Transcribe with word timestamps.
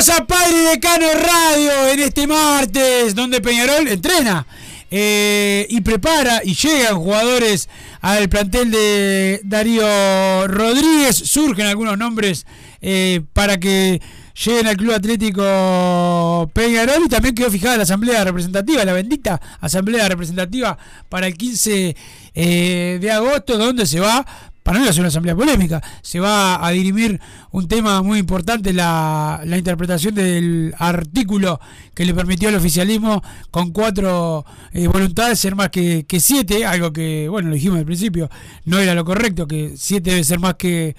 Bienvenidos 0.00 0.08
a 0.08 0.26
Padre 0.26 0.58
Decano 0.70 1.06
Radio 1.14 1.88
en 1.92 2.00
este 2.00 2.26
martes, 2.26 3.14
donde 3.14 3.40
Peñarol 3.42 3.86
entrena 3.86 4.46
eh, 4.90 5.66
y 5.68 5.80
prepara 5.82 6.40
y 6.42 6.54
llegan 6.54 6.96
jugadores 6.96 7.68
al 8.00 8.28
plantel 8.30 8.70
de 8.70 9.40
Darío 9.44 10.46
Rodríguez. 10.48 11.16
Surgen 11.16 11.66
algunos 11.66 11.98
nombres 11.98 12.46
eh, 12.80 13.20
para 13.34 13.58
que 13.58 14.00
lleguen 14.42 14.68
al 14.68 14.76
Club 14.76 14.94
Atlético 14.94 16.50
Peñarol 16.54 17.04
y 17.04 17.08
también 17.08 17.34
quedó 17.34 17.50
fijada 17.50 17.76
la 17.76 17.82
Asamblea 17.82 18.24
Representativa, 18.24 18.84
la 18.84 18.94
bendita 18.94 19.40
Asamblea 19.60 20.08
Representativa 20.08 20.78
para 21.10 21.26
el 21.26 21.34
15 21.34 21.96
eh, 22.34 22.98
de 23.00 23.10
agosto, 23.10 23.58
donde 23.58 23.84
se 23.84 24.00
va 24.00 24.24
para 24.62 24.78
no 24.78 24.86
ser 24.92 25.00
una 25.00 25.08
asamblea 25.08 25.34
polémica, 25.34 25.82
se 26.02 26.20
va 26.20 26.64
a 26.64 26.70
dirimir 26.70 27.20
un 27.50 27.66
tema 27.66 28.02
muy 28.02 28.18
importante, 28.18 28.72
la, 28.72 29.40
la 29.44 29.58
interpretación 29.58 30.14
del 30.14 30.74
artículo 30.78 31.60
que 31.94 32.04
le 32.04 32.14
permitió 32.14 32.48
al 32.48 32.56
oficialismo 32.56 33.22
con 33.50 33.72
cuatro 33.72 34.44
eh, 34.72 34.86
voluntades 34.86 35.38
ser 35.38 35.54
más 35.54 35.70
que, 35.70 36.04
que 36.06 36.20
siete, 36.20 36.66
algo 36.66 36.92
que, 36.92 37.28
bueno, 37.28 37.48
lo 37.48 37.54
dijimos 37.54 37.78
al 37.78 37.86
principio, 37.86 38.30
no 38.64 38.78
era 38.78 38.94
lo 38.94 39.04
correcto, 39.04 39.46
que 39.46 39.74
siete 39.76 40.10
debe 40.10 40.24
ser 40.24 40.38
más 40.38 40.54
que, 40.54 40.94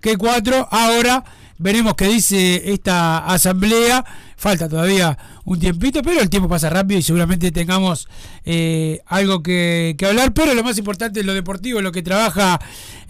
que 0.00 0.16
cuatro. 0.16 0.68
Ahora 0.70 1.24
veremos 1.58 1.94
qué 1.94 2.08
dice 2.08 2.72
esta 2.72 3.18
asamblea. 3.18 4.04
Falta 4.40 4.70
todavía 4.70 5.18
un 5.44 5.60
tiempito, 5.60 6.00
pero 6.00 6.18
el 6.18 6.30
tiempo 6.30 6.48
pasa 6.48 6.70
rápido 6.70 6.98
y 6.98 7.02
seguramente 7.02 7.52
tengamos 7.52 8.08
eh, 8.46 8.98
algo 9.04 9.42
que, 9.42 9.94
que 9.98 10.06
hablar. 10.06 10.32
Pero 10.32 10.54
lo 10.54 10.64
más 10.64 10.78
importante 10.78 11.20
es 11.20 11.26
lo 11.26 11.34
deportivo, 11.34 11.82
lo 11.82 11.92
que 11.92 12.00
trabaja 12.00 12.58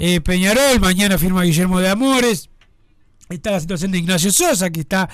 eh, 0.01 0.21
Peñarol. 0.21 0.81
Mañana 0.81 1.19
firma 1.19 1.45
Guillermo 1.45 1.79
de 1.79 1.89
Amores. 1.89 2.51
Está 3.29 3.53
la 3.53 3.61
situación 3.61 3.93
de 3.93 3.99
Ignacio 3.99 4.33
Sosa, 4.33 4.71
que 4.71 4.81
está 4.81 5.09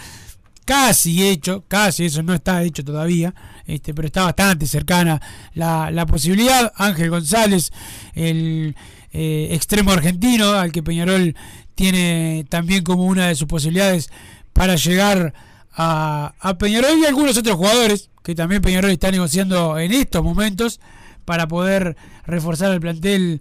casi 0.64 1.22
hecho, 1.22 1.64
casi 1.68 2.06
eso 2.06 2.22
no 2.22 2.32
está 2.32 2.62
hecho 2.62 2.82
todavía, 2.82 3.34
este, 3.66 3.92
pero 3.92 4.06
está 4.06 4.24
bastante 4.24 4.66
cercana 4.66 5.20
la, 5.52 5.90
la 5.90 6.06
posibilidad. 6.06 6.72
Ángel 6.76 7.10
González, 7.10 7.70
el 8.14 8.74
eh, 9.12 9.48
extremo 9.50 9.92
argentino, 9.92 10.52
al 10.52 10.72
que 10.72 10.82
Peñarol 10.82 11.36
tiene 11.74 12.46
también 12.48 12.84
como 12.84 13.04
una 13.04 13.28
de 13.28 13.34
sus 13.34 13.48
posibilidades 13.48 14.08
para 14.54 14.76
llegar 14.76 15.34
a, 15.76 16.34
a 16.40 16.58
Peñarol 16.58 16.98
y 16.98 17.04
algunos 17.04 17.36
otros 17.36 17.56
jugadores 17.56 18.10
que 18.24 18.34
también 18.34 18.62
Peñarol 18.62 18.90
está 18.90 19.10
negociando 19.10 19.78
en 19.78 19.92
estos 19.92 20.24
momentos 20.24 20.80
para 21.24 21.46
poder 21.46 21.96
reforzar 22.24 22.72
el 22.72 22.80
plantel 22.80 23.40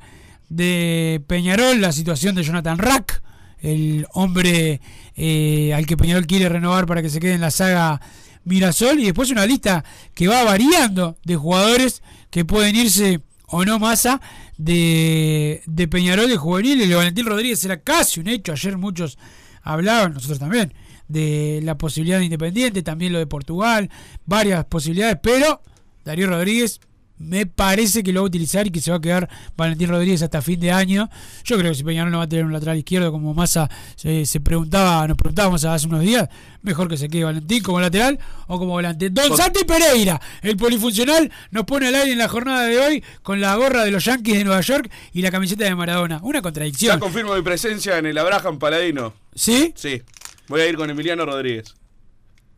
de 0.49 1.23
Peñarol, 1.27 1.81
la 1.81 1.91
situación 1.91 2.35
de 2.35 2.43
Jonathan 2.43 2.77
Rack, 2.77 3.23
el 3.59 4.05
hombre 4.13 4.81
eh, 5.15 5.73
al 5.73 5.85
que 5.85 5.97
Peñarol 5.97 6.27
quiere 6.27 6.49
renovar 6.49 6.85
para 6.85 7.01
que 7.01 7.09
se 7.09 7.19
quede 7.19 7.33
en 7.33 7.41
la 7.41 7.51
saga 7.51 7.99
Mirasol, 8.43 8.99
y 8.99 9.05
después 9.05 9.31
una 9.31 9.45
lista 9.45 9.83
que 10.13 10.27
va 10.27 10.43
variando 10.43 11.17
de 11.23 11.35
jugadores 11.35 12.03
que 12.29 12.45
pueden 12.45 12.75
irse 12.75 13.21
o 13.47 13.65
no 13.65 13.79
masa 13.79 14.21
de, 14.57 15.63
de 15.65 15.87
Peñarol 15.87 16.29
de 16.29 16.37
juvenil. 16.37 16.81
El 16.81 16.89
de 16.89 16.95
Valentín 16.95 17.25
Rodríguez 17.25 17.63
era 17.65 17.81
casi 17.81 18.19
un 18.19 18.27
hecho, 18.27 18.51
ayer 18.51 18.77
muchos 18.77 19.17
hablaban, 19.63 20.13
nosotros 20.13 20.37
también, 20.37 20.73
de 21.07 21.59
la 21.63 21.77
posibilidad 21.77 22.19
de 22.19 22.25
Independiente, 22.25 22.81
también 22.83 23.13
lo 23.13 23.19
de 23.19 23.27
Portugal, 23.27 23.89
varias 24.25 24.65
posibilidades, 24.65 25.17
pero 25.21 25.61
Darío 26.03 26.27
Rodríguez 26.27 26.79
me 27.17 27.45
parece 27.45 28.03
que 28.03 28.11
lo 28.11 28.19
va 28.21 28.25
a 28.25 28.27
utilizar 28.27 28.67
y 28.67 28.71
que 28.71 28.81
se 28.81 28.91
va 28.91 28.97
a 28.97 29.01
quedar 29.01 29.29
Valentín 29.55 29.87
Rodríguez 29.87 30.21
hasta 30.21 30.41
fin 30.41 30.59
de 30.59 30.73
año. 30.73 31.09
Yo 31.45 31.57
creo 31.57 31.71
que 31.71 31.77
si 31.77 31.83
Peñarol 31.85 32.11
no 32.11 32.17
va 32.17 32.25
a 32.25 32.27
tener 32.27 32.43
un 32.43 32.51
lateral 32.51 32.77
izquierdo 32.77 33.09
como 33.09 33.33
Massa 33.33 33.69
se, 33.95 34.25
se 34.25 34.41
preguntaba, 34.41 35.07
nos 35.07 35.15
preguntábamos 35.15 35.63
hace 35.63 35.87
unos 35.87 36.01
días, 36.01 36.27
mejor 36.61 36.89
que 36.89 36.97
se 36.97 37.07
quede 37.07 37.23
Valentín 37.23 37.63
como 37.63 37.79
lateral 37.79 38.19
o 38.47 38.59
como 38.59 38.73
volante. 38.73 39.09
Don 39.11 39.35
Santi 39.37 39.63
Pereira, 39.63 40.19
el 40.41 40.57
polifuncional, 40.57 41.31
nos 41.51 41.63
pone 41.63 41.87
al 41.87 41.95
aire 41.95 42.11
en 42.11 42.17
la 42.17 42.27
jornada 42.27 42.63
de 42.63 42.79
hoy 42.79 43.03
con 43.23 43.39
la 43.39 43.55
gorra 43.55 43.85
de 43.85 43.91
los 43.91 44.03
Yankees 44.03 44.37
de 44.39 44.43
Nueva 44.43 44.59
York 44.59 44.91
y 45.13 45.21
la 45.21 45.31
camiseta 45.31 45.63
de 45.63 45.73
Maradona. 45.73 46.19
Una 46.21 46.39
Ya 46.39 46.41
contradicción. 46.41 46.99
confirmo 46.99 47.33
mi 47.33 47.41
presencia 47.43 47.97
en 47.97 48.07
el 48.07 48.17
Abraham 48.17 48.59
Paladino. 48.59 49.13
¿Sí? 49.33 49.71
Sí. 49.77 50.01
Voy 50.47 50.61
a 50.61 50.67
ir 50.67 50.75
con 50.77 50.89
Emiliano 50.89 51.25
Rodríguez. 51.25 51.75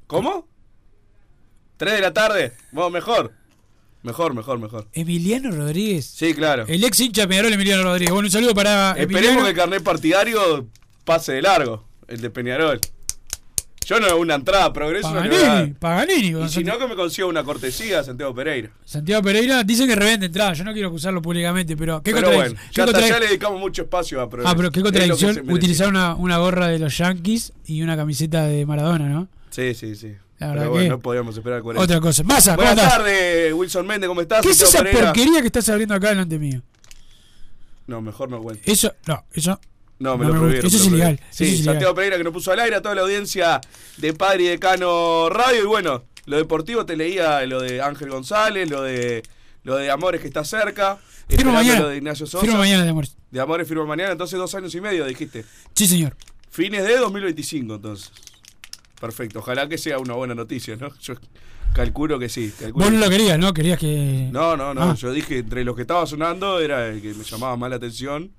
¿Cómo? 0.07 0.47
¿Tres 1.77 1.93
de 1.93 2.01
la 2.01 2.13
tarde? 2.13 2.53
Mejor. 2.71 3.33
Mejor, 4.03 4.33
mejor, 4.33 4.59
mejor. 4.59 4.87
Emiliano 4.93 5.51
Rodríguez. 5.51 6.05
Sí, 6.05 6.33
claro. 6.33 6.65
El 6.67 6.83
ex 6.83 6.99
hincha 6.99 7.27
Peñarol, 7.27 7.51
Emiliano 7.53 7.83
Rodríguez. 7.83 8.11
Bueno, 8.13 8.27
un 8.27 8.31
saludo 8.31 8.53
para 8.53 8.91
Esperemos 8.91 9.15
Emiliano. 9.15 9.43
que 9.43 9.49
el 9.49 9.55
carnet 9.55 9.83
partidario 9.83 10.67
pase 11.03 11.33
de 11.33 11.41
largo, 11.41 11.85
el 12.07 12.21
de 12.21 12.29
Peñarol. 12.29 12.79
Yo 13.87 13.99
no 14.01 14.17
una 14.17 14.35
entrada, 14.35 14.73
progreso. 14.73 15.07
a 15.07 15.13
Paganini, 15.13 15.41
dar. 15.43 15.73
Paganini. 15.75 16.33
con 16.33 16.45
Y 16.45 16.49
si 16.49 16.63
no, 16.65 16.77
que 16.77 16.87
me 16.87 16.95
consiga 16.97 17.25
una 17.27 17.43
cortesía 17.45 18.03
Santiago 18.03 18.35
Pereira. 18.35 18.69
Santiago 18.83 19.23
Pereira 19.23 19.63
dice 19.63 19.87
que 19.87 19.95
revende 19.95 20.25
entrada. 20.25 20.51
Yo 20.53 20.65
no 20.65 20.73
quiero 20.73 20.89
acusarlo 20.89 21.21
públicamente, 21.21 21.77
pero 21.77 22.03
qué 22.03 22.11
Pero 22.13 22.29
bueno, 22.33 22.53
ya, 22.73 22.85
contradic- 22.85 23.07
ya 23.09 23.19
le 23.19 23.27
dedicamos 23.27 23.61
mucho 23.61 23.83
espacio 23.83 24.19
a 24.21 24.29
progreso. 24.29 24.51
Ah, 24.51 24.55
pero 24.57 24.71
qué 24.71 24.81
contradicción 24.81 25.49
utilizar 25.49 25.87
una, 25.87 26.15
una 26.15 26.37
gorra 26.37 26.67
de 26.67 26.79
los 26.79 26.97
Yankees 26.97 27.53
y 27.65 27.81
una 27.81 27.95
camiseta 27.95 28.43
de 28.43 28.65
Maradona, 28.65 29.07
¿no? 29.07 29.29
Sí, 29.51 29.73
sí, 29.73 29.95
sí. 29.95 30.11
La 30.39 30.47
verdad 30.49 30.61
Pero 30.63 30.71
bueno, 30.71 30.83
que. 30.83 30.89
no 30.89 30.99
podíamos 30.99 31.37
esperar 31.37 31.61
40. 31.61 31.83
Otra 31.83 32.01
cosa. 32.01 32.23
¿cómo 32.23 32.35
Buenas 32.57 32.75
tardes, 32.75 33.53
Wilson 33.53 33.87
Méndez, 33.87 34.07
¿cómo 34.09 34.19
estás? 34.21 34.41
¿Qué 34.41 34.51
es 34.51 34.61
esa 34.61 34.79
Pereira. 34.79 35.05
porquería 35.05 35.39
que 35.39 35.47
estás 35.47 35.67
abriendo 35.69 35.95
acá 35.95 36.09
delante 36.09 36.37
mío? 36.37 36.61
No, 37.87 38.01
mejor 38.01 38.29
no 38.29 38.41
cuento. 38.41 38.61
Eso, 38.69 38.93
no, 39.07 39.23
eso. 39.33 39.59
No, 39.99 40.17
me 40.17 40.25
No 40.25 40.29
lo 40.29 40.33
me 40.33 40.39
prohibieron. 40.39 40.67
Eso 40.67 40.77
es 40.77 40.87
ilegal, 40.87 41.19
Sí, 41.31 41.43
es 41.45 41.53
ilegal. 41.53 41.65
Santiago 41.73 41.95
Pereira 41.95 42.17
que 42.17 42.23
nos 42.23 42.33
puso 42.33 42.51
al 42.51 42.59
aire 42.59 42.75
a 42.75 42.81
toda 42.81 42.95
la 42.95 43.01
audiencia 43.01 43.61
de 43.97 44.13
Padre 44.13 44.43
y 44.43 44.47
Decano 44.47 45.29
Radio. 45.29 45.63
Y 45.63 45.65
bueno, 45.65 46.03
lo 46.25 46.37
deportivo 46.37 46.85
te 46.85 46.95
leía 46.95 47.45
lo 47.45 47.61
de 47.61 47.81
Ángel 47.81 48.09
González, 48.09 48.69
lo 48.69 48.83
de 48.83 49.23
lo 49.63 49.75
de 49.75 49.91
Amores 49.91 50.21
que 50.21 50.27
está 50.27 50.45
cerca. 50.45 50.97
Esperando 51.27 51.51
mañana. 51.51 51.81
Lo 51.81 51.89
de 51.89 51.97
Ignacio 51.97 52.25
Sosa. 52.25 52.45
Firmo 52.45 52.59
mañana, 52.59 52.83
de 52.83 52.89
amor. 52.89 53.05
De 53.31 53.39
Amores 53.41 53.67
firma 53.67 53.85
mañana, 53.85 54.13
entonces 54.13 54.39
dos 54.39 54.55
años 54.55 54.73
y 54.75 54.79
medio, 54.79 55.05
dijiste. 55.05 55.43
Sí, 55.73 55.87
señor. 55.87 56.15
Fines 56.49 56.85
de 56.85 56.97
2025, 56.97 57.75
entonces. 57.75 58.11
Perfecto, 58.99 59.39
ojalá 59.39 59.67
que 59.67 59.77
sea 59.77 59.99
una 59.99 60.13
buena 60.13 60.33
noticia, 60.33 60.75
¿no? 60.77 60.89
Yo 61.01 61.15
calculo 61.73 62.17
que 62.17 62.29
sí. 62.29 62.53
calculo 62.57 62.85
Vos 62.85 62.93
no 62.93 62.99
lo 62.99 63.09
querías, 63.09 63.37
¿no? 63.37 63.53
Querías 63.53 63.77
que. 63.77 64.29
no, 64.31 64.55
no, 64.57 64.73
no. 64.73 64.91
Ah. 64.91 64.95
Yo 64.95 65.11
dije, 65.11 65.39
entre 65.39 65.63
los 65.63 65.75
que 65.75 65.81
estaba 65.81 66.05
sonando 66.07 66.59
era 66.59 66.87
el 66.87 67.01
que 67.01 67.13
me 67.13 67.23
llamaba 67.23 67.57
más 67.57 67.69
la 67.69 67.75
atención. 67.75 68.31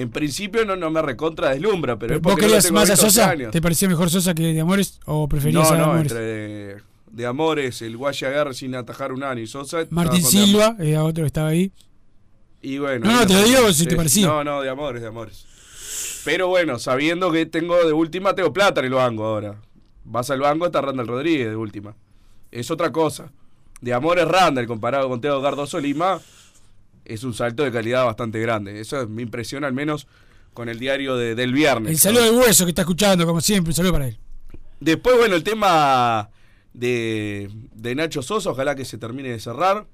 En 0.00 0.10
principio 0.10 0.64
no, 0.64 0.76
no 0.76 0.90
me 0.90 1.02
recontra 1.02 1.50
deslumbra, 1.50 1.98
pero 1.98 2.14
es 2.16 2.20
¿Vos 2.22 2.32
porque 2.32 2.46
lo 2.46 2.52
querías 2.54 2.70
más 2.70 2.88
a 2.90 2.96
Sosa? 2.96 3.30
años. 3.30 3.50
¿Te 3.50 3.60
parecía 3.60 3.88
mejor 3.88 4.10
Sosa 4.10 4.32
que 4.34 4.52
de 4.52 4.60
Amores? 4.60 5.00
¿O 5.06 5.28
preferías 5.28 5.68
No, 5.68 5.74
a 5.74 5.78
no, 5.78 5.84
Amores? 5.84 6.12
entre 6.12 6.20
de, 6.24 6.76
de 7.10 7.26
Amores, 7.26 7.82
el 7.82 7.96
Guache 7.96 8.26
agarre 8.26 8.54
sin 8.54 8.74
atajar 8.76 9.12
un 9.12 9.22
año 9.24 9.42
y 9.42 9.46
Sosa. 9.48 9.86
Martín 9.90 10.22
Silva, 10.22 10.76
era 10.78 11.02
otro 11.02 11.24
que 11.24 11.26
estaba 11.26 11.48
ahí. 11.48 11.72
Y 12.62 12.78
bueno. 12.78 13.06
No, 13.06 13.12
no, 13.20 13.26
te 13.26 13.32
lo 13.34 13.42
digo 13.42 13.72
si 13.72 13.86
te 13.86 13.96
parecía. 13.96 14.26
No, 14.26 14.44
no, 14.44 14.60
de 14.62 14.68
Amores, 14.68 15.02
de 15.02 15.08
Amores. 15.08 15.46
Pero 16.24 16.48
bueno, 16.48 16.78
sabiendo 16.78 17.32
que 17.32 17.46
tengo 17.46 17.76
de 17.84 17.92
última, 17.92 18.34
tengo 18.34 18.52
plata 18.52 18.80
en 18.80 18.86
el 18.86 18.94
banco 18.94 19.24
ahora. 19.24 19.56
Vas 20.04 20.30
al 20.30 20.40
banco, 20.40 20.66
está 20.66 20.80
Randall 20.80 21.06
Rodríguez 21.06 21.48
de 21.48 21.56
última. 21.56 21.94
Es 22.50 22.70
otra 22.70 22.92
cosa. 22.92 23.32
De 23.80 23.92
Amores 23.94 24.26
Randall 24.28 24.66
comparado 24.66 25.08
con 25.08 25.20
Teo 25.20 25.40
Cardoso 25.42 25.78
Lima, 25.80 26.20
es 27.08 27.24
un 27.24 27.34
salto 27.34 27.64
de 27.64 27.72
calidad 27.72 28.04
bastante 28.04 28.38
grande. 28.40 28.80
Eso 28.80 29.02
es 29.02 29.08
mi 29.08 29.22
impresión, 29.22 29.64
al 29.64 29.72
menos 29.72 30.06
con 30.54 30.68
el 30.68 30.78
diario 30.78 31.16
de- 31.16 31.34
del 31.34 31.52
viernes. 31.52 31.90
El 31.92 31.98
saludo 31.98 32.22
de 32.24 32.30
hueso 32.30 32.64
que 32.64 32.70
está 32.70 32.82
escuchando, 32.82 33.26
como 33.26 33.40
siempre, 33.40 33.70
un 33.70 33.74
saludo 33.74 33.92
para 33.92 34.08
él. 34.08 34.18
Después, 34.80 35.16
bueno, 35.16 35.34
el 35.34 35.42
tema 35.42 36.30
de, 36.72 37.50
de 37.74 37.94
Nacho 37.94 38.22
Sosa, 38.22 38.50
ojalá 38.50 38.74
que 38.74 38.84
se 38.84 38.98
termine 38.98 39.30
de 39.30 39.40
cerrar. 39.40 39.86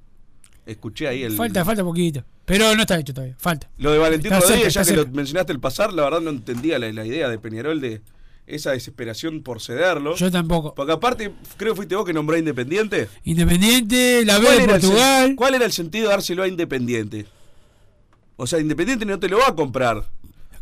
Escuché 0.66 1.08
ahí 1.08 1.22
el. 1.22 1.32
Falta, 1.36 1.64
falta 1.64 1.84
poquito. 1.84 2.24
Pero 2.46 2.74
no 2.74 2.80
está 2.82 2.98
hecho 2.98 3.12
todavía, 3.14 3.36
falta. 3.38 3.68
Lo 3.78 3.92
de 3.92 3.98
Valentín 3.98 4.32
Está 4.32 4.46
Rodríguez, 4.46 4.72
cerca, 4.72 4.88
ya 4.90 4.94
que 5.02 5.08
lo 5.08 5.14
mencionaste 5.14 5.52
el 5.52 5.60
pasar, 5.60 5.92
la 5.92 6.02
verdad 6.04 6.20
no 6.20 6.30
entendía 6.30 6.78
la, 6.78 6.90
la 6.92 7.04
idea 7.06 7.28
de 7.28 7.38
Peñarol 7.38 7.80
de 7.80 8.00
esa 8.46 8.72
desesperación 8.72 9.42
por 9.42 9.60
cederlo. 9.62 10.14
Yo 10.16 10.30
tampoco. 10.30 10.74
Porque 10.74 10.92
aparte, 10.92 11.32
creo 11.56 11.72
que 11.72 11.76
fuiste 11.76 11.96
vos 11.96 12.04
que 12.04 12.12
nombró 12.12 12.36
a 12.36 12.38
Independiente. 12.38 13.08
Independiente, 13.24 14.24
la 14.24 14.38
B 14.38 14.44
¿Cuál 14.44 14.56
de 14.58 14.64
el, 14.64 14.70
Portugal. 14.70 15.34
cuál 15.36 15.54
era 15.54 15.64
el 15.64 15.72
sentido 15.72 16.04
de 16.08 16.10
dárselo 16.10 16.42
a 16.42 16.48
Independiente? 16.48 17.26
O 18.36 18.46
sea, 18.46 18.60
Independiente 18.60 19.04
no 19.06 19.18
te 19.18 19.28
lo 19.28 19.38
va 19.38 19.48
a 19.48 19.54
comprar. 19.54 20.04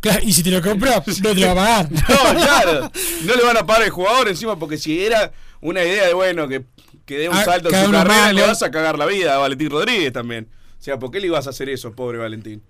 Claro, 0.01 0.21
y 0.25 0.33
si 0.33 0.43
te 0.43 0.51
lo 0.51 0.61
compras, 0.61 1.07
no 1.23 1.35
te 1.35 1.41
lo 1.41 1.55
va 1.55 1.79
a 1.81 1.89
pagar. 1.89 1.91
No, 2.09 2.41
claro. 2.41 2.91
No 3.25 3.35
le 3.37 3.43
van 3.45 3.57
a 3.57 3.67
pagar 3.67 3.83
el 3.85 3.91
jugador 3.91 4.29
encima 4.29 4.59
porque 4.59 4.77
si 4.79 5.05
era 5.05 5.33
una 5.61 5.83
idea 5.85 6.07
de, 6.07 6.15
bueno, 6.15 6.49
que, 6.49 6.65
que 7.07 7.19
dé 7.19 7.29
un 7.29 7.37
Ah, 7.37 7.45
salto 7.45 7.69
en 7.69 7.85
su 7.85 7.91
carrera, 7.91 8.23
más, 8.25 8.35
le 8.35 8.43
vas 8.43 8.63
a 8.63 8.71
cagar 8.71 8.99
la 8.99 9.07
vida 9.07 9.35
a 9.35 9.39
Valentín 9.39 9.71
Rodríguez 9.71 10.13
también. 10.13 10.49
O 10.79 10.83
sea, 10.83 10.99
¿por 10.99 11.11
qué 11.11 11.21
le 11.21 11.29
ibas 11.29 11.47
a 11.47 11.51
hacer 11.51 11.69
eso, 11.69 11.93
pobre 11.93 12.19
Valentín? 12.19 12.63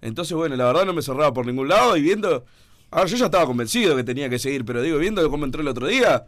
Entonces, 0.00 0.36
bueno, 0.36 0.54
la 0.56 0.66
verdad 0.66 0.84
no 0.86 0.92
me 0.92 1.02
cerraba 1.02 1.32
por 1.32 1.46
ningún 1.46 1.68
lado 1.68 1.96
y 1.96 2.02
viendo... 2.02 2.44
Ahora, 2.90 3.06
yo 3.06 3.16
ya 3.16 3.26
estaba 3.26 3.46
convencido 3.46 3.96
que 3.96 4.04
tenía 4.04 4.28
que 4.28 4.38
seguir, 4.38 4.64
pero 4.64 4.82
digo, 4.82 4.98
viendo 4.98 5.28
cómo 5.30 5.44
entró 5.44 5.60
el 5.60 5.68
otro 5.68 5.86
día, 5.86 6.24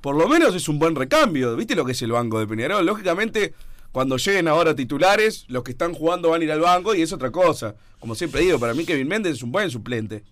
por 0.00 0.16
lo 0.16 0.28
menos 0.28 0.54
es 0.54 0.68
un 0.68 0.78
buen 0.78 0.94
recambio. 0.94 1.56
¿Viste 1.56 1.74
lo 1.74 1.84
que 1.84 1.92
es 1.92 2.02
el 2.02 2.12
banco 2.12 2.38
de 2.38 2.46
Peñarol? 2.46 2.84
Lógicamente, 2.84 3.54
cuando 3.92 4.16
lleguen 4.16 4.48
ahora 4.48 4.74
titulares, 4.74 5.44
los 5.48 5.62
que 5.62 5.72
están 5.72 5.94
jugando 5.94 6.30
van 6.30 6.40
a 6.40 6.44
ir 6.44 6.52
al 6.52 6.60
banco 6.60 6.94
y 6.94 7.02
es 7.02 7.12
otra 7.12 7.30
cosa. 7.30 7.74
Como 8.00 8.14
siempre 8.14 8.40
digo, 8.40 8.58
para 8.58 8.74
mí 8.74 8.84
Kevin 8.84 9.08
Méndez 9.08 9.34
es 9.34 9.42
un 9.42 9.52
buen 9.52 9.70
suplente 9.70 10.24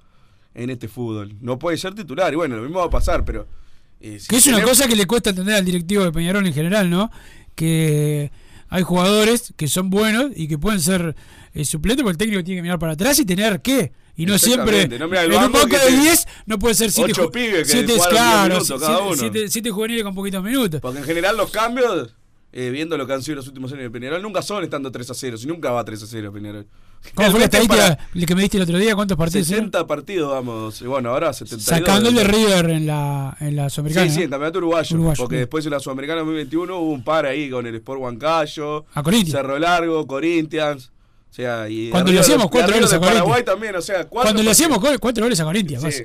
en 0.55 0.71
este 0.71 0.89
fútbol. 0.89 1.35
No 1.41 1.59
puede 1.59 1.77
ser 1.77 1.95
titular 1.95 2.33
y 2.33 2.37
bueno, 2.37 2.57
lo 2.57 2.63
mismo 2.63 2.81
va 2.81 2.87
a 2.87 2.91
pasar, 2.91 3.25
pero... 3.25 3.47
eh, 4.01 4.19
si 4.19 4.29
Que 4.29 4.37
es 4.37 4.47
una 4.47 4.63
cosa 4.63 4.87
que 4.89 4.97
le 4.97 5.07
cuesta 5.07 5.31
entender 5.31 5.55
al 5.55 5.65
directivo 5.65 6.05
de 6.05 6.13
Peñarol 6.13 6.47
en 6.47 6.53
general, 6.53 6.91
¿no? 6.91 7.11
Que 7.55 8.31
hay 8.69 8.83
jugadores 8.83 9.55
que 9.57 9.69
son 9.69 9.91
buenos 9.91 10.33
y 10.35 10.49
que 10.49 10.59
pueden 10.59 10.81
ser 10.81 11.15
eh, 11.55 11.65
suplentes 11.65 12.03
porque 12.03 12.13
el 12.13 12.19
técnico 12.19 12.45
tiene 12.45 12.59
que 12.59 12.63
mirar 12.63 12.79
para 12.79 12.93
atrás 12.93 13.19
y 13.19 13.25
tener 13.25 13.61
qué. 13.63 13.93
Y 14.17 14.27
no 14.27 14.39
siempre. 14.39 14.87
No 14.89 15.07
el 15.07 15.33
en 15.33 15.43
un 15.45 15.53
banco 15.53 15.67
de 15.69 15.79
te- 15.79 15.91
10 16.01 16.27
no 16.47 16.59
puede 16.59 16.75
ser 16.75 16.91
7 16.91 17.13
Ocho 17.13 17.31
pibes 17.31 17.71
que 17.71 17.83
10 17.83 18.07
claro, 18.09 18.55
minutos 18.55 18.81
cada 18.81 18.97
siete- 18.97 19.09
uno. 19.09 19.17
siete- 19.17 19.49
siete 19.49 19.71
juveniles 19.71 20.05
con 20.05 20.15
poquitos 20.15 20.43
minutos. 20.45 20.81
Porque 20.81 20.99
en 20.99 21.05
general 21.05 21.37
los 21.37 21.51
cambios, 21.51 22.15
eh, 22.53 22.69
viendo 22.71 22.99
lo 22.99 23.07
que 23.07 23.15
han 23.15 23.23
sido 23.23 23.37
los 23.37 23.49
últimos 23.49 23.73
años 23.73 23.85
de 23.85 23.91
Peñarol, 23.91 24.21
nunca 24.21 24.43
son 24.43 24.63
estando 24.65 24.93
3 24.93 25.09
a 25.11 25.15
0, 25.15 25.37
si 25.39 25.47
nunca 25.47 25.71
va 25.71 25.83
3 25.85 26.03
a 26.03 26.07
0 26.07 26.31
Peñarol. 26.33 26.67
¿Cómo 27.15 27.31
fue 27.33 27.41
la 27.41 27.47
estadística 27.47 27.99
el 28.15 28.27
que 28.27 28.35
me 28.37 28.43
diste 28.43 28.59
el 28.59 28.63
otro 28.63 28.79
día? 28.79 28.95
¿Cuántos 28.95 29.17
partidos? 29.19 29.49
eran? 29.49 29.61
60 29.65 29.87
partidos, 29.89 30.31
vamos, 30.31 30.81
y 30.83 30.85
bueno, 30.85 31.09
ahora 31.11 31.33
72. 31.33 31.65
Sacando 31.65 32.11
el 32.11 32.15
de 32.15 32.23
River 32.25 32.71
en 32.71 32.87
la, 32.87 33.37
en 33.41 33.57
la 33.57 33.69
Sí, 33.71 33.75
Sudamericana. 33.77 34.11
sí, 34.11 34.17
¿no? 34.19 34.23
en 34.25 34.31
campeonato 34.31 34.59
uruguayo, 34.59 34.95
Uruguayo, 34.97 35.17
porque 35.23 35.35
sí. 35.37 35.39
después 35.41 35.65
en 35.65 35.71
la 35.73 35.81
Sudamericana 35.81 36.21
2021 36.21 36.77
hubo 36.79 36.93
un 36.93 37.03
par 37.03 37.27
ahí 37.27 37.51
con 37.51 37.67
el 37.67 37.75
Sport 37.77 38.01
Huancayo, 38.03 38.85
A 38.95 39.03
Corinthians. 39.03 39.33
Cerro 39.33 39.59
Largo, 39.59 40.07
Corinthians. 40.07 40.91
O 41.33 41.35
sea, 41.35 41.67
y 41.67 41.89
Cuando 41.89 42.13
le 42.13 42.21
hacíamos 42.21 42.51
cuatro 42.51 42.75
goles 42.75 42.93
a 42.93 42.97
de 42.97 43.01
Paraguay 43.01 43.23
Corinthians. 43.25 43.47
también, 43.47 43.77
o 43.77 43.81
sea, 43.81 44.07
cuatro 44.07 44.27
Cuando 44.27 44.43
le 44.43 44.51
hacíamos 44.51 44.79
cuatro 45.01 45.25
goles 45.25 45.41
a 45.41 45.45
Corinthians, 45.45 45.95
Sí. 45.95 46.03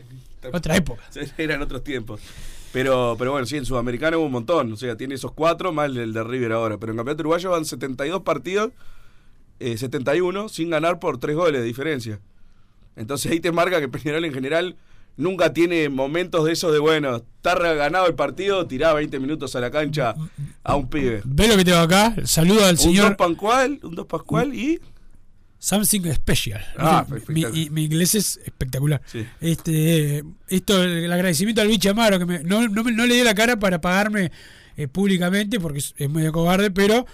otra 0.54 0.78
época. 0.78 1.04
Eran 1.38 1.62
otros 1.62 1.84
tiempos. 1.84 2.22
Pero, 2.72 3.16
pero 3.20 3.34
bueno, 3.34 3.46
sí, 3.46 3.58
en 3.58 3.66
Sudamericana 3.66 4.18
hubo 4.18 4.26
un 4.28 4.32
montón. 4.32 4.72
O 4.72 4.78
sea, 4.78 4.96
tiene 4.96 5.16
esos 5.16 5.34
cuatro 5.34 5.74
más 5.74 5.90
el 5.90 6.14
de 6.14 6.24
River 6.24 6.54
ahora. 6.54 6.78
Pero 6.78 6.94
en 6.94 6.98
Campeonato 6.98 7.24
Uruguayo 7.24 7.50
van 7.52 7.66
72 7.66 8.22
partidos, 8.22 8.72
eh, 9.60 9.78
71, 9.78 10.48
sin 10.48 10.70
ganar 10.70 10.98
por 11.00 11.18
tres 11.20 11.36
goles 11.36 11.60
de 11.60 11.68
diferencia. 11.68 12.22
Entonces 12.96 13.30
ahí 13.30 13.42
te 13.42 13.52
marca 13.52 13.82
que 13.82 13.90
Peñarol 13.90 14.24
en 14.24 14.34
general 14.34 14.78
nunca 15.18 15.52
tiene 15.52 15.90
momentos 15.90 16.46
de 16.46 16.54
esos 16.54 16.72
de, 16.72 16.80
bueno, 16.80 17.18
está 17.18 17.56
ganado 17.74 18.08
el 18.08 18.16
partido, 18.16 18.66
tirá 18.66 18.94
20 18.94 19.20
minutos 19.20 19.56
a 19.58 19.60
la 19.60 19.72
cancha 19.72 20.16
a 20.64 20.76
un 20.78 20.90
pibe. 20.90 21.22
Ve 21.26 21.48
lo 21.50 21.58
que 21.58 21.66
tengo 21.66 21.80
acá. 21.80 22.16
Saludo 22.24 22.64
al 22.64 22.72
Un 22.72 22.78
señor 22.78 23.08
dos 23.10 23.18
Pascual, 23.18 23.80
un 23.84 23.96
dos 23.96 24.06
Pascual 24.06 24.54
y... 24.54 24.80
Something 25.60 26.12
Special. 26.14 26.62
Ah, 26.78 27.06
mi, 27.30 27.70
mi 27.72 27.84
inglés 27.86 28.14
es 28.16 28.40
espectacular. 28.46 29.02
Sí. 29.06 29.26
Este, 29.42 30.24
esto, 30.50 30.84
el 30.84 31.12
agradecimiento 31.12 31.62
al 31.62 31.68
bicho 31.68 31.90
Amaro, 31.90 32.20
que 32.20 32.26
me- 32.26 32.44
no, 32.44 32.68
no, 32.68 32.84
no 32.84 33.06
le 33.06 33.16
dio 33.16 33.24
la 33.24 33.34
cara 33.36 33.58
para 33.58 33.82
pagarme 33.82 34.32
eh, 34.78 34.88
públicamente, 34.88 35.60
porque 35.60 35.80
es, 35.80 35.96
es 35.98 36.10
medio 36.10 36.32
cobarde, 36.32 36.70
pero 36.70 37.06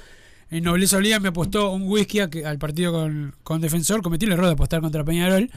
en 0.52 0.66
Nobleza 0.66 0.98
Olía 0.98 1.20
me 1.20 1.30
apostó 1.30 1.72
un 1.72 1.84
whisky 1.88 2.20
a 2.20 2.30
que- 2.30 2.46
al 2.46 2.60
partido 2.60 2.92
con, 2.92 3.34
con 3.44 3.62
Defensor. 3.62 4.02
Cometí 4.02 4.26
el 4.26 4.34
error 4.34 4.48
de 4.48 4.52
apostar 4.52 4.82
contra 4.82 5.04
Peñarol. 5.06 5.50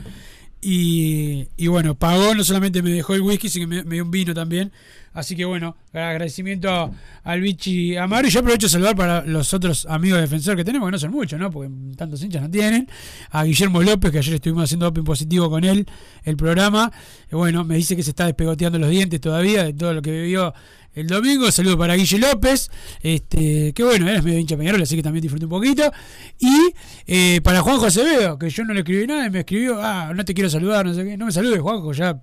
Y, 0.61 1.49
y 1.57 1.67
bueno, 1.69 1.95
pagó, 1.95 2.35
no 2.35 2.43
solamente 2.43 2.83
me 2.83 2.91
dejó 2.91 3.15
el 3.15 3.21
whisky, 3.23 3.49
sino 3.49 3.69
que 3.69 3.85
me, 3.85 3.95
dio 3.95 4.05
un 4.05 4.11
vino 4.11 4.35
también. 4.35 4.73
Así 5.13 5.35
que 5.35 5.45
bueno, 5.47 5.77
agradecimiento 5.95 6.69
a- 6.71 6.91
al 7.25 7.41
Bichi 7.41 7.97
Amaro. 7.97 8.27
Y 8.29 8.31
yo 8.31 8.41
aprovecho 8.41 8.67
de 8.67 8.71
saludar 8.71 8.95
para 8.97 9.25
los 9.25 9.55
otros 9.55 9.87
amigos 9.87 10.17
de 10.19 10.23
defensor 10.23 10.57
que 10.57 10.65
tenemos, 10.65 10.89
que 10.89 10.93
no 10.93 10.99
son 10.99 11.11
muchos, 11.11 11.39
¿no? 11.41 11.51
Porque 11.51 11.71
tantos 11.97 12.23
hinchas 12.23 12.43
no 12.43 12.51
tienen. 12.51 12.89
A 13.31 13.45
Guillermo 13.45 13.83
López, 13.83 14.11
que 14.11 14.19
ayer 14.19 14.35
estuvimos 14.35 14.65
haciendo 14.65 14.87
doping 14.87 15.05
positivo 15.05 15.49
con 15.49 15.65
él, 15.65 15.87
el 16.25 16.37
programa. 16.37 16.93
Y 17.33 17.37
bueno, 17.37 17.65
me 17.65 17.77
dice 17.77 17.97
que 17.97 18.03
se 18.03 18.11
está 18.11 18.27
despegoteando 18.27 18.79
los 18.79 18.91
dientes 18.91 19.21
todavía 19.21 19.65
de 19.65 19.73
todo 19.73 19.95
lo 19.95 20.03
que 20.03 20.11
vivió 20.11 20.53
el 20.97 21.07
domingo. 21.07 21.53
Saludo 21.53 21.79
para 21.79 21.95
Guille 21.95 22.19
López, 22.19 22.69
este, 23.01 23.73
que 23.73 23.85
bueno, 23.85 24.09
él 24.09 24.17
es 24.17 24.25
medio 24.25 24.39
hincha 24.39 24.57
Peñarol, 24.57 24.83
así 24.83 24.97
que 24.97 25.03
también 25.03 25.23
disfruté 25.23 25.45
un 25.45 25.51
poquito. 25.51 25.93
Y 26.41 26.73
eh, 27.07 27.41
para 27.45 27.61
Juanjo 27.61 27.87
Acevedo, 27.87 28.39
que 28.39 28.51
yo 28.51 28.65
no 28.65 28.75
le 28.75 28.81
escribí 28.81 29.07
nada 29.07 29.27
y 29.27 29.31
me 29.31 29.41
escribió, 29.41 29.81
ah, 29.81 30.13
no 30.15 30.25
te 30.25 30.35
quiero 30.35 30.51
saludar, 30.51 30.85
no 30.87 30.95
sé 30.95 31.05
qué. 31.05 31.17
No 31.17 31.27
me 31.27 31.33
saludes, 31.33 31.61
Juanjo, 31.61 31.93
ya, 31.93 32.21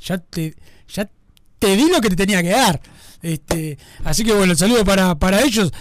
ya 0.00 0.18
te, 0.18 0.54
ya 0.88 1.10
te 1.58 1.76
di 1.76 1.88
lo 1.88 2.00
que 2.00 2.10
te 2.10 2.16
tenía 2.16 2.42
que 2.42 2.50
dar. 2.50 2.80
Este, 3.22 3.78
así 4.04 4.22
que 4.22 4.32
bueno, 4.32 4.54
saludo 4.54 4.84
para, 4.84 5.18
para 5.18 5.40
ellos. 5.42 5.72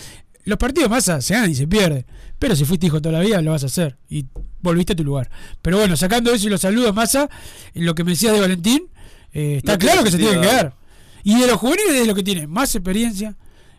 Los 0.46 0.58
partidos 0.58 0.89
más 0.89 1.03
se 1.03 1.34
ganan 1.34 1.51
y 1.51 1.55
se 1.55 1.67
pierden. 1.67 2.05
Pero 2.39 2.55
si 2.55 2.63
fuiste 2.63 2.88
hijo 2.88 3.01
toda 3.01 3.19
la 3.19 3.24
vida, 3.24 3.41
lo 3.41 3.51
vas 3.51 3.63
a 3.63 3.67
hacer. 3.67 3.98
Y 4.10 4.25
volviste 4.62 4.93
a 4.93 4.96
tu 4.96 5.03
lugar. 5.03 5.29
Pero 5.62 5.77
bueno, 5.77 5.98
sacando 5.98 6.34
eso 6.34 6.48
y 6.48 6.50
los 6.50 6.62
saludos, 6.62 6.96
Massa, 6.96 7.29
lo 7.74 7.93
que 7.93 8.05
me 8.05 8.12
decías 8.12 8.34
de 8.34 8.39
Valentín, 8.39 8.88
eh, 9.34 9.55
está 9.58 9.74
No 9.74 9.79
claro 9.79 10.03
que 10.05 10.12
se 10.12 10.17
tiene 10.17 10.36
que 10.36 10.41
quedar. 10.41 10.78
Y 11.23 11.39
de 11.39 11.47
los 11.47 11.57
juveniles 11.57 11.95
es 11.95 12.07
lo 12.07 12.15
que 12.15 12.23
tiene, 12.23 12.47
más 12.47 12.73
experiencia, 12.75 13.35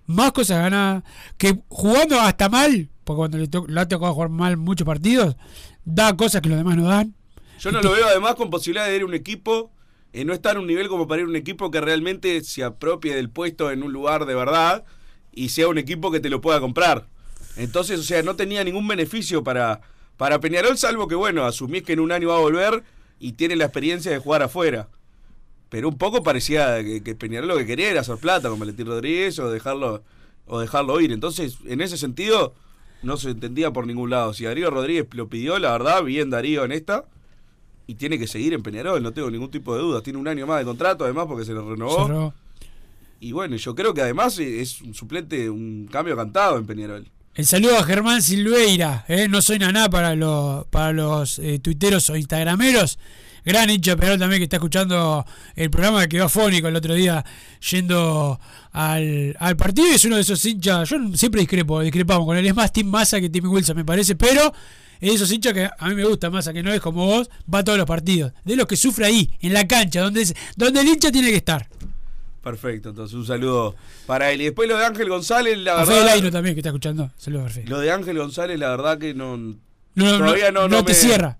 más 0.06 0.32
cosas 0.32 0.58
ganadas, 0.62 1.04
que 1.38 1.58
jugando 1.68 2.20
hasta 2.20 2.48
mal, 2.48 2.88
porque 3.04 3.16
cuando 3.16 3.38
le, 3.38 3.48
to- 3.48 3.66
le 3.66 3.80
ha 3.80 3.88
tocado 3.88 4.12
jugar 4.14 4.28
mal 4.30 4.56
muchos 4.56 4.84
partidos, 4.86 5.36
da 5.84 6.16
cosas 6.16 6.42
que 6.42 6.48
los 6.48 6.58
demás 6.58 6.76
no 6.76 6.84
dan. 6.84 7.14
Yo 7.58 7.70
no 7.72 7.80
lo 7.82 7.92
veo 7.92 8.06
además 8.06 8.34
con 8.36 8.50
posibilidad 8.50 8.86
de 8.86 8.96
ir 8.96 9.02
a 9.02 9.06
un 9.06 9.14
equipo, 9.14 9.70
eh, 10.12 10.24
no 10.24 10.32
estar 10.32 10.56
a 10.56 10.60
un 10.60 10.66
nivel 10.66 10.88
como 10.88 11.06
para 11.06 11.20
ir 11.20 11.26
a 11.26 11.30
un 11.30 11.36
equipo 11.36 11.70
que 11.70 11.80
realmente 11.80 12.42
se 12.42 12.64
apropie 12.64 13.14
del 13.14 13.30
puesto 13.30 13.70
en 13.70 13.82
un 13.82 13.92
lugar 13.92 14.26
de 14.26 14.34
verdad 14.34 14.84
y 15.32 15.50
sea 15.50 15.68
un 15.68 15.78
equipo 15.78 16.10
que 16.10 16.20
te 16.20 16.30
lo 16.30 16.40
pueda 16.40 16.58
comprar. 16.60 17.06
Entonces, 17.56 18.00
o 18.00 18.02
sea, 18.02 18.22
no 18.22 18.34
tenía 18.36 18.64
ningún 18.64 18.88
beneficio 18.88 19.44
para, 19.44 19.80
para 20.16 20.40
Peñarol, 20.40 20.78
salvo 20.78 21.06
que, 21.06 21.14
bueno, 21.14 21.44
asumís 21.44 21.82
que 21.82 21.92
en 21.92 22.00
un 22.00 22.12
año 22.12 22.28
va 22.28 22.36
a 22.36 22.40
volver 22.40 22.82
y 23.18 23.32
tiene 23.32 23.56
la 23.56 23.66
experiencia 23.66 24.10
de 24.10 24.18
jugar 24.18 24.42
afuera. 24.42 24.88
Pero 25.70 25.88
un 25.88 25.96
poco 25.96 26.22
parecía 26.22 26.82
que, 26.84 27.02
que 27.02 27.14
Peñarol 27.14 27.48
lo 27.48 27.56
que 27.56 27.66
quería 27.66 27.90
era 27.90 28.00
hacer 28.00 28.16
plata 28.18 28.50
con 28.50 28.58
Valentín 28.58 28.86
Rodríguez 28.86 29.38
o 29.38 29.50
dejarlo, 29.50 30.02
o 30.46 30.60
dejarlo 30.60 31.00
ir. 31.00 31.12
Entonces, 31.12 31.58
en 31.64 31.80
ese 31.80 31.96
sentido, 31.96 32.54
no 33.02 33.16
se 33.16 33.30
entendía 33.30 33.72
por 33.72 33.86
ningún 33.86 34.10
lado. 34.10 34.34
Si 34.34 34.44
Darío 34.44 34.70
Rodríguez 34.70 35.06
lo 35.12 35.28
pidió, 35.28 35.58
la 35.58 35.72
verdad, 35.72 36.02
bien 36.02 36.28
Darío 36.28 36.64
en 36.64 36.72
esta. 36.72 37.04
Y 37.86 37.94
tiene 37.94 38.18
que 38.18 38.26
seguir 38.26 38.52
en 38.52 38.62
Peñarol, 38.62 39.02
no 39.02 39.12
tengo 39.12 39.30
ningún 39.30 39.50
tipo 39.50 39.74
de 39.74 39.80
duda. 39.80 40.02
Tiene 40.02 40.18
un 40.18 40.28
año 40.28 40.46
más 40.46 40.58
de 40.58 40.64
contrato, 40.64 41.04
además, 41.04 41.26
porque 41.26 41.44
se 41.44 41.54
le 41.54 41.60
renovó. 41.60 42.06
Cerró. 42.06 42.34
Y 43.20 43.32
bueno, 43.32 43.56
yo 43.56 43.74
creo 43.74 43.92
que 43.92 44.00
además 44.00 44.38
es 44.38 44.80
un 44.80 44.94
suplente, 44.94 45.50
un 45.50 45.88
cambio 45.90 46.16
cantado 46.16 46.56
en 46.56 46.66
Peñarol. 46.66 47.06
El 47.34 47.46
saludo 47.46 47.78
a 47.78 47.84
Germán 47.84 48.22
Silveira, 48.22 49.04
¿eh? 49.08 49.28
no 49.28 49.40
soy 49.40 49.58
naná 49.58 49.88
para 49.88 50.14
los, 50.16 50.66
para 50.66 50.92
los 50.92 51.38
eh, 51.38 51.58
tuiteros 51.58 52.10
o 52.10 52.16
instagrameros. 52.16 52.98
Gran 53.44 53.70
hincha 53.70 53.96
Peñarol 53.96 54.18
también 54.18 54.40
que 54.40 54.44
está 54.44 54.56
escuchando 54.56 55.24
el 55.56 55.70
programa 55.70 56.02
que 56.02 56.08
quedó 56.10 56.24
afónico 56.26 56.68
el 56.68 56.76
otro 56.76 56.94
día 56.94 57.24
yendo 57.70 58.38
al, 58.72 59.36
al 59.38 59.56
partido. 59.56 59.88
Es 59.88 60.04
uno 60.04 60.16
de 60.16 60.22
esos 60.22 60.44
hinchas, 60.44 60.88
yo 60.88 60.96
siempre 61.14 61.40
discrepo, 61.40 61.80
discrepamos 61.80 62.26
con 62.26 62.36
él. 62.36 62.46
Es 62.46 62.54
más 62.54 62.72
Tim 62.72 62.86
Massa 62.88 63.20
que 63.20 63.28
Tim 63.28 63.48
Wilson, 63.50 63.76
me 63.76 63.84
parece, 63.84 64.16
pero 64.16 64.52
es 65.00 65.08
de 65.10 65.14
esos 65.16 65.32
hinchas 65.32 65.52
que 65.54 65.68
a 65.78 65.88
mí 65.88 65.94
me 65.94 66.04
gusta 66.04 66.28
Massa, 66.30 66.52
que 66.52 66.62
no 66.62 66.72
es 66.72 66.80
como 66.80 67.06
vos, 67.06 67.30
va 67.52 67.60
a 67.60 67.64
todos 67.64 67.78
los 67.78 67.86
partidos. 67.86 68.32
De 68.44 68.56
los 68.56 68.66
que 68.66 68.76
sufre 68.76 69.06
ahí, 69.06 69.30
en 69.40 69.52
la 69.54 69.66
cancha, 69.66 70.02
donde, 70.02 70.22
es- 70.22 70.34
donde 70.56 70.80
el 70.80 70.88
hincha 70.88 71.10
tiene 71.10 71.30
que 71.30 71.36
estar. 71.36 71.68
Perfecto, 72.42 72.88
entonces 72.88 73.14
un 73.14 73.26
saludo 73.26 73.74
para 74.06 74.32
él. 74.32 74.40
Y 74.40 74.44
después 74.44 74.66
lo 74.68 74.78
de 74.78 74.86
Ángel 74.86 75.10
González, 75.10 75.58
la 75.58 75.80
A 75.80 75.84
verdad. 75.84 76.30
También 76.32 76.54
que 76.54 76.60
está 76.60 76.70
escuchando. 76.70 77.10
Saludos. 77.18 77.52
Lo 77.66 77.78
de 77.80 77.90
Ángel 77.92 78.16
González, 78.16 78.58
la 78.58 78.70
verdad 78.70 78.98
que 78.98 79.12
no. 79.12 79.56
Todavía 79.94 80.50
no, 80.50 80.62
no, 80.62 80.68
no 80.68 80.76
no 80.78 80.84
te 80.84 80.94
cierra. 80.94 81.36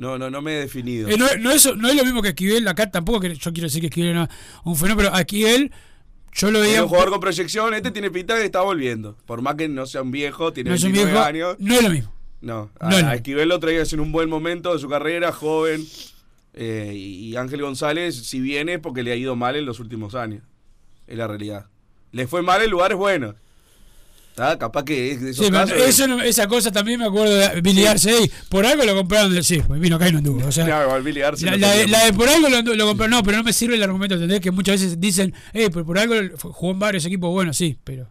No, 0.00 0.16
no, 0.18 0.30
no 0.30 0.40
me 0.40 0.56
he 0.56 0.60
definido. 0.60 1.08
Eh, 1.10 1.16
no, 1.18 1.26
no 1.38 1.50
es, 1.50 1.76
no 1.76 1.88
es 1.88 1.94
lo 1.94 2.04
mismo 2.04 2.22
que 2.22 2.28
Esquivel, 2.30 2.66
acá 2.66 2.90
tampoco 2.90 3.20
que 3.20 3.34
yo 3.34 3.52
quiero 3.52 3.66
decir 3.66 3.82
que 3.82 3.88
Esquivel 3.88 4.10
era 4.12 4.30
un 4.64 4.74
fenómeno, 4.74 5.10
pero 5.10 5.18
Esquivel 5.20 5.70
yo 6.32 6.50
lo 6.50 6.62
Es 6.62 6.68
veía 6.68 6.82
un 6.82 6.88
jugador 6.88 7.10
con 7.10 7.20
proyección, 7.20 7.74
este 7.74 7.90
tiene 7.90 8.10
pinta 8.10 8.34
de 8.34 8.40
que 8.40 8.46
está 8.46 8.62
volviendo. 8.62 9.16
Por 9.26 9.42
más 9.42 9.56
que 9.56 9.68
no 9.68 9.84
sea 9.84 10.00
un 10.00 10.10
viejo, 10.10 10.52
tiene 10.54 10.70
no 10.70 10.76
es 10.76 10.82
un 10.84 10.92
29 10.92 11.12
viejo, 11.12 11.26
años. 11.26 11.56
no 11.60 11.74
es 11.74 11.82
lo 11.82 11.90
mismo. 11.90 12.12
No, 12.40 12.70
No 12.80 12.96
a, 12.96 13.10
a 13.10 13.14
Esquivel 13.16 13.50
lo 13.50 13.60
traía 13.60 13.82
en 13.82 14.00
un 14.00 14.10
buen 14.10 14.30
momento 14.30 14.72
de 14.72 14.78
su 14.78 14.88
carrera, 14.88 15.32
joven. 15.32 15.86
eh, 16.54 16.92
y, 16.94 17.28
y 17.28 17.36
Ángel 17.36 17.60
González, 17.60 18.16
si 18.16 18.40
viene, 18.40 18.74
es 18.74 18.80
porque 18.80 19.02
le 19.02 19.12
ha 19.12 19.16
ido 19.16 19.36
mal 19.36 19.54
en 19.56 19.66
los 19.66 19.80
últimos 19.80 20.14
años. 20.14 20.42
Es 21.06 21.18
la 21.18 21.26
realidad. 21.26 21.66
Le 22.12 22.26
fue 22.26 22.40
mal 22.40 22.62
en 22.62 22.70
lugares 22.70 22.96
buenos. 22.96 23.34
¿Está? 24.42 24.58
Capaz 24.58 24.84
que 24.84 25.12
es 25.12 25.20
de 25.20 25.30
esos 25.30 25.44
Sí, 25.44 25.50
pero 25.52 25.64
casos 25.64 25.78
de- 25.78 25.88
eso 25.88 26.06
no- 26.06 26.22
esa 26.22 26.46
cosa 26.48 26.72
también 26.72 26.98
me 26.98 27.06
acuerdo 27.06 27.34
de 27.34 27.60
Billy 27.60 27.84
Arce, 27.86 28.30
por 28.48 28.64
algo 28.64 28.84
lo 28.84 28.94
compraron 28.96 29.32
del 29.34 29.44
sí, 29.44 29.60
pues 29.66 29.78
vino 29.80 29.96
acá 29.96 30.08
y 30.08 30.12
no 30.12 30.18
anduvo. 30.18 30.46
O 30.46 30.52
sea, 30.52 30.66
No, 30.66 30.82
igual 30.82 31.02
Billy 31.02 31.20
Arce 31.22 31.44
la, 31.44 31.52
no 31.52 31.56
la 31.58 31.70
de, 31.72 31.80
tenía- 31.82 31.98
la 31.98 32.04
de 32.06 32.12
por 32.14 32.28
algo 32.28 32.48
lo, 32.48 32.86
compraron, 32.86 33.10
no, 33.10 33.22
pero 33.22 33.36
no 33.36 33.44
me 33.44 33.52
sirve 33.52 33.74
el 33.74 33.82
argumento, 33.82 34.14
¿entendés? 34.14 34.40
Que 34.40 34.50
muchas 34.50 34.80
veces 34.80 34.98
dicen, 35.00 35.34
eh, 35.52 35.68
pero 35.72 35.84
por 35.84 35.98
algo 35.98 36.14
jugó 36.40 36.70
en 36.72 36.78
varios 36.78 37.04
equipos 37.04 37.30
buenos, 37.30 37.56
sí, 37.56 37.78
pero 37.84 38.08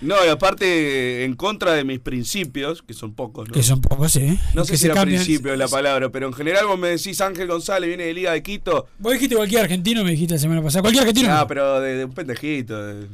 No, 0.00 0.14
y 0.24 0.28
aparte, 0.28 1.24
en 1.24 1.34
contra 1.34 1.72
de 1.72 1.82
mis 1.84 1.98
principios, 1.98 2.82
que 2.82 2.94
son 2.94 3.14
pocos, 3.14 3.48
¿no? 3.48 3.52
que 3.52 3.62
son 3.64 3.80
pocos, 3.80 4.14
¿eh? 4.16 4.38
No 4.54 4.64
sé 4.64 4.70
que 4.72 4.78
si 4.78 4.86
era 4.86 4.94
cambian. 4.94 5.22
principio 5.24 5.54
la 5.56 5.66
palabra, 5.68 6.08
pero 6.08 6.28
en 6.28 6.32
general 6.32 6.66
vos 6.66 6.78
me 6.78 6.88
decís 6.88 7.20
Ángel 7.20 7.48
González 7.48 7.88
viene 7.88 8.04
de 8.04 8.14
Liga 8.14 8.30
de 8.32 8.42
Quito. 8.42 8.86
Vos 9.00 9.12
dijiste 9.12 9.34
cualquier 9.34 9.62
argentino, 9.62 10.04
me 10.04 10.12
dijiste 10.12 10.34
la 10.34 10.40
semana 10.40 10.62
pasada. 10.62 10.82
Cualquier 10.82 11.02
argentino. 11.02 11.30
Ah, 11.34 11.40
no. 11.40 11.46
pero 11.48 11.80
de, 11.80 11.96
de 11.96 12.04
un 12.04 12.12
pendejito. 12.12 12.86
de- 12.86 13.06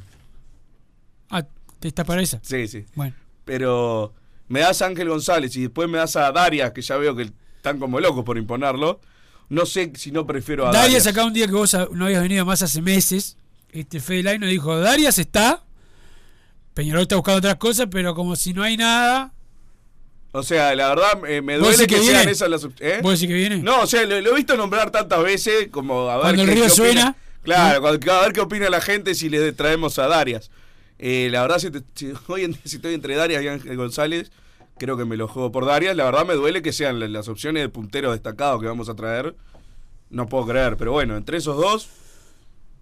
Ah, 1.31 1.43
te 1.85 1.89
está 1.89 2.05
para 2.05 2.23
esa. 2.23 2.41
Sí, 2.43 2.67
sí. 2.67 2.87
Bueno. 2.95 3.15
Pero 3.45 4.15
me 4.49 4.61
das 4.61 4.81
a 4.81 4.87
Ángel 4.87 5.09
González 5.11 5.55
y 5.57 5.63
después 5.63 5.87
me 5.87 5.99
das 5.99 6.17
a 6.17 6.33
Darias, 6.33 6.73
que 6.73 6.81
ya 6.81 6.97
veo 6.97 7.15
que 7.15 7.31
están 7.57 7.79
como 7.79 8.01
locos 8.01 8.25
por 8.25 8.39
imponerlo. 8.39 9.01
No 9.51 9.67
sé 9.67 9.93
si 9.97 10.11
no 10.11 10.27
prefiero 10.27 10.63
a 10.67 10.73
Darias 10.73 11.05
Darias. 11.05 11.07
acá 11.09 11.27
un 11.27 11.35
día 11.35 11.47
que 11.47 11.53
vos 11.53 11.77
no 11.93 12.07
habías 12.07 12.23
venido 12.23 12.47
más 12.47 12.63
hace 12.63 12.81
meses, 12.81 13.37
este 13.71 14.01
Fede 14.01 14.23
Laino 14.23 14.47
dijo, 14.47 14.79
Darias 14.81 15.19
está, 15.19 15.63
Peñarol 16.73 17.03
está 17.03 17.17
buscando 17.17 17.39
otras 17.39 17.57
cosas, 17.57 17.89
pero 17.91 18.15
como 18.15 18.35
si 18.35 18.55
no 18.55 18.63
hay 18.63 18.79
nada, 18.79 19.35
O 20.33 20.43
sea, 20.43 20.75
la 20.75 20.89
verdad 20.89 21.21
eh, 21.29 21.43
me 21.43 21.59
¿Vos 21.59 21.69
duele 21.77 21.87
que, 21.87 21.97
que 21.97 22.03
sean 22.03 22.29
esas 22.31 22.49
las 22.49 22.65
¿eh? 22.81 23.01
¿vos 23.03 23.13
decís 23.13 23.29
que 23.29 23.35
viene? 23.35 23.59
No, 23.59 23.83
o 23.83 23.87
sea, 23.87 24.05
lo, 24.07 24.19
lo 24.23 24.31
he 24.33 24.35
visto 24.37 24.57
nombrar 24.57 24.91
tantas 24.91 25.23
veces 25.23 25.69
como 25.71 26.09
a 26.09 26.15
ver 26.17 26.23
Cuando 26.23 26.43
el 26.43 26.49
qué- 26.49 26.55
río 26.55 26.65
qué 26.65 26.71
opina- 26.73 26.75
suena, 26.87 27.17
Claro, 27.43 27.87
a 27.87 28.23
ver 28.23 28.33
qué 28.33 28.41
opina 28.41 28.71
la 28.71 28.81
gente 28.81 29.15
si 29.15 29.29
le 29.29 29.53
traemos 29.53 29.99
a 29.99 30.07
Darias. 30.09 30.51
Eh, 30.99 31.29
la 31.31 31.43
verdad, 31.43 31.59
si, 31.59 31.71
te- 31.71 31.83
si 31.95 32.13
hoy 32.29 32.45
en 32.45 32.55
si 32.65 32.77
estoy 32.77 32.95
entre 32.95 33.17
Darias 33.17 33.43
y 33.43 33.49
Ángel 33.49 33.77
González, 33.77 34.31
creo 34.79 34.97
que 34.97 35.05
me 35.05 35.17
lo 35.17 35.29
juego 35.29 35.51
por 35.53 35.67
Darias. 35.67 35.97
La 35.97 36.05
verdad 36.05 36.27
me 36.27 36.35
duele 36.35 36.63
que 36.63 36.73
sean 36.73 37.01
la- 37.01 37.09
las 37.09 37.29
opciones 37.29 37.63
de 37.63 37.69
puntero 37.69 38.13
destacado 38.13 38.61
que 38.61 38.67
vamos 38.67 38.89
a 38.89 38.95
traer. 38.95 39.35
No 40.11 40.27
puedo 40.27 40.47
creer, 40.47 40.77
pero 40.77 40.93
bueno, 40.93 41.17
entre 41.17 41.39
esos 41.39 41.57
dos, 41.57 41.89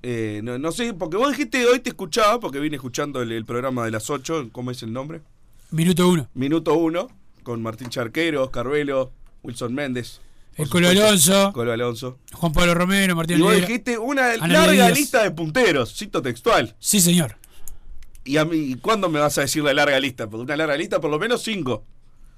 eh, 0.02 0.40
no, 0.42 0.58
no 0.58 0.72
sé, 0.72 0.92
porque 0.94 1.16
vos 1.16 1.30
dijiste 1.30 1.64
hoy 1.66 1.80
te 1.80 1.90
escuchaba, 1.90 2.40
porque 2.40 2.58
vine 2.58 2.76
escuchando 2.76 3.22
el, 3.22 3.32
el 3.32 3.44
programa 3.44 3.84
de 3.84 3.92
las 3.92 4.10
8, 4.10 4.48
¿cómo 4.52 4.70
es 4.70 4.82
el 4.82 4.92
nombre? 4.92 5.22
Minuto 5.70 6.08
uno. 6.08 6.28
Minuto 6.34 6.74
1, 6.74 7.08
con 7.44 7.62
Martín 7.62 7.88
Charquero, 7.88 8.42
Oscar 8.44 8.68
Velo, 8.68 9.12
Wilson 9.42 9.72
Méndez. 9.72 10.20
El 10.56 10.68
Colo 10.68 10.88
Alonso, 10.90 11.50
Colo 11.54 11.72
Alonso. 11.72 12.18
Juan 12.34 12.52
Pablo 12.52 12.74
Romero, 12.74 13.16
Martín 13.16 13.38
Y 13.38 13.42
vos 13.42 13.56
dijiste 13.56 13.96
una 13.96 14.36
larga 14.36 14.90
lista 14.90 15.22
de 15.22 15.30
punteros, 15.30 15.94
cito 15.96 16.20
textual. 16.20 16.74
Sí, 16.78 17.00
señor. 17.00 17.36
Y 18.24 18.36
a 18.36 18.44
mí, 18.44 18.76
¿cuándo 18.80 19.08
me 19.08 19.18
vas 19.20 19.36
a 19.38 19.42
decir 19.42 19.62
la 19.64 19.72
larga 19.74 19.98
lista? 19.98 20.28
Porque 20.28 20.44
una 20.44 20.56
larga 20.56 20.76
lista, 20.76 21.00
por 21.00 21.10
lo 21.10 21.18
menos 21.18 21.42
cinco. 21.42 21.84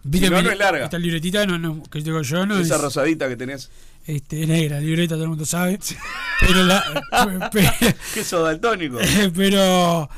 ¿Viste 0.03 0.27
Si 0.29 0.33
no, 0.33 0.39
mi- 0.39 0.45
no 0.45 0.51
es 0.53 0.59
larga. 0.59 0.85
Esta 0.85 0.99
libretita 0.99 1.47
no, 1.47 1.59
no, 1.59 1.83
que 1.85 2.01
digo 2.01 2.21
yo 2.23 2.45
no 2.47 2.59
Esa 2.59 2.77
es, 2.77 2.81
rosadita 2.81 3.29
que 3.29 3.37
tenés. 3.37 3.71
este, 4.07 4.43
es 4.43 4.49
negra, 4.49 4.81
libreta 4.81 5.15
todo 5.15 5.25
el 5.25 5.31
mundo 5.31 5.45
sabe. 5.47 5.79
Pero 6.41 6.63
la, 6.65 7.51
¿Qué 8.15 8.25
sos 8.25 8.45
daltónico? 8.45 8.99
pero 9.35 10.09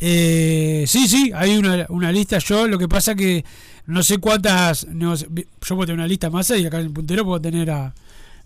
eh, 0.00 0.84
sí, 0.86 1.06
sí, 1.08 1.30
hay 1.34 1.56
una, 1.56 1.86
una 1.88 2.12
lista. 2.12 2.38
Yo 2.38 2.66
lo 2.68 2.78
que 2.78 2.88
pasa 2.88 3.14
que 3.14 3.44
no 3.86 4.02
sé 4.02 4.18
cuántas. 4.18 4.86
no 4.88 5.14
yo 5.14 5.26
puedo 5.68 5.86
tener 5.86 5.94
una 5.98 6.06
lista 6.08 6.30
más 6.30 6.50
y 6.50 6.66
acá 6.66 6.78
en 6.80 6.86
el 6.86 6.92
puntero 6.92 7.24
puedo 7.24 7.40
tener 7.40 7.70
a 7.70 7.94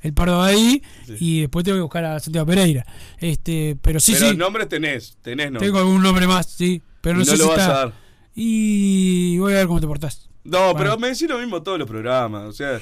el 0.03 0.13
Pardo 0.13 0.43
ahí 0.43 0.83
y 1.19 1.41
después 1.43 1.65
tengo 1.65 1.79
que 1.79 1.83
buscar 1.83 2.05
a 2.05 2.21
Santiago 2.21 2.47
Pereira. 2.47 2.85
Este, 3.19 3.77
pero 3.81 3.99
sí, 4.01 4.13
Pero 4.19 4.31
sí, 4.33 4.37
nombres 4.37 4.69
tenés, 4.69 5.17
tenés 5.23 5.47
nombres. 5.53 5.63
tengo 5.71 5.79
algún 5.79 6.03
nombre 6.03 6.27
más, 6.27 6.47
sí, 6.51 6.83
pero 7.01 7.15
no 7.19 7.21
no 7.21 7.25
sé 7.25 7.39
lo 7.39 7.45
si 7.45 7.49
vas 7.51 7.59
está. 7.59 7.71
a 7.71 7.79
dar. 7.87 7.93
Y 8.35 9.39
voy 9.39 9.53
a 9.53 9.57
ver 9.59 9.67
cómo 9.67 9.81
te 9.81 9.87
portás. 9.87 10.29
No, 10.45 10.59
Bueno. 10.59 10.79
pero 10.79 10.99
me 10.99 11.09
decís 11.09 11.29
lo 11.29 11.39
mismo 11.39 11.63
todos 11.63 11.79
los 11.79 11.89
programas. 11.89 12.43
O 12.49 12.53
sea, 12.53 12.79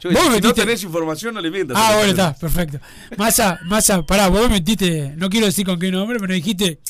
yo, 0.00 0.10
Vos 0.10 0.20
si 0.22 0.28
no 0.28 0.34
metiste- 0.34 0.54
tenés 0.54 0.82
información, 0.82 1.34
no 1.34 1.40
le 1.40 1.50
mientas. 1.50 1.76
Ah, 1.80 1.92
bueno, 1.94 2.10
está, 2.10 2.34
perfecto. 2.34 2.80
Masa, 3.16 3.58
Masa, 3.64 4.04
pará, 4.04 4.28
vos 4.28 4.42
me 4.42 4.56
metiste, 4.56 5.14
no 5.16 5.30
quiero 5.30 5.46
decir 5.46 5.64
con 5.64 5.78
qué 5.78 5.90
nombre, 5.92 6.18
pero 6.18 6.34
dijiste, 6.34 6.80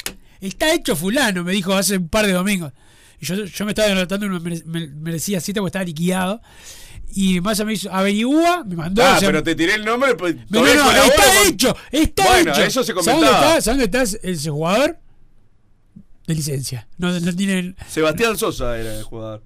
está 0.40 0.72
hecho 0.72 0.96
fulano, 0.96 1.44
me 1.44 1.52
dijo 1.52 1.74
hace 1.74 1.98
un 1.98 2.08
par 2.08 2.26
de 2.26 2.32
domingos. 2.32 2.72
Y 3.20 3.26
yo, 3.26 3.44
yo 3.44 3.64
me 3.64 3.72
estaba 3.72 3.92
anotando, 3.92 4.28
me, 4.28 4.62
me, 4.64 4.86
me 4.88 5.12
decía 5.12 5.40
siete 5.40 5.60
porque 5.60 5.68
estaba 5.68 5.84
liquidado. 5.84 6.40
Y 7.12 7.40
Masa 7.40 7.64
me 7.64 7.74
hizo, 7.74 7.92
averigua, 7.92 8.64
me 8.64 8.76
mandó. 8.76 9.02
Ah, 9.04 9.14
o 9.16 9.20
sea, 9.20 9.28
pero 9.28 9.42
te 9.42 9.54
tiré 9.54 9.74
el 9.74 9.84
nombre. 9.84 10.14
Pues, 10.16 10.36
no, 10.50 10.60
no, 10.60 10.66
está 10.66 11.42
hecho, 11.46 11.76
está 11.92 12.24
Bueno, 12.26 12.52
hecho. 12.52 12.62
eso 12.62 12.82
se 12.84 12.92
¿Sabes 12.92 13.04
dónde 13.06 13.20
comentaba. 13.26 13.48
está? 13.58 13.60
¿Sabes 13.60 13.66
dónde 13.66 13.84
está 13.84 14.28
ese 14.28 14.50
jugador? 14.50 14.98
De 16.26 16.34
licencia. 16.34 16.88
No, 16.98 17.18
no 17.20 17.36
tienen. 17.36 17.76
Sebastián 17.88 18.36
Sosa 18.38 18.78
era 18.78 18.96
el 18.96 19.02
jugador. 19.04 19.42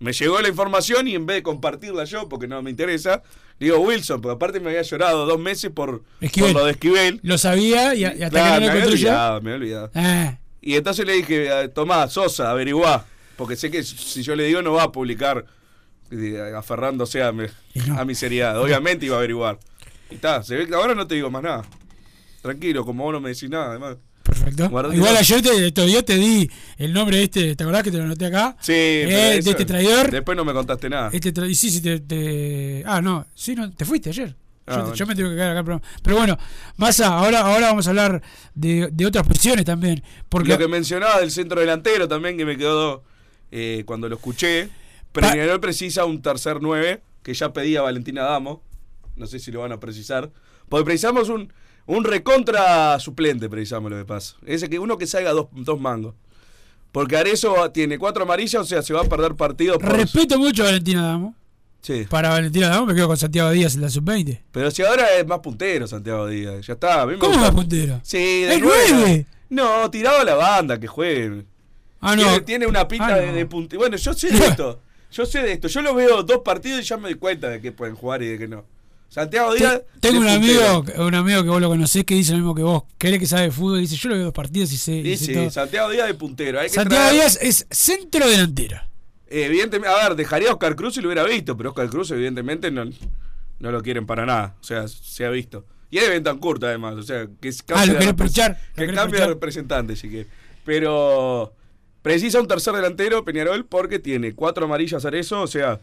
Me 0.00 0.12
llegó 0.12 0.40
la 0.40 0.48
información 0.48 1.06
y 1.06 1.14
en 1.14 1.26
vez 1.26 1.36
de 1.36 1.42
compartirla 1.44 2.04
yo, 2.04 2.28
porque 2.28 2.48
no 2.48 2.60
me 2.60 2.70
interesa, 2.70 3.22
digo 3.60 3.78
Wilson, 3.78 4.20
porque 4.20 4.34
aparte 4.34 4.58
me 4.58 4.70
había 4.70 4.82
llorado 4.82 5.26
dos 5.26 5.38
meses 5.38 5.70
por, 5.70 6.02
por 6.20 6.52
lo 6.52 6.64
de 6.64 6.72
Esquivel. 6.72 7.20
Lo 7.22 7.38
sabía 7.38 7.94
y, 7.94 8.00
y 8.00 8.04
hasta 8.04 8.30
Claro, 8.30 8.54
que 8.60 8.66
no 8.66 8.72
me 8.72 8.80
había 8.80 8.92
olvidado, 8.92 9.40
me 9.42 9.50
había 9.52 9.62
olvidado. 9.62 9.90
Ah, 9.94 10.38
Y 10.60 10.74
entonces 10.74 11.06
le 11.06 11.12
dije, 11.12 11.46
eh, 11.64 11.68
Tomás, 11.68 12.12
Sosa, 12.14 12.50
averiguá, 12.50 13.04
porque 13.36 13.54
sé 13.54 13.70
que 13.70 13.84
si 13.84 14.24
yo 14.24 14.34
le 14.34 14.42
digo 14.44 14.60
no 14.60 14.72
va 14.72 14.84
a 14.84 14.92
publicar 14.92 15.44
aferrándose 16.56 17.22
a 17.22 17.32
mi, 17.32 17.44
no. 17.86 17.98
a 17.98 18.04
mi 18.04 18.14
seriedad. 18.14 18.58
Obviamente 18.60 19.06
iba 19.06 19.16
a 19.16 19.18
averiguar. 19.18 19.58
Y 20.10 20.14
está, 20.16 20.42
se 20.42 20.56
ve 20.56 20.66
que 20.66 20.74
ahora 20.74 20.94
no 20.94 21.06
te 21.06 21.14
digo 21.14 21.30
más 21.30 21.42
nada. 21.42 21.62
Tranquilo, 22.42 22.84
como 22.84 23.04
vos 23.04 23.12
no 23.12 23.20
me 23.20 23.30
decís 23.30 23.48
nada, 23.48 23.70
además. 23.70 23.96
perfecto. 24.22 24.68
Guardate 24.68 24.96
Igual 24.96 25.16
ayer 25.16 25.42
te, 25.42 25.72
todavía 25.72 26.02
te 26.04 26.16
di 26.16 26.50
el 26.76 26.92
nombre 26.92 27.16
de 27.18 27.22
este, 27.24 27.56
¿te 27.56 27.62
acordás 27.62 27.82
que 27.84 27.90
te 27.90 27.98
lo 27.98 28.04
anoté 28.04 28.26
acá? 28.26 28.56
Sí, 28.60 28.72
Eh, 28.72 29.40
de 29.42 29.50
este 29.50 29.64
traidor. 29.64 30.10
Después 30.10 30.36
no 30.36 30.44
me 30.44 30.52
contaste 30.52 30.90
nada. 30.90 31.10
Este 31.12 31.32
y 31.46 31.54
sí, 31.54 31.70
sí, 31.70 31.80
te, 31.80 32.00
te- 32.00 32.82
Ah, 32.86 33.00
no, 33.00 33.26
sí, 33.34 33.54
no, 33.54 33.70
te 33.72 33.84
fuiste 33.84 34.10
ayer. 34.10 34.34
Ah, 34.66 34.74
yo, 34.76 34.80
bueno. 34.82 34.94
yo 34.94 35.06
me 35.06 35.14
tengo 35.14 35.30
que 35.30 35.36
quedar 35.36 35.50
acá. 35.56 35.64
Pero, 35.64 35.82
pero 36.02 36.16
bueno, 36.16 36.38
Massa, 36.76 37.08
ahora, 37.16 37.40
ahora 37.40 37.68
vamos 37.68 37.86
a 37.86 37.90
hablar 37.90 38.22
de, 38.54 38.88
de 38.92 39.06
otras 39.06 39.26
posiciones 39.26 39.64
también. 39.64 40.02
Porque 40.28 40.50
Lo 40.50 40.58
que 40.58 40.68
mencionaba 40.68 41.20
del 41.20 41.30
centro 41.30 41.60
delantero 41.60 42.06
también, 42.08 42.36
que 42.36 42.44
me 42.44 42.56
quedó 42.56 43.02
eh, 43.50 43.82
cuando 43.86 44.08
lo 44.08 44.16
escuché. 44.16 44.68
Peñarol 45.12 45.60
precisa 45.60 46.04
un 46.04 46.22
tercer 46.22 46.58
9, 46.60 47.02
que 47.22 47.34
ya 47.34 47.52
pedía 47.52 47.82
Valentina 47.82 48.22
Damo. 48.22 48.62
No 49.16 49.26
sé 49.26 49.38
si 49.38 49.50
lo 49.52 49.60
van 49.60 49.72
a 49.72 49.80
precisar. 49.80 50.30
Porque 50.68 50.84
precisamos 50.86 51.28
un, 51.28 51.52
un 51.86 52.04
recontra 52.04 52.98
suplente, 52.98 53.48
precisamos 53.48 53.90
lo 53.90 53.98
que 53.98 54.04
pasa. 54.04 54.36
Ese 54.46 54.68
que 54.70 54.78
uno 54.78 54.96
que 54.98 55.06
salga 55.06 55.32
dos, 55.32 55.48
dos 55.52 55.78
mangos. 55.80 56.14
Porque 56.92 57.16
Arezo 57.16 57.70
tiene 57.72 57.98
cuatro 57.98 58.24
amarillas, 58.24 58.62
o 58.62 58.64
sea, 58.64 58.82
se 58.82 58.92
va 58.92 59.00
a 59.02 59.04
perder 59.04 59.34
partidos 59.34 59.78
por... 59.78 59.92
respeto 59.96 60.38
mucho 60.38 60.62
a 60.62 60.66
Valentina 60.66 61.02
Damo. 61.06 61.34
Sí. 61.80 62.06
Para 62.08 62.28
Valentina 62.28 62.68
Damo 62.68 62.86
me 62.86 62.94
quedo 62.94 63.08
con 63.08 63.16
Santiago 63.16 63.50
Díaz 63.50 63.74
en 63.74 63.80
la 63.80 63.88
sub-20. 63.90 64.40
Pero 64.52 64.70
si 64.70 64.82
ahora 64.82 65.06
es 65.18 65.26
más 65.26 65.40
puntero 65.40 65.86
Santiago 65.86 66.26
Díaz. 66.26 66.66
Ya 66.66 66.74
está. 66.74 67.02
a 67.02 67.06
mí 67.06 67.12
me 67.14 67.18
¿Cómo 67.18 67.32
gusta. 67.32 67.46
más 67.50 67.54
puntero? 67.54 68.00
Sí, 68.02 68.42
de 68.42 68.54
¡Es 68.54 68.60
nueve. 68.60 68.84
nueve! 68.92 69.26
No, 69.50 69.90
tirado 69.90 70.20
a 70.20 70.24
la 70.24 70.34
banda, 70.34 70.78
que 70.80 70.86
juegue. 70.86 71.44
Ah, 72.00 72.14
no. 72.16 72.22
Tiene, 72.22 72.40
tiene 72.40 72.66
una 72.66 72.86
pinta 72.88 73.06
Ah, 73.14 73.16
de, 73.16 73.26
no. 73.28 73.32
de 73.34 73.46
puntero. 73.46 73.80
Bueno, 73.80 73.96
yo 73.96 74.12
sé 74.14 74.30
de 74.30 74.46
esto. 74.46 74.80
Yo 75.12 75.26
sé 75.26 75.42
de 75.42 75.52
esto. 75.52 75.68
Yo 75.68 75.82
lo 75.82 75.94
veo 75.94 76.22
dos 76.22 76.38
partidos 76.44 76.80
y 76.80 76.84
ya 76.84 76.96
me 76.96 77.04
doy 77.04 77.14
cuenta 77.16 77.48
de 77.48 77.60
que 77.60 77.70
pueden 77.72 77.94
jugar 77.94 78.22
y 78.22 78.28
de 78.28 78.38
que 78.38 78.48
no. 78.48 78.64
Santiago 79.08 79.52
Díaz. 79.54 79.82
Te- 80.00 80.08
Tengo 80.08 80.20
un 80.20 80.28
amigo, 80.28 80.84
un 80.98 81.14
amigo 81.14 81.42
que 81.42 81.48
vos 81.50 81.60
lo 81.60 81.68
conocés 81.68 82.04
que 82.04 82.14
dice 82.14 82.32
lo 82.32 82.38
mismo 82.38 82.54
que 82.54 82.62
vos. 82.62 82.84
Que 82.96 83.18
que 83.18 83.26
sabe 83.26 83.42
de 83.42 83.50
fútbol 83.50 83.78
y 83.78 83.82
dice, 83.82 83.96
yo 83.96 84.08
lo 84.08 84.14
veo 84.14 84.24
dos 84.24 84.32
partidos 84.34 84.72
y 84.72 84.78
sé, 84.78 84.94
y 84.94 85.16
sé 85.18 85.34
todo. 85.34 85.50
Santiago 85.50 85.90
Díaz 85.90 86.06
de 86.06 86.14
puntero. 86.14 86.58
Hay 86.60 86.68
que 86.68 86.74
Santiago 86.74 87.04
traer- 87.04 87.12
Díaz 87.12 87.38
es 87.42 87.66
centro 87.70 88.26
delantero. 88.28 88.78
Eh, 89.28 89.44
Evidentemente, 89.44 89.94
a 89.94 90.08
ver, 90.08 90.16
dejaría 90.16 90.48
a 90.48 90.52
Oscar 90.54 90.74
Cruz 90.76 90.96
y 90.96 91.02
lo 91.02 91.08
hubiera 91.08 91.24
visto, 91.24 91.56
pero 91.58 91.70
Oscar 91.70 91.88
Cruz, 91.90 92.10
evidentemente, 92.10 92.70
no, 92.70 92.84
no 92.86 93.70
lo 93.70 93.82
quieren 93.82 94.06
para 94.06 94.24
nada. 94.24 94.56
O 94.60 94.64
sea, 94.64 94.88
se 94.88 95.26
ha 95.26 95.30
visto. 95.30 95.66
Y 95.90 95.98
es 95.98 96.04
de 96.04 96.10
Bentancurta, 96.10 96.68
además. 96.68 96.94
O 96.94 97.02
sea, 97.02 97.26
que 97.38 97.48
es 97.48 97.62
Ah, 97.68 97.84
lo 97.84 97.92
de 97.94 98.06
lo 98.06 98.16
Que 98.74 98.92
cambie 98.94 99.20
de 99.20 99.26
representante, 99.26 99.94
si 99.94 100.08
quiere. 100.08 100.26
Pero 100.64 101.52
precisa 102.02 102.40
un 102.40 102.48
tercer 102.48 102.74
delantero, 102.74 103.24
Peñarol, 103.24 103.64
porque 103.64 103.98
tiene 103.98 104.34
cuatro 104.34 104.64
amarillas 104.66 105.04
Arezo. 105.04 105.40
O 105.42 105.46
sea, 105.46 105.80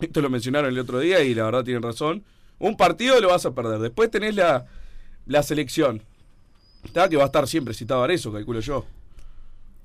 esto 0.00 0.20
lo 0.20 0.30
mencionaron 0.30 0.70
el 0.72 0.78
otro 0.78 0.98
día 0.98 1.22
y 1.22 1.34
la 1.34 1.44
verdad 1.44 1.64
tienen 1.64 1.82
razón. 1.82 2.22
Un 2.58 2.76
partido 2.76 3.20
lo 3.20 3.28
vas 3.28 3.44
a 3.46 3.52
perder. 3.54 3.78
Después 3.80 4.10
tenés 4.10 4.34
la, 4.34 4.66
la 5.26 5.42
selección. 5.42 6.02
Está 6.84 7.08
que 7.08 7.16
va 7.16 7.24
a 7.24 7.26
estar 7.26 7.46
siempre 7.46 7.74
citado 7.74 8.02
Arezo, 8.02 8.32
calculo 8.32 8.60
yo. 8.60 8.84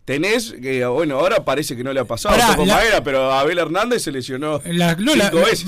Tenés, 0.06 0.54
que 0.62 0.86
bueno, 0.86 1.20
ahora 1.20 1.44
parece 1.44 1.76
que 1.76 1.84
no 1.84 1.92
le 1.92 2.00
ha 2.00 2.06
pasado 2.06 2.34
Pará, 2.38 2.56
la- 2.56 2.76
Maera, 2.76 3.04
pero 3.04 3.30
Abel 3.34 3.58
Hernández 3.58 4.04
se 4.04 4.12
lesionó 4.14 4.62
La, 4.66 4.96
no, 4.96 5.14
la, 5.18 5.26
cinco 5.30 5.42
veces. 5.44 5.66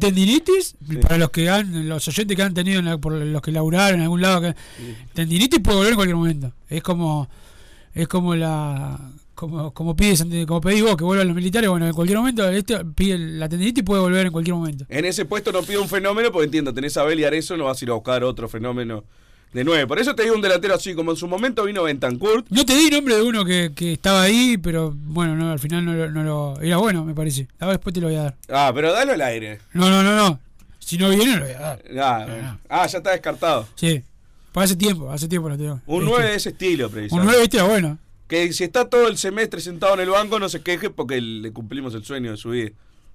tendinitis, 0.00 0.74
para 1.02 1.16
los 1.16 1.30
que 1.30 1.48
han, 1.48 1.88
los 1.88 2.08
oyentes 2.08 2.36
que 2.36 2.42
han 2.42 2.54
tenido, 2.54 3.00
por 3.00 3.12
los 3.12 3.40
que 3.40 3.52
laburaron 3.52 4.00
en 4.00 4.02
algún 4.02 4.20
lado, 4.20 4.40
que, 4.40 4.56
tendinitis 5.14 5.60
puede 5.60 5.76
volver 5.76 5.90
en 5.92 5.96
cualquier 5.96 6.16
momento. 6.16 6.52
Es 6.68 6.82
como, 6.82 7.28
es 7.94 8.08
como 8.08 8.34
la, 8.34 8.98
como, 9.38 9.72
como 9.72 9.94
pides, 9.94 10.20
ante- 10.20 10.44
como 10.46 10.60
pedís 10.60 10.82
vos 10.82 10.96
que 10.96 11.04
vuelvan 11.04 11.28
los 11.28 11.36
militares, 11.36 11.70
bueno, 11.70 11.86
en 11.86 11.92
cualquier 11.92 12.18
momento, 12.18 12.48
este 12.48 12.84
pide 12.84 13.16
la 13.18 13.48
tendinitis 13.48 13.84
puede 13.84 14.00
volver 14.02 14.26
en 14.26 14.32
cualquier 14.32 14.56
momento. 14.56 14.84
En 14.88 15.04
ese 15.04 15.24
puesto 15.26 15.52
no 15.52 15.62
pide 15.62 15.78
un 15.78 15.88
fenómeno, 15.88 16.32
porque 16.32 16.46
entiendo, 16.46 16.74
tenés 16.74 16.96
a 16.96 17.02
Abel 17.02 17.20
y 17.20 17.24
Arezo, 17.24 17.56
no 17.56 17.64
vas 17.66 17.80
a 17.80 17.84
ir 17.84 17.90
a 17.90 17.94
buscar 17.94 18.24
otro 18.24 18.48
fenómeno 18.48 19.04
de 19.52 19.62
nueve. 19.62 19.86
Por 19.86 20.00
eso 20.00 20.14
te 20.16 20.24
digo 20.24 20.34
un 20.34 20.42
delantero 20.42 20.74
así, 20.74 20.92
como 20.94 21.12
en 21.12 21.16
su 21.16 21.28
momento 21.28 21.64
vino 21.64 21.84
Bentancur. 21.84 22.44
No 22.50 22.64
te 22.66 22.74
di 22.76 22.90
nombre 22.90 23.14
de 23.14 23.22
uno 23.22 23.44
que, 23.44 23.70
que 23.76 23.92
estaba 23.92 24.22
ahí, 24.22 24.58
pero 24.58 24.92
bueno, 24.96 25.36
no, 25.36 25.52
al 25.52 25.60
final 25.60 25.84
no, 25.84 25.94
lo- 25.94 26.10
no 26.10 26.24
lo, 26.24 26.60
era 26.60 26.76
bueno, 26.78 27.04
me 27.04 27.14
parece. 27.14 27.46
Ahora 27.60 27.74
después 27.74 27.94
te 27.94 28.00
lo 28.00 28.08
voy 28.08 28.16
a 28.16 28.22
dar. 28.24 28.36
Ah, 28.50 28.72
pero 28.74 28.92
dalo 28.92 29.12
al 29.12 29.20
aire. 29.22 29.60
No, 29.72 29.88
no, 29.88 30.02
no, 30.02 30.16
no. 30.16 30.40
Si 30.80 30.98
no 30.98 31.10
viene, 31.10 31.26
no 31.34 31.38
lo 31.38 31.44
voy 31.44 31.54
a 31.54 31.58
dar. 31.60 31.82
Ah, 32.00 32.56
ah, 32.68 32.86
ya 32.88 32.98
está 32.98 33.10
descartado. 33.12 33.68
Sí. 33.76 34.02
Pues 34.50 34.64
hace 34.64 34.76
tiempo, 34.76 35.10
hace 35.10 35.28
tiempo 35.28 35.48
lo 35.48 35.56
tengo. 35.56 35.80
Un 35.86 36.00
Este, 36.02 36.10
9 36.10 36.26
de 36.30 36.34
ese 36.34 36.48
estilo, 36.48 36.86
Un 36.86 36.92
precisamente. 36.92 37.30
9 37.32 37.44
este 37.44 37.56
era 37.58 37.66
bueno. 37.66 37.98
Que 38.28 38.52
si 38.52 38.64
está 38.64 38.88
todo 38.88 39.08
el 39.08 39.16
semestre 39.18 39.60
sentado 39.60 39.94
en 39.94 40.00
el 40.00 40.10
banco, 40.10 40.38
no 40.38 40.48
se 40.48 40.60
queje 40.60 40.90
porque 40.90 41.20
le 41.20 41.50
cumplimos 41.52 41.94
el 41.94 42.04
sueño 42.04 42.30
de 42.30 42.36
su 42.36 42.50
vida. 42.50 42.70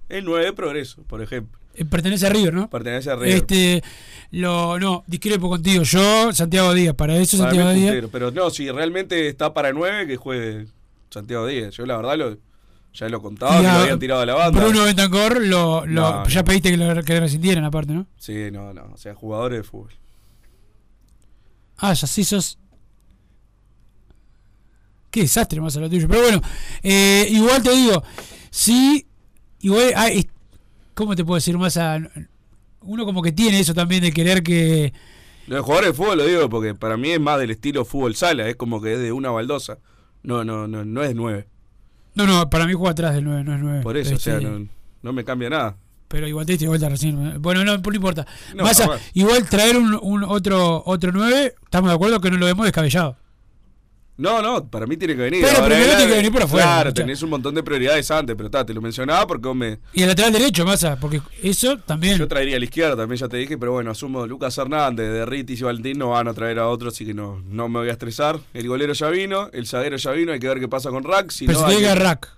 El 0.08 0.24
9 0.24 0.46
de 0.46 0.52
progreso, 0.52 1.02
por 1.04 1.22
ejemplo. 1.22 1.58
Eh, 1.76 1.84
Pertenece 1.84 2.26
a 2.26 2.30
River, 2.30 2.52
¿no? 2.54 2.68
Pertenece 2.68 3.10
a 3.10 3.16
River. 3.16 3.36
Este, 3.36 3.82
lo, 4.32 4.78
no, 4.78 5.02
discrepo 5.06 5.48
contigo. 5.48 5.82
Yo, 5.84 6.32
Santiago 6.32 6.74
Díaz, 6.74 6.94
para 6.94 7.16
eso 7.16 7.38
Para 7.38 7.50
Santiago 7.50 7.70
Díaz. 7.72 7.86
puntero, 7.92 8.08
Pero 8.10 8.30
no, 8.32 8.50
si 8.50 8.70
realmente 8.70 9.28
está 9.28 9.54
para 9.54 9.72
9, 9.72 10.06
que 10.06 10.16
juegue 10.16 10.66
Santiago 11.10 11.46
Díaz. 11.46 11.74
Yo 11.76 11.86
la 11.86 11.96
verdad 11.96 12.16
lo, 12.18 12.36
ya 12.92 13.08
lo 13.08 13.22
contaba, 13.22 13.56
que 13.56 13.62
lo 13.62 13.68
habían 13.70 13.98
tirado 13.98 14.20
a 14.22 14.26
la 14.26 14.34
banda. 14.34 14.60
Bruno 14.64 14.84
Bentancor, 14.84 15.40
lo, 15.40 15.86
lo- 15.86 16.22
No, 16.22 16.28
ya 16.28 16.40
no. 16.40 16.44
pediste 16.44 16.70
que 16.70 16.76
lo, 16.76 17.02
que 17.02 17.20
rescindieran 17.20 17.64
aparte, 17.64 17.92
¿no? 17.92 18.06
Sí, 18.18 18.50
no, 18.52 18.72
no. 18.74 18.84
O 18.92 18.96
sea, 18.96 19.14
jugadores 19.14 19.58
de 19.58 19.62
fútbol. 19.64 19.90
Ah, 21.78 21.92
ya 21.92 22.06
sí 22.06 22.24
sos. 22.24 22.58
Qué 25.14 25.20
desastre 25.20 25.60
más 25.60 25.76
a 25.76 25.80
lo 25.80 25.88
tuyo. 25.88 26.08
Pero 26.08 26.22
bueno, 26.22 26.42
eh, 26.82 27.28
igual 27.30 27.62
te 27.62 27.70
digo, 27.70 28.02
sí, 28.50 29.06
igual, 29.60 29.92
ah, 29.94 30.08
es- 30.08 30.26
¿cómo 30.92 31.14
te 31.14 31.24
puedo 31.24 31.36
decir 31.36 31.56
más 31.56 31.76
a... 31.76 32.00
Uno 32.80 33.04
como 33.04 33.22
que 33.22 33.30
tiene 33.30 33.60
eso 33.60 33.74
también 33.74 34.02
de 34.02 34.10
querer 34.10 34.42
que... 34.42 34.92
Los 35.46 35.64
jugadores 35.64 35.90
de 35.90 35.94
fútbol 35.96 36.18
lo 36.18 36.26
digo 36.26 36.48
porque 36.50 36.74
para 36.74 36.96
mí 36.96 37.10
es 37.10 37.20
más 37.20 37.38
del 37.38 37.52
estilo 37.52 37.84
fútbol 37.84 38.16
sala, 38.16 38.48
es 38.48 38.56
como 38.56 38.82
que 38.82 38.94
es 38.94 38.98
de 38.98 39.12
una 39.12 39.30
baldosa. 39.30 39.78
No, 40.24 40.42
no, 40.42 40.66
no, 40.66 40.84
no 40.84 41.04
es 41.04 41.14
9. 41.14 41.46
No, 42.16 42.26
no, 42.26 42.50
para 42.50 42.66
mí 42.66 42.72
juega 42.72 42.90
atrás 42.90 43.14
del 43.14 43.22
9, 43.22 43.44
no 43.44 43.54
es 43.54 43.60
9. 43.60 43.82
Por 43.84 43.96
eso, 43.96 44.16
o 44.16 44.18
sea, 44.18 44.40
no, 44.40 44.66
no 45.00 45.12
me 45.12 45.22
cambia 45.22 45.48
nada. 45.48 45.76
Pero 46.08 46.26
igual 46.26 46.44
te 46.44 46.52
diste 46.54 46.66
vuelta 46.66 46.88
recién. 46.88 47.40
Bueno, 47.40 47.64
no, 47.64 47.78
no 47.78 47.94
importa. 47.94 48.26
No, 48.56 48.64
igual 49.12 49.48
traer 49.48 49.76
un, 49.76 49.96
un 50.02 50.24
otro 50.24 50.82
otro 50.84 51.12
9, 51.12 51.54
estamos 51.62 51.88
de 51.90 51.94
acuerdo 51.94 52.20
que 52.20 52.32
no 52.32 52.36
lo 52.36 52.46
vemos 52.46 52.64
descabellado. 52.64 53.16
No, 54.16 54.40
no, 54.40 54.64
para 54.68 54.86
mí 54.86 54.96
tiene 54.96 55.16
que 55.16 55.22
venir. 55.22 55.40
Pero 55.42 55.56
Ahora 55.56 55.66
primero 55.66 55.86
era- 55.88 55.96
tiene 55.96 56.10
que 56.12 56.16
venir 56.18 56.32
por 56.32 56.42
afuera, 56.44 56.64
Claro, 56.66 56.90
muchacho. 56.90 57.02
tenés 57.02 57.22
un 57.22 57.30
montón 57.30 57.52
de 57.56 57.62
prioridades 57.64 58.08
antes, 58.12 58.36
pero 58.36 58.48
ta, 58.48 58.64
te 58.64 58.72
lo 58.72 58.80
mencionaba 58.80 59.26
porque 59.26 59.48
vos 59.48 59.56
me. 59.56 59.80
Y 59.92 60.02
el 60.02 60.08
lateral 60.08 60.32
derecho, 60.32 60.64
Massa, 60.64 60.96
porque 61.00 61.20
eso 61.42 61.78
también. 61.78 62.16
Yo 62.16 62.28
traería 62.28 62.54
a 62.54 62.58
la 62.60 62.64
izquierda 62.64 62.96
también, 62.96 63.18
ya 63.18 63.26
te 63.28 63.38
dije, 63.38 63.58
pero 63.58 63.72
bueno, 63.72 63.90
asumo 63.90 64.24
Lucas 64.24 64.56
Hernández, 64.56 65.10
de 65.12 65.26
Ritis 65.26 65.60
y 65.60 65.64
Valentín 65.64 65.98
no 65.98 66.10
van 66.10 66.28
a 66.28 66.32
traer 66.34 66.60
a 66.60 66.68
otros, 66.68 66.94
así 66.94 67.04
que 67.04 67.12
no, 67.12 67.42
no 67.48 67.68
me 67.68 67.80
voy 67.80 67.88
a 67.88 67.92
estresar. 67.92 68.38
El 68.52 68.68
golero 68.68 68.92
ya 68.92 69.08
vino, 69.08 69.48
el 69.52 69.66
zaguero 69.66 69.96
ya 69.96 70.12
vino, 70.12 70.30
hay 70.32 70.38
que 70.38 70.46
ver 70.46 70.60
qué 70.60 70.68
pasa 70.68 70.90
con 70.90 71.02
Rack. 71.02 71.30
Si 71.32 71.46
pero 71.46 71.62
no, 71.62 71.66
te 71.66 71.74
diga 71.76 71.94
que- 71.94 71.98
Rack. 72.00 72.28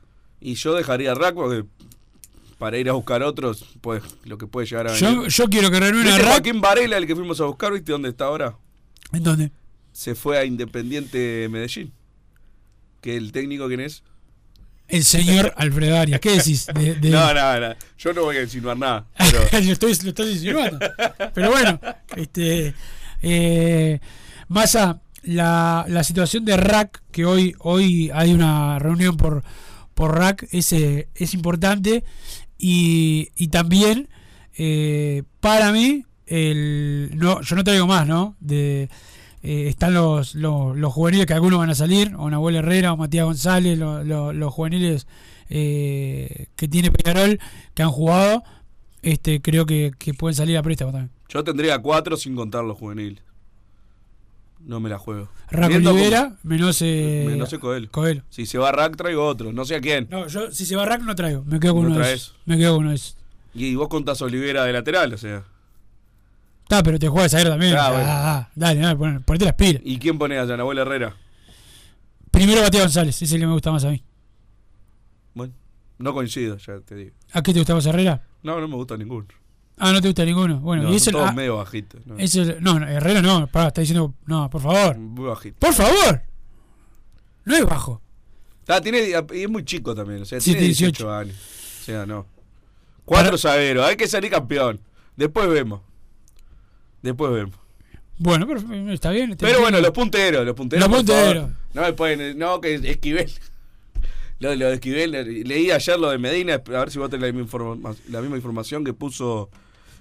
Y 0.40 0.54
yo 0.54 0.72
dejaría 0.74 1.12
a 1.12 1.14
Rack 1.14 1.34
porque 1.34 1.64
para 2.56 2.78
ir 2.78 2.88
a 2.88 2.92
buscar 2.94 3.22
otros, 3.22 3.66
pues 3.82 4.02
lo 4.24 4.38
que 4.38 4.46
puede 4.46 4.66
llegar 4.66 4.88
a 4.88 4.92
venir. 4.92 5.10
Yo, 5.10 5.26
yo 5.26 5.48
quiero 5.50 5.70
que 5.70 5.78
renueve 5.78 6.08
a 6.08 6.12
¿Viste 6.16 6.22
Rack. 6.22 6.32
Joaquín 6.32 6.60
Varela, 6.62 6.96
el 6.96 7.06
que 7.06 7.14
fuimos 7.14 7.38
a 7.42 7.44
buscar, 7.44 7.70
¿viste 7.74 7.92
dónde 7.92 8.08
está 8.08 8.24
ahora? 8.24 8.56
¿En 9.12 9.22
dónde? 9.22 9.52
Se 9.96 10.14
fue 10.14 10.36
a 10.38 10.44
Independiente 10.44 11.48
Medellín. 11.50 11.90
¿Que 13.00 13.16
el 13.16 13.32
técnico 13.32 13.66
quién 13.66 13.80
es? 13.80 14.02
El 14.88 15.04
señor 15.04 15.54
Alfredo 15.56 15.96
Arias. 15.96 16.20
¿Qué 16.20 16.32
decís? 16.32 16.66
De, 16.66 16.96
de- 16.96 17.08
No, 17.08 17.32
no, 17.32 17.60
no. 17.60 17.74
Yo 17.96 18.12
no 18.12 18.24
voy 18.24 18.36
a 18.36 18.42
insinuar 18.42 18.76
nada. 18.76 19.06
Pero 19.16 19.40
lo, 19.64 19.72
estoy, 19.72 19.94
lo 20.02 20.08
estás 20.10 20.26
insinuando. 20.28 20.78
Pero 21.32 21.50
bueno, 21.50 21.80
este. 22.14 22.74
Eh, 23.22 23.98
Massa, 24.48 25.00
la, 25.22 25.86
la 25.88 26.04
situación 26.04 26.44
de 26.44 26.58
Rack, 26.58 27.02
que 27.10 27.24
hoy, 27.24 27.54
hoy 27.60 28.10
hay 28.12 28.34
una 28.34 28.78
reunión 28.78 29.16
por, 29.16 29.44
por 29.94 30.14
Rack, 30.14 30.46
es, 30.52 30.74
eh, 30.74 31.08
es 31.14 31.32
importante. 31.32 32.04
Y, 32.58 33.30
y 33.34 33.48
también, 33.48 34.10
eh, 34.58 35.22
para 35.40 35.72
mí, 35.72 36.04
el, 36.26 37.12
no, 37.14 37.40
yo 37.40 37.56
no 37.56 37.64
traigo 37.64 37.86
más, 37.86 38.06
¿no? 38.06 38.36
De, 38.40 38.90
eh, 39.46 39.68
están 39.68 39.94
los, 39.94 40.34
los, 40.34 40.76
los 40.76 40.92
juveniles 40.92 41.26
que 41.26 41.34
algunos 41.34 41.58
van 41.60 41.70
a 41.70 41.74
salir, 41.74 42.12
o 42.18 42.28
Nahuel 42.28 42.56
Herrera 42.56 42.92
o 42.92 42.96
Matías 42.96 43.24
González, 43.24 43.78
lo- 43.78 44.02
lo- 44.04 44.32
los 44.32 44.52
juveniles 44.52 45.06
eh, 45.48 46.48
que 46.56 46.68
tiene 46.68 46.90
Peñarol, 46.90 47.38
que 47.74 47.82
han 47.82 47.90
jugado, 47.90 48.42
este 49.02 49.40
creo 49.40 49.64
que, 49.66 49.92
que 49.98 50.12
pueden 50.14 50.34
salir 50.34 50.56
a 50.58 50.62
préstamo 50.62 50.90
también. 50.92 51.10
yo 51.28 51.44
tendría 51.44 51.78
cuatro 51.78 52.16
sin 52.16 52.34
contar 52.34 52.64
los 52.64 52.76
juveniles. 52.76 53.22
No 54.60 54.80
me 54.80 54.88
la 54.90 54.98
juego. 54.98 55.28
Viendo 55.68 55.90
Olivera, 55.92 56.34
menos 56.42 56.82
eh, 56.82 57.24
Menos 57.28 57.54
Coelho. 57.60 57.88
Coelho. 57.92 58.22
Si 58.30 58.46
se 58.46 58.58
va 58.58 58.72
Rack, 58.72 58.96
traigo 58.96 59.24
otro. 59.24 59.52
No 59.52 59.64
sé 59.64 59.76
a 59.76 59.80
quién. 59.80 60.08
No, 60.10 60.26
yo 60.26 60.50
si 60.50 60.66
se 60.66 60.74
va 60.74 60.84
Rack 60.84 61.02
no 61.02 61.14
traigo, 61.14 61.44
me 61.44 61.60
quedo 61.60 61.74
con 61.74 61.84
No 61.84 61.90
uno 61.94 62.04
de 62.04 62.14
esos. 62.14 62.34
Me 62.46 62.58
quedo 62.58 62.72
con 62.74 62.80
uno 62.80 62.90
de 62.90 62.96
esos. 62.96 63.16
Y 63.54 63.76
vos 63.76 63.86
contás 63.88 64.20
Olivera 64.22 64.64
de 64.64 64.72
lateral, 64.72 65.14
o 65.14 65.18
sea. 65.18 65.44
Está, 66.66 66.82
pero 66.82 66.98
te 66.98 67.06
juega 67.06 67.22
de 67.22 67.28
zaguero 67.28 67.50
también. 67.50 67.76
Ah, 67.78 67.90
bueno. 67.92 68.04
ah, 68.08 68.50
dale, 68.56 68.80
dale, 68.80 68.96
pon- 68.96 69.22
ponete 69.22 69.44
las 69.44 69.54
pilas. 69.54 69.80
¿Y 69.84 70.00
quién 70.00 70.18
pone 70.18 70.36
allá? 70.36 70.56
Nahuel 70.56 70.78
Herrera. 70.78 71.14
Primero 72.32 72.60
Matías 72.60 72.82
González, 72.82 73.22
es 73.22 73.32
el 73.32 73.38
que 73.38 73.46
me 73.46 73.52
gusta 73.52 73.70
más 73.70 73.84
a 73.84 73.90
mí. 73.90 74.02
Bueno, 75.32 75.54
no 75.98 76.12
coincido, 76.12 76.56
ya 76.56 76.80
te 76.80 76.96
digo. 76.96 77.12
¿A 77.32 77.40
qué 77.40 77.52
te 77.52 77.60
gusta 77.60 77.72
más 77.72 77.86
Herrera? 77.86 78.20
No, 78.42 78.60
no 78.60 78.66
me 78.66 78.74
gusta 78.74 78.96
ninguno. 78.96 79.28
Ah, 79.78 79.92
no 79.92 80.00
te 80.00 80.08
gusta 80.08 80.24
ninguno. 80.24 80.58
Bueno, 80.58 80.82
no, 80.82 80.92
y 80.92 80.96
eso 80.96 81.12
todos 81.12 81.28
ah, 81.28 81.32
medio 81.32 81.56
bajitos. 81.58 82.04
No, 82.04 82.18
eso 82.18 82.44
no, 82.60 82.80
no, 82.80 82.88
Herrera 82.88 83.22
no, 83.22 83.46
pará, 83.46 83.68
está 83.68 83.82
diciendo, 83.82 84.12
no, 84.26 84.50
por 84.50 84.60
favor. 84.60 84.98
Muy 84.98 85.28
bajito. 85.28 85.58
Por 85.60 85.72
favor. 85.72 86.22
No 87.44 87.54
es 87.54 87.64
bajo. 87.64 88.02
Ah, 88.66 88.80
tiene, 88.80 89.08
y 89.08 89.12
es 89.42 89.48
muy 89.48 89.64
chico 89.64 89.94
también, 89.94 90.22
o 90.22 90.24
sea, 90.24 90.40
Sí, 90.40 90.50
tiene 90.50 90.66
18, 90.66 91.04
18 91.04 91.12
años. 91.12 91.36
O 91.80 91.84
sea, 91.84 92.06
no. 92.06 92.26
Cuatro 93.04 93.38
zagueros, 93.38 93.86
hay 93.86 93.96
que 93.96 94.08
salir 94.08 94.32
campeón. 94.32 94.80
Después 95.14 95.48
vemos. 95.48 95.80
Después 97.02 97.32
vemos. 97.32 97.54
Bueno, 98.18 98.46
pero 98.46 98.60
eh, 98.72 98.92
está 98.94 99.10
bien. 99.10 99.32
está 99.32 99.44
Pero 99.46 99.58
bien. 99.58 99.62
bueno, 99.64 99.80
los 99.80 99.90
punteros, 99.90 100.44
los 100.46 100.54
punteros. 100.54 100.88
Los. 100.88 101.50
No 101.74 101.82
me 101.82 101.92
pueden. 101.92 102.38
No, 102.38 102.60
que 102.60 102.74
Esquivel. 102.76 103.30
Lo, 104.38 104.54
lo 104.54 104.66
de 104.68 104.74
Esquivel. 104.74 105.10
le- 105.12 105.24
Leí 105.44 105.70
ayer 105.70 105.98
lo 105.98 106.10
de 106.10 106.18
Medina, 106.18 106.54
a 106.54 106.58
ver 106.70 106.90
si 106.90 106.98
vos 106.98 107.08
tenés 107.08 107.26
la 107.28 107.32
misma, 107.32 107.48
informa- 107.48 107.96
la 108.10 108.20
misma 108.20 108.36
información 108.36 108.84
que 108.84 108.92
puso. 108.92 109.48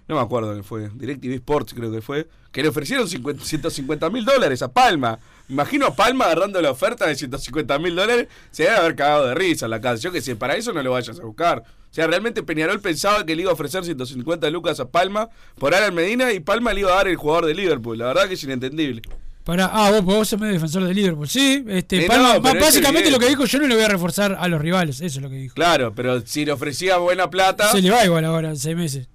No 0.08 0.16
me 0.16 0.22
acuerdo 0.22 0.54
que 0.56 0.62
fue. 0.62 0.90
DirecTV 0.94 1.36
Sports, 1.36 1.74
creo 1.74 1.90
que 1.92 2.02
fue. 2.02 2.28
Que 2.52 2.62
le 2.62 2.68
ofrecieron 2.70 3.08
50 3.08 3.44
150 3.44 4.10
mil 4.10 4.24
dólares 4.26 4.62
a 4.62 4.72
Palma. 4.72 5.18
Imagino 5.50 5.86
a 5.88 5.96
Palma 5.96 6.26
agarrando 6.26 6.62
la 6.62 6.72
oferta 6.72 7.08
de 7.08 7.16
150 7.16 7.80
mil 7.80 7.96
dólares. 7.96 8.28
Se 8.52 8.64
debe 8.64 8.76
haber 8.76 8.96
cagado 8.96 9.26
de 9.28 9.36
risa 9.36 9.66
en 9.66 9.72
la 9.72 9.80
casa. 9.82 10.02
Yo 10.04 10.12
que 10.12 10.22
sé, 10.22 10.36
para 10.36 10.56
eso 10.56 10.74
no 10.74 10.84
lo 10.84 10.92
vayas 10.92 11.18
a 11.20 11.24
buscar. 11.24 11.64
Sea, 11.96 12.08
realmente 12.08 12.44
Peñarol 12.44 12.82
pensaba 12.82 13.26
que 13.26 13.36
le 13.36 13.44
iba 13.44 13.52
a 13.52 13.54
ofrecer 13.54 13.84
150 13.86 14.50
lucas 14.50 14.80
a 14.80 14.90
Palma 14.90 15.30
por 15.58 15.74
Alan 15.74 15.94
Medina 15.96 16.32
y 16.34 16.40
Palma 16.42 16.74
le 16.74 16.82
iba 16.82 16.92
a 16.92 16.96
dar 16.98 17.08
el 17.08 17.16
jugador 17.16 17.46
de 17.46 17.56
Liverpool. 17.56 17.98
La 17.98 18.08
verdad 18.08 18.28
que 18.28 18.34
es 18.34 18.44
inentendible. 18.44 19.02
Para, 19.46 19.68
ah, 19.68 19.92
vos, 19.92 20.04
vos 20.04 20.28
sos 20.28 20.40
medio 20.40 20.54
defensor 20.54 20.84
de 20.84 20.94
Liverpool. 20.94 21.30
Sí, 21.30 21.64
este, 21.68 22.06
Eh, 22.06 22.08
Palma- 22.08 22.34
no, 22.36 22.42
pero 22.42 22.58
es 22.60 22.66
básicamente 22.66 23.12
lo 23.12 23.20
que 23.20 23.28
dijo, 23.30 23.46
yo 23.46 23.60
no 23.60 23.68
le 23.68 23.76
voy 23.76 23.84
a 23.84 23.88
reforzar 23.90 24.36
a 24.40 24.48
los 24.48 24.60
rivales, 24.60 24.98
eso 25.02 25.20
es 25.20 25.24
lo 25.24 25.30
que 25.30 25.36
dijo. 25.36 25.54
Claro, 25.54 25.94
pero 25.96 26.20
si 26.26 26.44
le 26.46 26.52
ofrecía 26.52 26.98
buena 26.98 27.30
plata, 27.30 27.72
Se 27.72 27.82
le 27.82 27.92
va 27.92 28.04
igual 28.04 28.26
ahora, 28.26 28.50
en 28.50 28.58
seis 28.58 28.76
meses. 28.76 29.08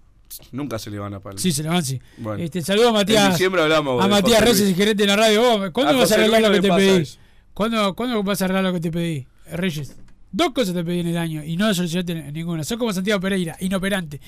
nunca 0.52 0.78
se 0.78 0.88
le 0.90 0.98
van 1.00 1.14
a 1.14 1.20
Palma. 1.20 1.38
Sí, 1.40 1.50
se 1.52 1.64
le 1.64 1.68
van, 1.68 1.84
sí. 1.84 2.00
Bueno. 2.16 2.42
Este, 2.42 2.62
saludo 2.62 2.90
a 2.90 2.92
Matías. 2.92 3.30
diciembre 3.32 3.60
hablamos 3.62 4.02
A 4.02 4.06
Matías 4.08 4.40
Reyes, 4.40 4.60
el 4.60 4.74
gerente 4.76 5.02
de 5.02 5.06
la 5.08 5.16
radio. 5.16 5.42
Vos, 5.42 5.70
¿Cuándo 5.72 5.94
A 5.94 5.96
vas 5.96 6.12
a 6.12 6.14
arreglar 6.14 6.42
lo 6.42 6.50
que 6.52 6.60
te 6.60 6.68
pedí? 6.68 6.88
eso. 7.02 7.18
¿Cuándo, 7.52 7.94
¿Cuándo 7.96 8.22
vas 8.22 8.40
a 8.40 8.44
arreglar 8.44 8.64
lo 8.64 8.72
que 8.72 8.80
te 8.80 8.90
pedí, 8.92 9.26
Reyes? 9.50 9.96
Dos 10.32 10.52
cosas 10.52 10.74
te 10.74 10.84
pedí 10.84 11.00
en 11.00 11.08
el 11.08 11.16
año 11.16 11.42
y 11.44 11.56
no 11.56 11.74
solucionaste 11.74 12.30
ninguna. 12.30 12.62
Sos 12.62 12.78
como 12.78 12.92
Santiago 12.92 13.20
Pereira, 13.20 13.56
inoperante. 13.60 14.20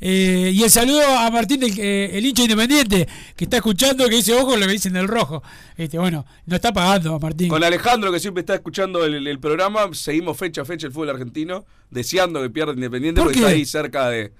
Eh, 0.00 0.50
y 0.52 0.62
el 0.62 0.70
saludo 0.70 1.06
a 1.06 1.30
Martín, 1.30 1.62
el, 1.62 1.78
eh, 1.78 2.10
el 2.18 2.26
hincha 2.26 2.42
independiente, 2.42 3.06
que 3.36 3.44
está 3.44 3.58
escuchando, 3.58 4.08
que 4.08 4.16
dice, 4.16 4.34
ojo 4.34 4.56
lo 4.56 4.66
que 4.66 4.72
dicen 4.72 4.92
del 4.94 5.06
rojo. 5.06 5.42
Este, 5.76 5.96
bueno, 5.98 6.26
no 6.46 6.56
está 6.56 6.72
pagando, 6.72 7.18
Martín. 7.20 7.48
Con 7.48 7.62
Alejandro, 7.62 8.10
que 8.10 8.18
siempre 8.18 8.40
está 8.40 8.54
escuchando 8.56 9.04
el, 9.04 9.24
el 9.26 9.38
programa, 9.38 9.90
seguimos 9.92 10.36
fecha 10.36 10.62
a 10.62 10.64
fecha 10.64 10.88
el 10.88 10.92
fútbol 10.92 11.10
argentino, 11.10 11.64
deseando 11.90 12.42
que 12.42 12.50
pierda 12.50 12.72
Independiente, 12.72 13.20
¿Por 13.20 13.28
porque 13.28 13.38
qué? 13.38 13.44
está 13.46 13.56
ahí 13.56 13.64
cerca 13.64 14.08
de, 14.08 14.32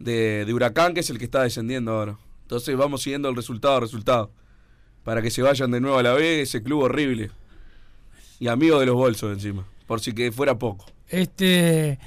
de, 0.00 0.44
de 0.44 0.52
Huracán, 0.54 0.94
que 0.94 1.00
es 1.00 1.10
el 1.10 1.18
que 1.18 1.24
está 1.26 1.42
descendiendo 1.44 1.92
ahora. 1.92 2.18
Entonces 2.42 2.76
vamos 2.76 3.02
siguiendo 3.02 3.28
el 3.28 3.36
resultado, 3.36 3.78
resultado. 3.80 4.32
Para 5.04 5.22
que 5.22 5.30
se 5.30 5.42
vayan 5.42 5.70
de 5.70 5.80
nuevo 5.80 5.98
a 5.98 6.02
la 6.02 6.14
B, 6.14 6.42
ese 6.42 6.60
club 6.64 6.82
horrible. 6.82 7.30
Y 8.40 8.48
amigo 8.48 8.80
de 8.80 8.86
los 8.86 8.96
bolsos 8.96 9.32
encima, 9.32 9.64
por 9.86 10.00
si 10.00 10.12
que 10.12 10.32
fuera 10.32 10.58
poco. 10.58 10.86
Este, 11.08 11.98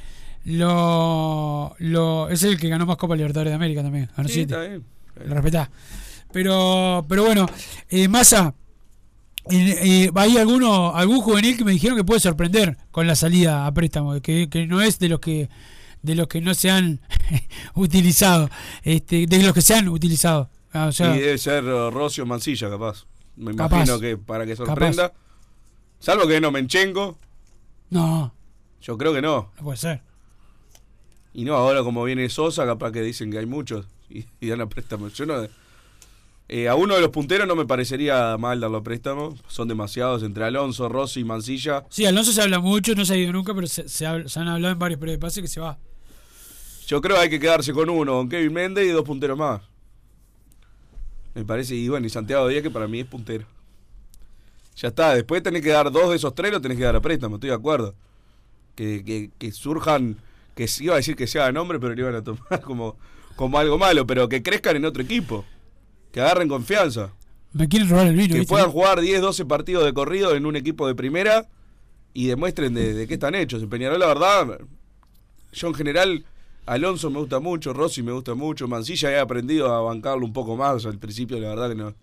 lo, 0.45 1.75
lo, 1.79 2.29
es 2.29 2.43
el 2.43 2.57
que 2.59 2.69
ganó 2.69 2.85
más 2.85 2.97
Copa 2.97 3.15
Libertadores 3.15 3.51
de 3.51 3.55
América 3.55 3.81
también. 3.83 4.09
Ganó 4.15 4.27
Sí, 4.29 4.35
siete. 4.35 4.53
está 4.53 4.67
bien. 4.67 4.83
Lo 5.25 5.35
respetá. 5.35 5.69
Pero, 6.31 7.05
pero 7.09 7.23
bueno, 7.25 7.45
eh, 7.89 8.07
Massa, 8.07 8.53
eh, 9.49 10.05
eh, 10.05 10.11
hay 10.13 10.37
alguno, 10.37 10.95
algún 10.95 11.21
juvenil 11.21 11.57
que 11.57 11.65
me 11.65 11.71
dijeron 11.71 11.97
que 11.97 12.03
puede 12.03 12.19
sorprender 12.19 12.77
con 12.91 13.07
la 13.07 13.15
salida 13.15 13.65
a 13.65 13.73
préstamo, 13.73 14.21
que, 14.21 14.49
que 14.49 14.67
no 14.67 14.81
es 14.81 14.99
de 14.99 15.09
los 15.09 15.19
que 15.19 15.49
de 16.01 16.15
los 16.15 16.27
que 16.27 16.39
no 16.39 16.53
se 16.53 16.69
han 16.71 17.01
utilizado, 17.73 18.49
este, 18.83 19.25
de 19.27 19.43
los 19.43 19.53
que 19.53 19.61
se 19.61 19.73
han 19.73 19.89
utilizado. 19.89 20.49
Ah, 20.71 20.85
o 20.85 20.91
sea, 20.93 21.13
y 21.15 21.19
debe 21.19 21.37
ser 21.37 21.63
uh, 21.65 21.89
Rocio 21.91 22.25
Mancilla, 22.25 22.69
capaz. 22.69 23.05
Me 23.35 23.53
Capaz. 23.55 23.75
imagino 23.77 23.99
que 23.99 24.15
para 24.17 24.45
que 24.45 24.55
sorprenda. 24.55 25.11
Salvo 25.99 26.25
que 26.27 26.39
no 26.39 26.51
Menchenko, 26.51 27.17
no, 27.89 28.33
yo 28.81 28.97
creo 28.97 29.13
que 29.13 29.21
no. 29.21 29.51
no 29.57 29.63
puede 29.63 29.77
ser. 29.77 30.01
Y 31.33 31.43
no, 31.45 31.55
ahora 31.55 31.83
como 31.83 32.03
viene 32.03 32.27
Sosa, 32.29 32.65
capaz 32.65 32.91
que 32.91 33.01
dicen 33.01 33.31
que 33.31 33.37
hay 33.39 33.45
muchos 33.45 33.85
y, 34.09 34.25
y 34.39 34.47
dan 34.49 34.61
a 34.61 34.67
préstamo. 34.69 35.09
Yo 35.09 35.25
no. 35.25 35.47
eh, 36.47 36.67
a 36.67 36.75
uno 36.75 36.95
de 36.95 37.01
los 37.01 37.11
punteros 37.11 37.47
no 37.47 37.55
me 37.55 37.65
parecería 37.65 38.35
mal 38.37 38.59
darlo 38.59 38.77
a 38.77 38.83
préstamo. 38.83 39.35
Son 39.47 39.67
demasiados 39.67 40.23
entre 40.23 40.43
Alonso, 40.43 40.89
Rossi 40.89 41.19
y 41.19 41.23
Mancilla. 41.23 41.85
Sí, 41.89 42.05
Alonso 42.05 42.31
se 42.31 42.41
habla 42.41 42.59
mucho, 42.59 42.95
no 42.95 43.05
se 43.05 43.13
ha 43.13 43.17
ido 43.17 43.31
nunca, 43.31 43.53
pero 43.53 43.67
se, 43.67 43.87
se 43.87 44.05
han 44.05 44.47
hablado 44.47 44.73
en 44.73 44.79
varios 44.79 44.99
periodos 44.99 45.19
de 45.19 45.21
pase 45.21 45.41
que 45.41 45.47
se 45.47 45.59
va. 45.59 45.77
Yo 46.87 46.99
creo 47.01 47.15
que 47.17 47.21
hay 47.21 47.29
que 47.29 47.39
quedarse 47.39 47.71
con 47.73 47.89
uno, 47.89 48.13
con 48.13 48.27
Kevin 48.29 48.51
Méndez 48.53 48.87
y 48.87 48.89
dos 48.89 49.05
punteros 49.05 49.37
más. 49.37 49.61
Me 51.35 51.45
parece, 51.45 51.75
y 51.75 51.87
bueno, 51.87 52.07
y 52.07 52.09
Santiago 52.09 52.47
Díaz 52.47 52.63
que 52.63 52.71
para 52.71 52.87
mí 52.87 53.01
es 53.01 53.05
puntero. 53.05 53.45
Ya 54.81 54.87
está, 54.87 55.13
después 55.13 55.43
tenés 55.43 55.61
que 55.61 55.71
dar 55.71 55.91
dos 55.91 56.09
de 56.09 56.15
esos 56.15 56.33
tres, 56.33 56.53
lo 56.53 56.61
tenés 56.61 56.77
que 56.77 56.85
dar 56.85 56.95
a 56.95 57.01
préstamo, 57.01 57.35
estoy 57.35 57.49
de 57.49 57.55
acuerdo. 57.55 57.95
Que, 58.75 59.03
que, 59.03 59.29
que 59.37 59.51
surjan, 59.51 60.15
que 60.55 60.69
iba 60.79 60.93
a 60.93 60.97
decir 60.97 61.17
que 61.17 61.27
se 61.27 61.37
haga 61.37 61.51
nombre, 61.51 61.79
pero 61.81 61.93
lo 61.93 61.99
iban 61.99 62.15
a 62.15 62.23
tomar 62.23 62.61
como, 62.63 62.95
como 63.35 63.59
algo 63.59 63.77
malo, 63.77 64.07
pero 64.07 64.29
que 64.29 64.41
crezcan 64.41 64.77
en 64.77 64.85
otro 64.85 65.03
equipo. 65.03 65.43
Que 66.13 66.21
agarren 66.21 66.47
confianza. 66.47 67.11
Me 67.51 67.67
quieren 67.67 67.89
robar 67.89 68.07
el 68.07 68.15
vino. 68.15 68.33
Que 68.33 68.39
¿viste? 68.39 68.49
puedan 68.49 68.71
jugar 68.71 69.01
10, 69.01 69.19
12 69.19 69.45
partidos 69.45 69.83
de 69.83 69.93
corrido 69.93 70.33
en 70.33 70.45
un 70.45 70.55
equipo 70.55 70.87
de 70.87 70.95
primera 70.95 71.49
y 72.13 72.27
demuestren 72.27 72.73
de, 72.73 72.93
de 72.93 73.05
qué 73.05 73.15
están 73.15 73.35
hechos. 73.35 73.61
En 73.61 73.69
Peñarol, 73.69 73.99
la 73.99 74.07
verdad, 74.07 74.59
yo 75.51 75.67
en 75.67 75.73
general, 75.73 76.23
Alonso 76.65 77.09
me 77.09 77.19
gusta 77.19 77.41
mucho, 77.41 77.73
Rossi 77.73 78.01
me 78.01 78.13
gusta 78.13 78.33
mucho, 78.33 78.69
Mancilla 78.69 79.11
he 79.11 79.19
aprendido 79.19 79.73
a 79.73 79.81
bancarlo 79.81 80.25
un 80.25 80.31
poco 80.31 80.55
más. 80.55 80.85
Al 80.85 80.99
principio, 80.99 81.37
la 81.37 81.49
verdad 81.49 81.67
que 81.67 81.75
no, 81.75 81.93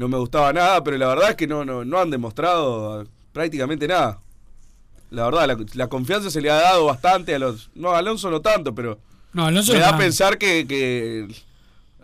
no 0.00 0.08
me 0.08 0.16
gustaba 0.16 0.50
nada, 0.50 0.82
pero 0.82 0.96
la 0.96 1.08
verdad 1.08 1.28
es 1.28 1.36
que 1.36 1.46
no, 1.46 1.62
no, 1.62 1.84
no 1.84 1.98
han 1.98 2.08
demostrado 2.08 3.06
prácticamente 3.34 3.86
nada. 3.86 4.18
La 5.10 5.26
verdad, 5.26 5.46
la, 5.46 5.66
la 5.74 5.88
confianza 5.88 6.30
se 6.30 6.40
le 6.40 6.50
ha 6.50 6.54
dado 6.54 6.86
bastante 6.86 7.34
a 7.34 7.38
los. 7.38 7.68
No, 7.74 7.90
a 7.90 7.98
Alonso 7.98 8.30
no 8.30 8.40
tanto, 8.40 8.74
pero 8.74 8.98
No, 9.34 9.44
Alonso 9.44 9.74
me 9.74 9.78
no 9.78 9.84
da 9.84 9.94
a 9.94 9.98
pensar 9.98 10.38
que, 10.38 10.66
que 10.66 11.28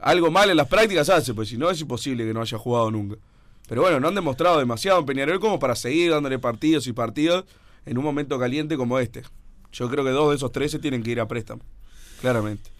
algo 0.02 0.30
mal 0.30 0.50
en 0.50 0.58
las 0.58 0.68
prácticas 0.68 1.08
hace, 1.08 1.32
pues 1.32 1.48
si 1.48 1.56
no 1.56 1.70
es 1.70 1.80
imposible 1.80 2.26
que 2.26 2.34
no 2.34 2.42
haya 2.42 2.58
jugado 2.58 2.90
nunca. 2.90 3.16
Pero 3.66 3.80
bueno, 3.80 3.98
no 3.98 4.08
han 4.08 4.14
demostrado 4.14 4.58
demasiado 4.58 4.98
en 4.98 5.06
Peñarol 5.06 5.40
como 5.40 5.58
para 5.58 5.74
seguir 5.74 6.10
dándole 6.10 6.38
partidos 6.38 6.86
y 6.86 6.92
partidos 6.92 7.46
en 7.86 7.96
un 7.96 8.04
momento 8.04 8.38
caliente 8.38 8.76
como 8.76 8.98
este. 8.98 9.22
Yo 9.72 9.88
creo 9.88 10.04
que 10.04 10.10
dos 10.10 10.28
de 10.28 10.36
esos 10.36 10.52
tres 10.52 10.70
se 10.70 10.78
tienen 10.78 11.02
que 11.02 11.12
ir 11.12 11.20
a 11.20 11.26
préstamo, 11.26 11.62
claramente. 12.20 12.75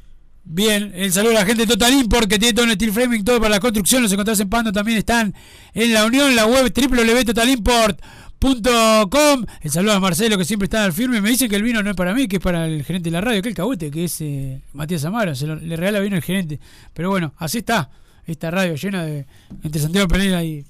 Bien, 0.48 0.92
el 0.94 1.12
saludo 1.12 1.32
a 1.32 1.40
la 1.40 1.46
gente 1.46 1.66
de 1.66 1.72
Total 1.72 1.92
Import 1.92 2.28
que 2.28 2.38
tiene 2.38 2.54
todo 2.54 2.66
en 2.66 2.72
steel 2.72 2.92
framing, 2.92 3.24
todo 3.24 3.38
para 3.40 3.50
la 3.50 3.58
construcción. 3.60 4.00
Los 4.02 4.12
encontrás 4.12 4.38
en 4.38 4.48
Pando, 4.48 4.70
también 4.72 4.96
están 4.98 5.34
en 5.74 5.92
la 5.92 6.06
unión, 6.06 6.36
la 6.36 6.46
web 6.46 6.72
www.totalimport.com. 6.72 9.44
El 9.60 9.70
saludo 9.72 9.94
a 9.94 10.00
Marcelo 10.00 10.38
que 10.38 10.44
siempre 10.44 10.66
está 10.66 10.84
al 10.84 10.92
firme. 10.92 11.20
Me 11.20 11.30
dicen 11.30 11.48
que 11.50 11.56
el 11.56 11.64
vino 11.64 11.82
no 11.82 11.90
es 11.90 11.96
para 11.96 12.14
mí, 12.14 12.28
que 12.28 12.36
es 12.36 12.42
para 12.42 12.66
el 12.66 12.84
gerente 12.84 13.08
de 13.10 13.12
la 13.12 13.20
radio, 13.20 13.42
que 13.42 13.48
el 13.48 13.54
cabote, 13.56 13.90
que 13.90 14.04
es 14.04 14.20
eh, 14.20 14.60
Matías 14.72 15.04
Amaro. 15.04 15.34
Se 15.34 15.46
lo- 15.48 15.56
le 15.56 15.74
regala 15.76 15.98
vino 15.98 16.14
el 16.16 16.22
gerente. 16.22 16.60
Pero 16.94 17.10
bueno, 17.10 17.34
así 17.38 17.58
está. 17.58 17.90
Esta 18.24 18.50
radio 18.52 18.76
llena 18.76 19.04
de. 19.04 19.26
entre 19.64 19.80
Santiago 19.80 20.06
Pereira 20.08 20.44
y. 20.44 20.64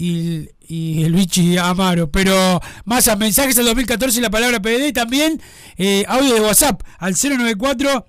Y, 0.00 0.48
el 1.02 1.12
Vichy 1.12 1.56
Amaro. 1.56 2.10
Pero 2.10 2.60
más 2.84 3.06
a 3.08 3.14
mensajes 3.16 3.56
al 3.58 3.64
2014 3.66 4.18
y 4.18 4.22
la 4.22 4.30
palabra 4.30 4.60
PD. 4.60 4.92
También 4.92 5.40
eh, 5.76 6.04
audio 6.08 6.34
de 6.34 6.40
WhatsApp 6.40 6.82
al 6.98 7.14
094 7.14 8.06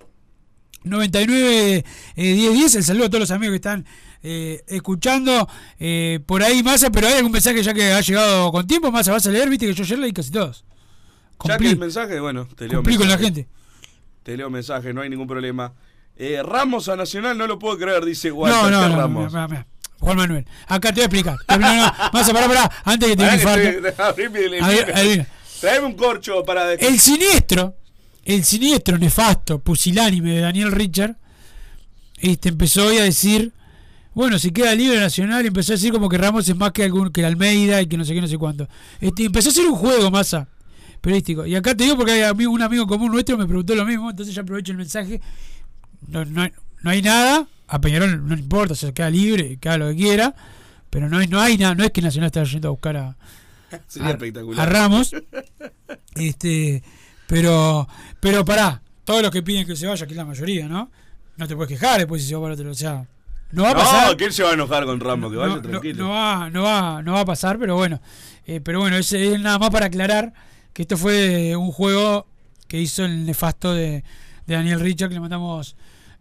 99 0.83 1.83
eh, 2.15 2.33
10 2.33 2.53
10. 2.53 2.75
El 2.75 2.83
saludo 2.83 3.05
a 3.05 3.09
todos 3.09 3.21
los 3.21 3.31
amigos 3.31 3.53
que 3.53 3.57
están 3.57 3.85
eh, 4.21 4.63
escuchando 4.67 5.47
eh, 5.79 6.19
por 6.25 6.43
ahí, 6.43 6.63
Massa. 6.63 6.89
Pero 6.89 7.07
hay 7.07 7.13
algún 7.15 7.31
mensaje 7.31 7.61
ya 7.63 7.73
que 7.73 7.93
ha 7.93 8.01
llegado 8.01 8.51
con 8.51 8.67
tiempo. 8.67 8.91
Massa, 8.91 9.11
vas 9.11 9.25
a 9.27 9.31
leer, 9.31 9.49
viste 9.49 9.65
que 9.65 9.73
yo 9.73 9.83
ayer 9.83 9.99
leí 9.99 10.13
casi 10.13 10.31
todos. 10.31 10.63
Ya 11.43 11.57
que 11.57 11.63
Cumplí, 11.63 11.69
el 11.69 11.77
mensaje, 11.77 12.19
bueno, 12.19 12.47
te 12.55 12.67
leo 12.67 12.79
cumplí 12.79 12.97
con 12.97 13.07
la 13.07 13.17
mensaje. 13.17 13.35
gente. 13.35 13.49
Te 14.23 14.35
leo 14.35 14.49
mensaje, 14.49 14.93
no 14.93 15.01
hay 15.01 15.09
ningún 15.09 15.27
problema. 15.27 15.73
Eh, 16.17 16.41
Ramos 16.43 16.89
a 16.89 16.97
Nacional 16.97 17.37
no 17.37 17.47
lo 17.47 17.57
puedo 17.57 17.77
creer, 17.77 18.03
dice 18.03 18.29
Walter. 18.29 18.61
No, 18.61 18.69
no, 18.69 18.83
¿qué 18.83 18.89
no, 18.89 19.29
Ramos? 19.29 19.33
Juan 19.99 20.17
Manuel, 20.17 20.45
acá 20.67 20.89
te 20.89 20.95
voy 20.95 21.01
a 21.01 21.05
explicar. 21.05 21.37
Massa, 22.13 22.33
pará, 22.33 22.47
pará, 22.47 22.71
antes 22.83 23.09
que 23.09 23.15
te 23.15 23.23
infarto. 23.35 25.25
Traeme 25.59 25.85
un 25.87 25.93
corcho 25.93 26.43
para... 26.43 26.73
El 26.73 26.99
siniestro, 26.99 27.75
el 28.35 28.43
siniestro, 28.43 28.97
nefasto, 28.97 29.59
pusilánime 29.59 30.31
de 30.35 30.41
Daniel 30.41 30.71
Richard, 30.71 31.15
este, 32.17 32.49
empezó 32.49 32.85
hoy 32.87 32.97
a 32.97 33.03
decir, 33.03 33.53
bueno, 34.13 34.37
si 34.39 34.51
queda 34.51 34.75
libre 34.75 34.99
Nacional, 34.99 35.45
empezó 35.45 35.73
a 35.73 35.75
decir 35.75 35.91
como 35.91 36.09
que 36.09 36.17
Ramos 36.17 36.47
es 36.49 36.55
más 36.55 36.71
que 36.71 36.83
algún 36.83 37.11
que 37.11 37.21
el 37.21 37.27
Almeida 37.27 37.81
y 37.81 37.87
que 37.87 37.97
no 37.97 38.05
sé 38.05 38.13
qué, 38.13 38.21
no 38.21 38.27
sé 38.27 38.37
cuánto. 38.37 38.67
Este, 38.99 39.23
empezó 39.25 39.49
a 39.49 39.51
hacer 39.51 39.65
un 39.65 39.75
juego, 39.75 40.11
masa 40.11 40.47
periodístico. 41.01 41.45
Y 41.45 41.55
acá 41.55 41.75
te 41.75 41.85
digo 41.85 41.95
porque 41.95 42.11
hay 42.11 42.21
amigo- 42.23 42.51
un 42.51 42.61
amigo 42.61 42.85
común 42.85 43.11
nuestro 43.11 43.37
me 43.37 43.45
preguntó 43.45 43.73
lo 43.73 43.85
mismo, 43.85 44.09
entonces 44.09 44.35
ya 44.35 44.41
aprovecho 44.41 44.73
el 44.73 44.77
mensaje. 44.77 45.21
No, 46.07 46.25
no, 46.25 46.41
hay, 46.41 46.51
no 46.83 46.89
hay 46.91 47.01
nada, 47.01 47.47
a 47.67 47.79
Peñarol 47.81 48.27
no 48.27 48.35
le 48.35 48.41
importa, 48.41 48.75
se 48.75 48.93
queda 48.93 49.09
libre, 49.09 49.57
que 49.61 49.69
haga 49.69 49.77
lo 49.77 49.89
que 49.91 49.95
quiera, 49.95 50.35
pero 50.89 51.07
no 51.09 51.17
hay, 51.17 51.27
no 51.27 51.39
hay 51.39 51.57
nada, 51.57 51.73
no 51.73 51.83
es 51.85 51.91
que 51.91 52.01
Nacional 52.01 52.27
está 52.27 52.43
yendo 52.43 52.67
a 52.67 52.71
buscar 52.71 52.97
a, 52.97 53.17
Sería 53.87 54.09
a- 54.09 54.11
espectacular. 54.11 54.59
a 54.67 54.71
Ramos. 54.71 55.11
Este, 56.15 56.83
pero, 57.29 57.87
pero 58.19 58.43
pará, 58.43 58.81
todos 59.05 59.21
los 59.21 59.29
que 59.31 59.43
piden 59.43 59.67
que 59.67 59.75
se 59.75 59.85
vaya, 59.85 60.05
que 60.07 60.13
es 60.13 60.17
la 60.17 60.25
mayoría, 60.25 60.67
¿no? 60.67 60.89
No 61.37 61.47
te 61.47 61.55
puedes 61.55 61.69
quejar 61.69 61.99
después 61.99 62.23
si 62.23 62.27
se 62.29 62.35
va 62.35 62.41
para 62.41 62.53
otro, 62.55 62.71
o 62.71 62.73
sea, 62.73 63.05
no 63.51 63.63
va 63.63 63.69
a 63.71 63.75
pasar. 63.75 64.07
No, 64.09 64.17
que 64.17 64.25
él 64.25 64.33
se 64.33 64.43
va 64.43 64.49
a 64.49 64.53
enojar 64.53 64.85
con 64.85 64.99
Ramos, 64.99 65.31
que 65.31 65.37
vaya 65.37 65.55
no, 65.55 65.61
no- 65.61 65.69
tranquilo. 65.69 66.03
no 66.05 66.09
va, 66.09 66.49
no 66.49 66.63
va, 66.63 67.01
no 67.03 67.13
va 67.13 67.19
a 67.21 67.25
pasar, 67.25 67.57
pero 67.59 67.75
bueno, 67.75 68.01
Eh, 68.47 68.61
pero 68.61 68.79
bueno, 68.79 68.97
es, 68.97 69.13
es 69.13 69.39
nada 69.39 69.59
más 69.59 69.69
para 69.69 69.85
aclarar 69.85 70.33
que 70.73 70.81
esto 70.81 70.97
fue 70.97 71.55
un 71.55 71.71
juego 71.71 72.25
que 72.67 72.81
hizo 72.81 73.05
el 73.05 73.25
nefasto 73.27 73.73
de, 73.75 74.03
de 74.47 74.55
Daniel 74.55 74.79
Richard, 74.79 75.09
que 75.09 75.13
le 75.15 75.19
mandamos 75.21 75.75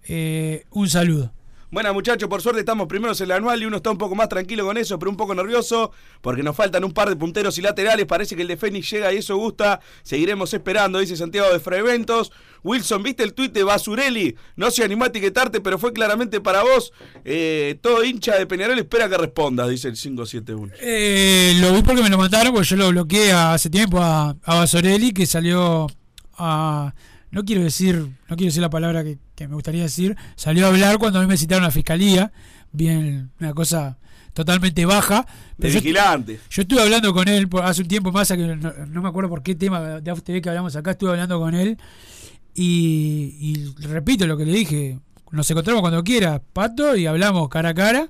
eh, 0.06 0.64
un 0.70 0.88
saludo. 0.90 1.32
Bueno, 1.70 1.92
muchachos, 1.92 2.30
por 2.30 2.40
suerte 2.40 2.60
estamos 2.60 2.88
primeros 2.88 3.20
en 3.20 3.26
el 3.26 3.32
anual 3.32 3.62
y 3.62 3.66
uno 3.66 3.76
está 3.76 3.90
un 3.90 3.98
poco 3.98 4.14
más 4.14 4.30
tranquilo 4.30 4.64
con 4.64 4.78
eso, 4.78 4.98
pero 4.98 5.10
un 5.10 5.18
poco 5.18 5.34
nervioso 5.34 5.92
porque 6.22 6.42
nos 6.42 6.56
faltan 6.56 6.82
un 6.82 6.92
par 6.92 7.10
de 7.10 7.16
punteros 7.16 7.58
y 7.58 7.62
laterales. 7.62 8.06
Parece 8.06 8.36
que 8.36 8.42
el 8.42 8.48
de 8.48 8.56
Fénix 8.56 8.90
llega 8.90 9.12
y 9.12 9.18
eso 9.18 9.36
gusta. 9.36 9.80
Seguiremos 10.02 10.54
esperando, 10.54 10.98
dice 10.98 11.16
Santiago 11.16 11.52
de 11.52 11.60
Freventos. 11.60 12.32
Wilson, 12.64 13.02
¿viste 13.02 13.22
el 13.22 13.34
tuit 13.34 13.52
de 13.52 13.64
Basurelli? 13.64 14.34
No 14.56 14.70
se 14.70 14.82
animó 14.82 15.04
a 15.04 15.08
etiquetarte, 15.08 15.60
pero 15.60 15.78
fue 15.78 15.92
claramente 15.92 16.40
para 16.40 16.62
vos. 16.62 16.92
Eh, 17.24 17.78
todo 17.82 18.02
hincha 18.02 18.36
de 18.36 18.46
Peñarol 18.46 18.78
espera 18.78 19.08
que 19.08 19.18
respondas, 19.18 19.68
dice 19.68 19.88
el 19.88 19.94
571. 19.94 20.72
Eh, 20.80 21.58
lo 21.60 21.74
vi 21.74 21.82
porque 21.82 22.02
me 22.02 22.08
lo 22.08 22.16
mandaron, 22.16 22.54
porque 22.54 22.68
yo 22.68 22.76
lo 22.76 22.88
bloqueé 22.88 23.32
hace 23.32 23.68
tiempo 23.68 24.00
a, 24.00 24.30
a 24.42 24.54
Basorelli, 24.54 25.12
que 25.12 25.26
salió 25.26 25.86
a 26.38 26.94
no 27.30 27.44
quiero 27.44 27.62
decir, 27.62 27.96
no 27.96 28.36
quiero 28.36 28.46
decir 28.46 28.62
la 28.62 28.70
palabra 28.70 29.04
que, 29.04 29.18
que 29.38 29.48
me 29.48 29.54
gustaría 29.54 29.82
decir, 29.82 30.16
salió 30.34 30.66
a 30.66 30.68
hablar 30.70 30.98
cuando 30.98 31.20
a 31.20 31.22
mí 31.22 31.28
me 31.28 31.36
citaron 31.36 31.62
a 31.62 31.68
la 31.68 31.70
fiscalía, 31.70 32.32
bien, 32.72 33.30
una 33.38 33.54
cosa 33.54 33.96
totalmente 34.34 34.84
baja. 34.84 35.26
De 35.56 35.68
yo, 35.70 35.76
vigilante. 35.80 36.40
yo 36.50 36.62
estuve 36.62 36.82
hablando 36.82 37.12
con 37.14 37.28
él 37.28 37.48
por- 37.48 37.64
hace 37.64 37.82
un 37.82 37.88
tiempo 37.88 38.10
más, 38.10 38.28
que 38.28 38.36
no, 38.36 38.56
no 38.56 39.02
me 39.02 39.08
acuerdo 39.08 39.30
por 39.30 39.42
qué 39.44 39.54
tema 39.54 40.00
de 40.00 40.10
AFTV 40.10 40.40
que 40.42 40.48
hablamos 40.48 40.74
acá, 40.74 40.90
estuve 40.90 41.10
hablando 41.10 41.38
con 41.38 41.54
él 41.54 41.78
y, 42.54 43.36
y 43.40 43.74
repito 43.86 44.26
lo 44.26 44.36
que 44.36 44.44
le 44.44 44.52
dije, 44.52 44.98
nos 45.30 45.48
encontramos 45.50 45.82
cuando 45.82 46.02
quiera, 46.02 46.40
Pato, 46.52 46.96
y 46.96 47.06
hablamos 47.06 47.48
cara 47.48 47.68
a 47.70 47.74
cara, 47.74 48.08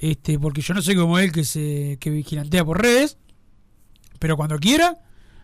este, 0.00 0.38
porque 0.38 0.62
yo 0.62 0.74
no 0.74 0.82
soy 0.82 0.96
como 0.96 1.18
él 1.20 1.30
que 1.30 1.44
se 1.44 1.96
que 2.00 2.10
vigilantea 2.10 2.64
por 2.64 2.82
redes, 2.82 3.18
pero 4.18 4.36
cuando 4.36 4.58
quiera 4.58 4.96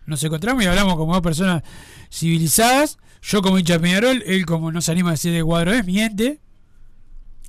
nos 0.05 0.23
encontramos 0.25 0.65
y 0.65 0.67
hablamos 0.67 0.97
como 0.97 1.13
dos 1.15 1.23
personas 1.23 1.63
civilizadas, 2.11 2.99
yo 3.23 3.41
como 3.43 3.59
hincha 3.59 3.75
de 3.75 3.81
Peñarol, 3.81 4.23
él 4.27 4.45
como 4.47 4.73
no 4.73 4.81
se 4.81 4.93
anima 4.93 5.11
a 5.11 5.13
decir 5.13 5.33
de 5.33 5.43
cuadro 5.45 5.73
es, 5.73 5.85
miente, 5.87 6.41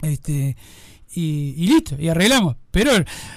este 0.01 0.55
y, 1.15 1.53
y 1.57 1.67
listo, 1.67 1.95
y 1.99 2.07
arreglamos. 2.09 2.55
Pero 2.71 2.91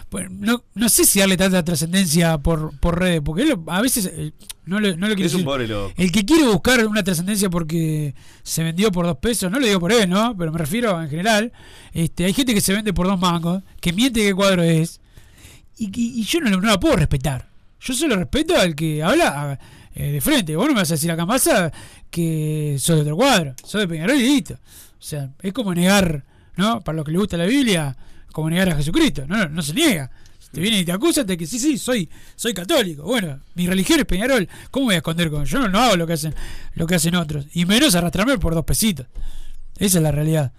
pues, 0.09 0.31
no, 0.31 0.65
no 0.75 0.89
sé 0.89 1.05
si 1.05 1.19
darle 1.21 1.37
tanta 1.37 1.63
trascendencia 1.63 2.39
por, 2.39 2.79
por 2.81 2.99
redes, 2.99 3.21
porque 3.23 3.43
él 3.43 3.55
a 3.67 3.83
veces 3.83 4.11
eh, 4.15 4.33
no, 4.65 4.81
le, 4.81 4.97
no 4.97 5.09
lo 5.09 5.13
Es 5.15 5.35
un 5.35 5.45
decir. 5.45 5.69
loco. 5.69 5.93
El 5.97 6.11
que 6.11 6.25
quiere 6.25 6.47
buscar 6.47 6.87
una 6.87 7.05
trascendencia 7.05 7.51
porque 7.51 8.15
se 8.43 8.65
vendió 8.65 8.91
por 8.91 9.05
dos 9.05 9.19
pesos, 9.19 9.51
no 9.51 9.61
lo 9.61 9.67
digo 9.67 9.79
por 9.79 9.93
él, 9.93 10.09
¿no? 10.09 10.35
Pero 10.39 10.53
me 10.53 10.59
refiero 10.59 11.01
en 11.03 11.11
general. 11.11 11.53
Este, 11.93 12.25
hay 12.25 12.33
gente 12.33 12.55
que 12.55 12.63
se 12.63 12.73
vende 12.73 12.95
por 12.95 13.07
dos 13.07 13.21
mangos, 13.21 13.63
que 13.81 13.93
miente 13.93 14.21
qué 14.23 14.35
cuadro 14.35 14.63
es, 14.63 15.01
y, 15.77 15.87
y- 15.89 16.21
y 16.21 16.25
yo 16.25 16.41
no, 16.41 16.49
lo- 16.49 16.61
no 16.63 16.69
la 16.69 16.81
puedo 16.81 16.97
respetar. 16.97 17.51
Yo 17.79 17.93
solo 17.93 18.17
respeto 18.17 18.57
al 18.57 18.75
que 18.75 19.03
habla 19.03 19.59
eh, 19.97 20.13
de 20.13 20.21
frente. 20.21 20.55
Vos 20.55 20.67
no 20.69 20.75
me 20.75 20.81
vas 20.81 20.91
a 20.91 20.95
decir 20.95 21.11
acá 21.11 21.27
masa 21.27 21.73
que 22.11 22.77
soy 22.79 22.97
de 22.97 23.03
otro 23.03 23.17
cuadro, 23.17 23.55
soy 23.65 23.81
de 23.83 23.89
Peñarol 23.89 24.17
y 24.17 24.23
listo. 24.23 24.55
O 24.55 25.03
sea, 25.03 25.31
es 25.43 25.53
como 25.53 25.75
negar, 25.75 26.25
¿no? 26.57 26.81
Para 26.83 26.97
los 26.97 27.05
que 27.05 27.11
les 27.13 27.19
gusta 27.21 27.37
la 27.37 27.47
Biblia, 27.47 27.97
como 28.33 28.49
negar 28.51 28.69
a 28.71 28.77
Jesucristo. 28.77 29.25
No, 29.27 29.49
no 29.49 29.63
se 29.63 29.73
niega. 29.75 30.11
Si 30.39 30.51
te 30.51 30.61
viene 30.61 30.79
y 30.81 30.85
te 30.85 30.93
acusan 30.93 31.27
de 31.27 31.37
que 31.37 31.47
sí, 31.47 31.59
sí, 31.59 31.77
soy, 31.79 32.09
soy 32.37 32.55
católico. 32.55 33.03
Bueno, 33.03 33.41
mi 33.55 33.67
religión 33.67 33.99
es 34.01 34.07
Peñarol. 34.07 34.49
¿Cómo 34.71 34.87
voy 34.87 34.95
a 34.95 34.99
esconder 34.99 35.31
con 35.31 35.45
yo? 35.45 35.59
No, 35.61 35.69
no 35.69 35.81
hago 35.81 35.97
lo 35.97 36.07
que 36.07 36.13
hacen, 36.13 36.35
lo 36.75 36.87
que 36.87 36.95
hacen 36.95 37.15
otros. 37.17 37.47
Y 37.55 37.65
menos 37.65 37.95
arrastrarme 37.95 38.39
por 38.39 38.55
dos 38.55 38.65
pesitos. 38.65 39.07
Esa 39.79 39.99
es 39.99 40.03
la 40.03 40.13
realidad. 40.13 40.53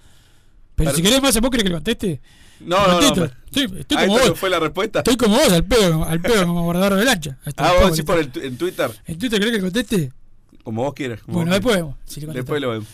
Pero, 0.76 0.90
Pero- 0.92 0.96
si 0.98 1.02
querés 1.02 1.22
más, 1.22 1.40
¿vos 1.40 1.50
querés 1.50 1.64
que 1.64 1.70
lo 1.70 1.78
conteste? 1.78 2.22
No, 2.60 2.88
no, 2.88 3.00
no. 3.02 3.08
Estoy, 3.08 3.80
estoy 3.80 3.98
Ah, 3.98 4.06
como 4.06 4.18
¿esta 4.18 4.30
vos. 4.32 4.40
fue 4.40 4.50
la 4.50 4.60
respuesta? 4.60 5.00
Estoy 5.00 5.18
como 5.18 5.36
vos, 5.38 5.52
al 5.52 5.64
pedo, 5.64 6.04
al 6.06 6.20
pedo 6.22 6.46
como 6.46 6.64
guardador 6.64 7.00
de 7.00 7.06
lancha. 7.06 7.38
Ah, 7.58 7.70
poco 7.70 7.82
vos 7.82 7.92
decís 7.92 8.06
por 8.06 8.18
el, 8.20 8.32
en 8.44 8.58
Twitter. 8.58 8.92
¿En 9.06 9.18
Twitter 9.20 9.40
querés 9.40 9.56
que 9.56 9.62
conteste? 9.62 10.12
Como 10.64 10.84
vos 10.84 10.94
quieras. 10.94 11.22
como 11.22 11.38
Bueno, 11.38 11.50
vos 11.52 11.56
después 11.56 11.76
vemos. 11.78 11.96
si. 12.06 12.22
Después 12.22 12.62
lo 12.62 12.70
vemos. 12.72 12.88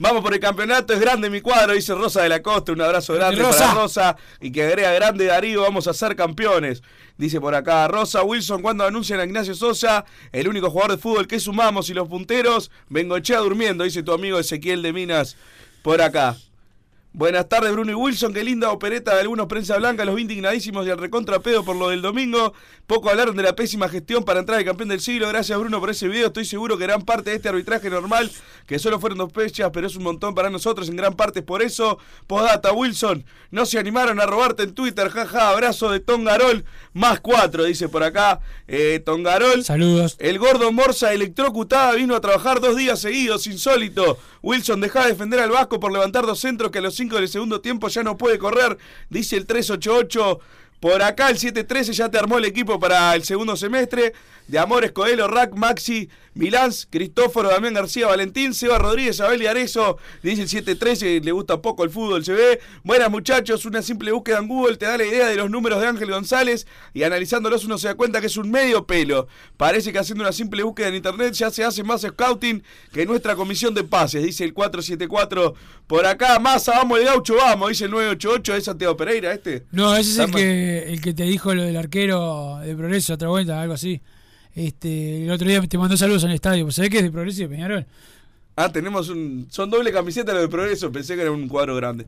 Vamos 0.00 0.22
por 0.22 0.32
el 0.32 0.38
campeonato, 0.38 0.92
es 0.94 1.00
grande 1.00 1.28
mi 1.28 1.40
cuadro, 1.40 1.72
dice 1.74 1.92
Rosa 1.92 2.22
de 2.22 2.28
la 2.28 2.40
Costa, 2.40 2.70
un 2.70 2.80
abrazo 2.80 3.14
grande 3.14 3.42
Rosa. 3.42 3.58
para 3.58 3.74
Rosa 3.74 4.16
y 4.40 4.52
que 4.52 4.62
agrega 4.62 4.92
grande 4.92 5.24
Darío, 5.26 5.62
vamos 5.62 5.88
a 5.88 5.92
ser 5.92 6.14
campeones. 6.14 6.84
Dice 7.16 7.40
por 7.40 7.52
acá 7.56 7.88
Rosa 7.88 8.22
Wilson, 8.22 8.62
cuando 8.62 8.84
anuncian 8.84 9.18
a 9.18 9.24
Ignacio 9.24 9.56
Sosa, 9.56 10.04
el 10.30 10.46
único 10.46 10.70
jugador 10.70 10.92
de 10.92 10.98
fútbol 11.02 11.26
que 11.26 11.40
sumamos 11.40 11.90
y 11.90 11.94
los 11.94 12.06
punteros, 12.06 12.70
Bengochea 12.88 13.40
durmiendo, 13.40 13.82
dice 13.82 14.04
tu 14.04 14.12
amigo 14.12 14.38
Ezequiel 14.38 14.82
de 14.82 14.92
Minas 14.92 15.36
por 15.82 16.00
acá. 16.00 16.36
Buenas 17.18 17.48
tardes, 17.48 17.72
Bruno 17.72 17.90
y 17.90 17.94
Wilson. 17.94 18.32
Qué 18.32 18.44
linda 18.44 18.70
opereta 18.70 19.12
de 19.12 19.22
algunos 19.22 19.48
prensa 19.48 19.76
blanca, 19.76 20.04
los 20.04 20.20
indignadísimos 20.20 20.86
y 20.86 20.90
al 20.90 20.98
recontra 20.98 21.40
pedo 21.40 21.64
por 21.64 21.74
lo 21.74 21.88
del 21.88 22.00
domingo. 22.00 22.52
Poco 22.86 23.10
hablaron 23.10 23.34
de 23.34 23.42
la 23.42 23.56
pésima 23.56 23.88
gestión 23.88 24.22
para 24.22 24.38
entrar 24.38 24.56
al 24.56 24.64
campeón 24.64 24.88
del 24.90 25.00
siglo. 25.00 25.26
Gracias, 25.26 25.58
Bruno, 25.58 25.80
por 25.80 25.90
ese 25.90 26.06
video. 26.06 26.28
Estoy 26.28 26.44
seguro 26.44 26.78
que 26.78 26.84
gran 26.84 27.02
parte 27.02 27.30
de 27.30 27.36
este 27.36 27.48
arbitraje 27.48 27.90
normal, 27.90 28.30
que 28.68 28.78
solo 28.78 29.00
fueron 29.00 29.18
dos 29.18 29.32
fechas, 29.32 29.68
pero 29.72 29.88
es 29.88 29.96
un 29.96 30.04
montón 30.04 30.32
para 30.32 30.48
nosotros. 30.48 30.88
En 30.88 30.94
gran 30.94 31.14
parte 31.14 31.42
por 31.42 31.60
eso. 31.60 31.98
Postdata, 32.28 32.72
Wilson, 32.72 33.24
no 33.50 33.66
se 33.66 33.80
animaron 33.80 34.20
a 34.20 34.26
robarte 34.26 34.62
en 34.62 34.74
Twitter. 34.74 35.08
Jaja, 35.10 35.50
abrazo 35.50 35.90
de 35.90 35.98
Tongarol. 35.98 36.64
Más 36.92 37.18
cuatro, 37.18 37.64
dice 37.64 37.88
por 37.88 38.04
acá. 38.04 38.38
Eh, 38.68 39.02
Tongarol. 39.04 39.64
Saludos. 39.64 40.14
El 40.20 40.38
gordo 40.38 40.70
Morsa 40.70 41.12
electrocutada 41.12 41.94
vino 41.94 42.14
a 42.14 42.20
trabajar 42.20 42.60
dos 42.60 42.76
días 42.76 43.00
seguidos, 43.00 43.48
insólito. 43.48 44.18
Wilson 44.48 44.80
deja 44.80 45.02
de 45.02 45.10
defender 45.10 45.40
al 45.40 45.50
Vasco 45.50 45.78
por 45.78 45.92
levantar 45.92 46.24
dos 46.24 46.38
centros 46.38 46.70
que 46.70 46.78
a 46.78 46.80
los 46.80 46.94
cinco 46.94 47.16
del 47.16 47.28
segundo 47.28 47.60
tiempo 47.60 47.88
ya 47.88 48.02
no 48.02 48.16
puede 48.16 48.38
correr, 48.38 48.78
dice 49.10 49.36
el 49.36 49.44
388. 49.44 50.40
Por 50.80 51.02
acá 51.02 51.28
el 51.28 51.36
713 51.36 51.92
ya 51.92 52.08
te 52.08 52.16
armó 52.16 52.38
el 52.38 52.46
equipo 52.46 52.80
para 52.80 53.14
el 53.14 53.24
segundo 53.24 53.56
semestre. 53.56 54.14
De 54.48 54.58
Amores, 54.58 54.92
Coelho, 54.92 55.28
Rack, 55.28 55.54
Maxi, 55.54 56.08
Milán, 56.38 56.70
Cristóforo, 56.88 57.50
Damián 57.50 57.74
García, 57.74 58.06
Valentín, 58.06 58.54
Seba 58.54 58.78
Rodríguez, 58.78 59.20
Abel 59.20 59.42
y 59.42 59.46
Arezo. 59.46 59.98
Dice 60.22 60.42
el 60.42 60.48
713, 60.48 61.20
le 61.20 61.32
gusta 61.32 61.60
poco 61.60 61.84
el 61.84 61.90
fútbol, 61.90 62.24
se 62.24 62.32
ve. 62.32 62.60
Buenas 62.84 63.10
muchachos, 63.10 63.64
una 63.64 63.82
simple 63.82 64.12
búsqueda 64.12 64.38
en 64.38 64.46
Google 64.46 64.76
te 64.76 64.86
da 64.86 64.96
la 64.96 65.04
idea 65.04 65.26
de 65.26 65.36
los 65.36 65.50
números 65.50 65.80
de 65.80 65.88
Ángel 65.88 66.10
González 66.10 66.66
y 66.94 67.02
analizándolos 67.02 67.64
uno 67.64 67.76
se 67.76 67.88
da 67.88 67.94
cuenta 67.96 68.20
que 68.20 68.28
es 68.28 68.36
un 68.36 68.50
medio 68.50 68.86
pelo. 68.86 69.26
Parece 69.56 69.92
que 69.92 69.98
haciendo 69.98 70.22
una 70.22 70.32
simple 70.32 70.62
búsqueda 70.62 70.88
en 70.88 70.94
internet 70.94 71.34
ya 71.34 71.50
se 71.50 71.64
hace 71.64 71.82
más 71.82 72.02
scouting 72.02 72.62
que 72.92 73.04
nuestra 73.04 73.34
comisión 73.34 73.74
de 73.74 73.84
pases, 73.84 74.22
dice 74.22 74.44
el 74.44 74.54
474. 74.54 75.54
Por 75.88 76.06
acá, 76.06 76.38
Massa, 76.38 76.72
vamos 76.72 77.00
el 77.00 77.06
gaucho, 77.06 77.34
vamos, 77.36 77.70
dice 77.70 77.86
el 77.86 77.90
988, 77.90 78.54
es 78.54 78.64
Santiago 78.64 78.96
Pereira 78.96 79.32
este. 79.32 79.66
No, 79.72 79.96
ese 79.96 80.12
es 80.12 80.18
el 80.18 80.30
que, 80.30 80.92
el 80.92 81.00
que 81.00 81.14
te 81.14 81.24
dijo 81.24 81.52
lo 81.52 81.64
del 81.64 81.76
arquero 81.76 82.60
de 82.62 82.76
Progreso 82.76 83.14
otra 83.14 83.28
vuelta, 83.28 83.60
algo 83.60 83.74
así. 83.74 84.00
Este, 84.54 85.24
el 85.24 85.30
otro 85.30 85.48
día 85.48 85.60
te 85.66 85.78
mandó 85.78 85.96
saludos 85.96 86.24
en 86.24 86.30
el 86.30 86.34
estadio. 86.36 86.64
Pues 86.64 86.74
sabés 86.76 86.90
que 86.90 86.98
es 86.98 87.02
de 87.04 87.10
Progreso 87.10 87.40
y 87.40 87.42
de 87.44 87.48
Peñarol. 87.48 87.86
Ah, 88.56 88.72
tenemos 88.72 89.08
un. 89.08 89.46
Son 89.50 89.70
doble 89.70 89.92
camiseta 89.92 90.32
lo 90.32 90.40
de 90.40 90.48
progreso. 90.48 90.90
Pensé 90.90 91.14
que 91.14 91.22
era 91.22 91.30
un 91.30 91.46
cuadro 91.48 91.76
grande. 91.76 92.06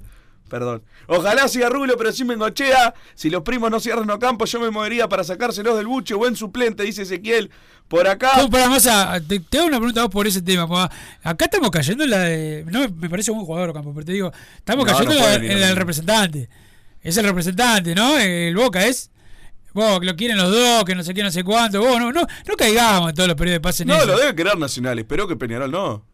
Perdón. 0.49 0.83
Ojalá 1.07 1.47
siga 1.47 1.69
Rulo, 1.69 1.97
pero 1.97 2.11
sin 2.11 2.27
Bengochea. 2.27 2.93
Si 3.15 3.31
los 3.31 3.43
primos 3.45 3.71
no 3.71 3.79
cierran 3.79 4.11
Ocampo, 4.11 4.47
yo 4.47 4.59
me 4.59 4.69
movería 4.71 5.09
para 5.09 5.23
sacárselos 5.23 5.77
del 5.77 5.87
buche. 5.87 6.15
Buen 6.15 6.35
suplente, 6.35 6.83
dice 6.83 7.03
Ezequiel. 7.03 7.51
Por 7.87 8.09
acá. 8.09 8.33
¿Cómo 8.35 8.51
para 8.51 8.69
más 8.69 8.85
a- 8.89 9.21
te, 9.21 9.39
te 9.39 9.59
hago 9.59 9.69
una 9.69 9.77
pregunta 9.77 10.01
a 10.01 10.05
vos 10.05 10.13
por 10.13 10.27
ese 10.27 10.43
tema. 10.43 10.91
Acá 11.23 11.45
estamos 11.45 11.71
cayendo 11.71 12.03
en 12.03 12.11
la 12.11 12.19
de. 12.19 12.65
No 12.69 12.81
me 12.97 13.09
parece 13.09 13.31
un 13.31 13.37
buen 13.39 13.47
jugador, 13.47 13.73
Campo, 13.73 13.95
pero 13.95 14.05
te 14.07 14.13
digo, 14.13 14.33
estamos 14.57 14.85
No, 14.87 14.93
cayendo 14.93 15.15
no 15.15 15.21
en, 15.29 15.47
la, 15.47 15.53
en 15.53 15.61
la 15.61 15.67
del 15.69 15.75
no. 15.77 15.81
representante. 15.81 16.49
Es 17.01 17.17
el 17.17 17.27
representante, 17.27 17.95
¿no? 17.95 18.19
El 18.19 18.57
Boca 18.57 18.85
es. 18.85 19.13
Vos, 19.73 20.01
que 20.01 20.07
lo 20.07 20.17
quieren 20.17 20.37
los 20.37 20.51
dos, 20.51 20.85
que 20.85 20.95
no 20.95 21.03
sé 21.03 21.15
qué, 21.15 21.23
no 21.23 21.31
sé 21.31 21.45
cuánto. 21.45 21.81
Vos, 21.81 21.99
no, 22.01 22.13
no, 22.13 22.23
no 22.23 22.55
caigamos 22.57 23.11
en 23.11 23.15
todos 23.15 23.29
los 23.29 23.37
periodos 23.37 23.57
de 23.57 23.61
pase 23.61 23.83
en 23.85 23.89
No, 23.89 23.97
eso. 23.97 24.07
lo 24.07 24.19
debe 24.19 24.35
querer 24.35 24.59
Nacional. 24.59 24.99
Espero 24.99 25.27
que 25.29 25.37
Peñarol 25.37 25.71
no. 25.71 26.05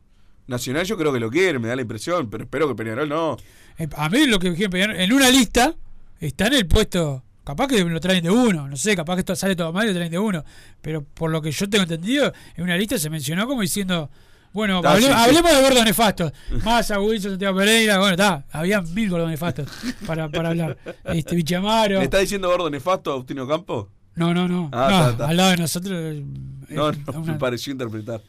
Nacional 0.46 0.84
yo 0.86 0.96
creo 0.96 1.12
que 1.12 1.18
lo 1.20 1.30
quiere, 1.30 1.58
me 1.58 1.68
da 1.68 1.76
la 1.76 1.82
impresión. 1.82 2.28
Pero 2.30 2.44
espero 2.44 2.68
que 2.68 2.74
Peñarol 2.74 3.08
no. 3.08 3.36
Eh, 3.78 3.88
A 3.96 4.08
mí 4.08 4.26
lo 4.26 4.38
que 4.38 4.50
dijeron 4.50 4.70
Peñarol, 4.72 4.96
en 4.96 5.12
una 5.12 5.30
lista 5.30 5.74
está 6.20 6.46
en 6.48 6.54
el 6.54 6.66
puesto. 6.66 7.22
Capaz 7.44 7.68
que 7.68 7.84
lo 7.84 8.00
traen 8.00 8.24
de 8.24 8.30
uno, 8.30 8.68
no 8.68 8.76
sé, 8.76 8.96
capaz 8.96 9.14
que 9.14 9.20
esto 9.20 9.36
sale 9.36 9.54
todo 9.54 9.72
mal 9.72 9.84
y 9.84 9.88
lo 9.88 9.94
traen 9.94 10.10
de 10.10 10.18
uno. 10.18 10.44
Pero 10.82 11.04
por 11.04 11.30
lo 11.30 11.40
que 11.40 11.52
yo 11.52 11.68
tengo 11.70 11.82
entendido, 11.84 12.32
en 12.56 12.64
una 12.64 12.76
lista 12.76 12.98
se 12.98 13.08
mencionó 13.10 13.46
como 13.46 13.62
diciendo. 13.62 14.10
Bueno, 14.56 14.80
hable- 14.82 15.02
sí, 15.02 15.06
sí. 15.06 15.12
hablemos 15.12 15.52
de 15.54 15.60
gordos 15.62 15.84
nefastos. 15.84 16.32
Massa, 16.64 16.98
Wilson, 16.98 17.32
Santiago 17.32 17.58
Pereira, 17.58 17.98
bueno, 17.98 18.12
está, 18.12 18.44
había 18.50 18.80
mil 18.80 19.10
gordos 19.10 19.28
nefastos 19.28 19.68
para, 20.06 20.28
para 20.30 20.48
hablar. 20.48 20.78
Este, 21.04 21.36
Bichamaro. 21.36 21.98
¿Le 21.98 22.04
está 22.04 22.18
diciendo 22.18 22.48
gordo 22.48 22.70
nefasto 22.70 23.10
a 23.10 23.14
Agustino 23.14 23.46
Campo? 23.46 23.90
No, 24.14 24.32
no, 24.32 24.48
no. 24.48 24.70
Ah, 24.72 24.88
no 24.90 24.96
está, 24.98 25.10
está. 25.10 25.28
Al 25.28 25.36
lado 25.36 25.50
de 25.50 25.56
nosotros. 25.58 25.92
eh, 25.94 26.24
No, 26.70 26.90
no, 26.90 26.98
una- 27.20 27.32
me 27.34 27.38
pareció 27.38 27.70
interpretar. 27.70 28.22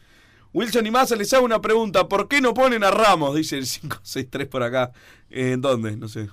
Wilson 0.54 0.86
y 0.86 0.92
Massa 0.92 1.16
les 1.16 1.32
hago 1.34 1.46
una 1.46 1.62
pregunta. 1.62 2.08
¿Por 2.10 2.28
qué 2.28 2.42
no 2.42 2.54
ponen 2.54 2.84
a 2.84 2.92
Ramos? 2.92 3.34
Dice 3.36 3.58
el 3.58 3.64
563 3.66 4.48
por 4.48 4.64
acá. 4.64 4.92
Eh, 5.30 5.54
¿En 5.54 5.62
dónde? 5.62 5.96
No 5.96 6.08
sé. 6.10 6.28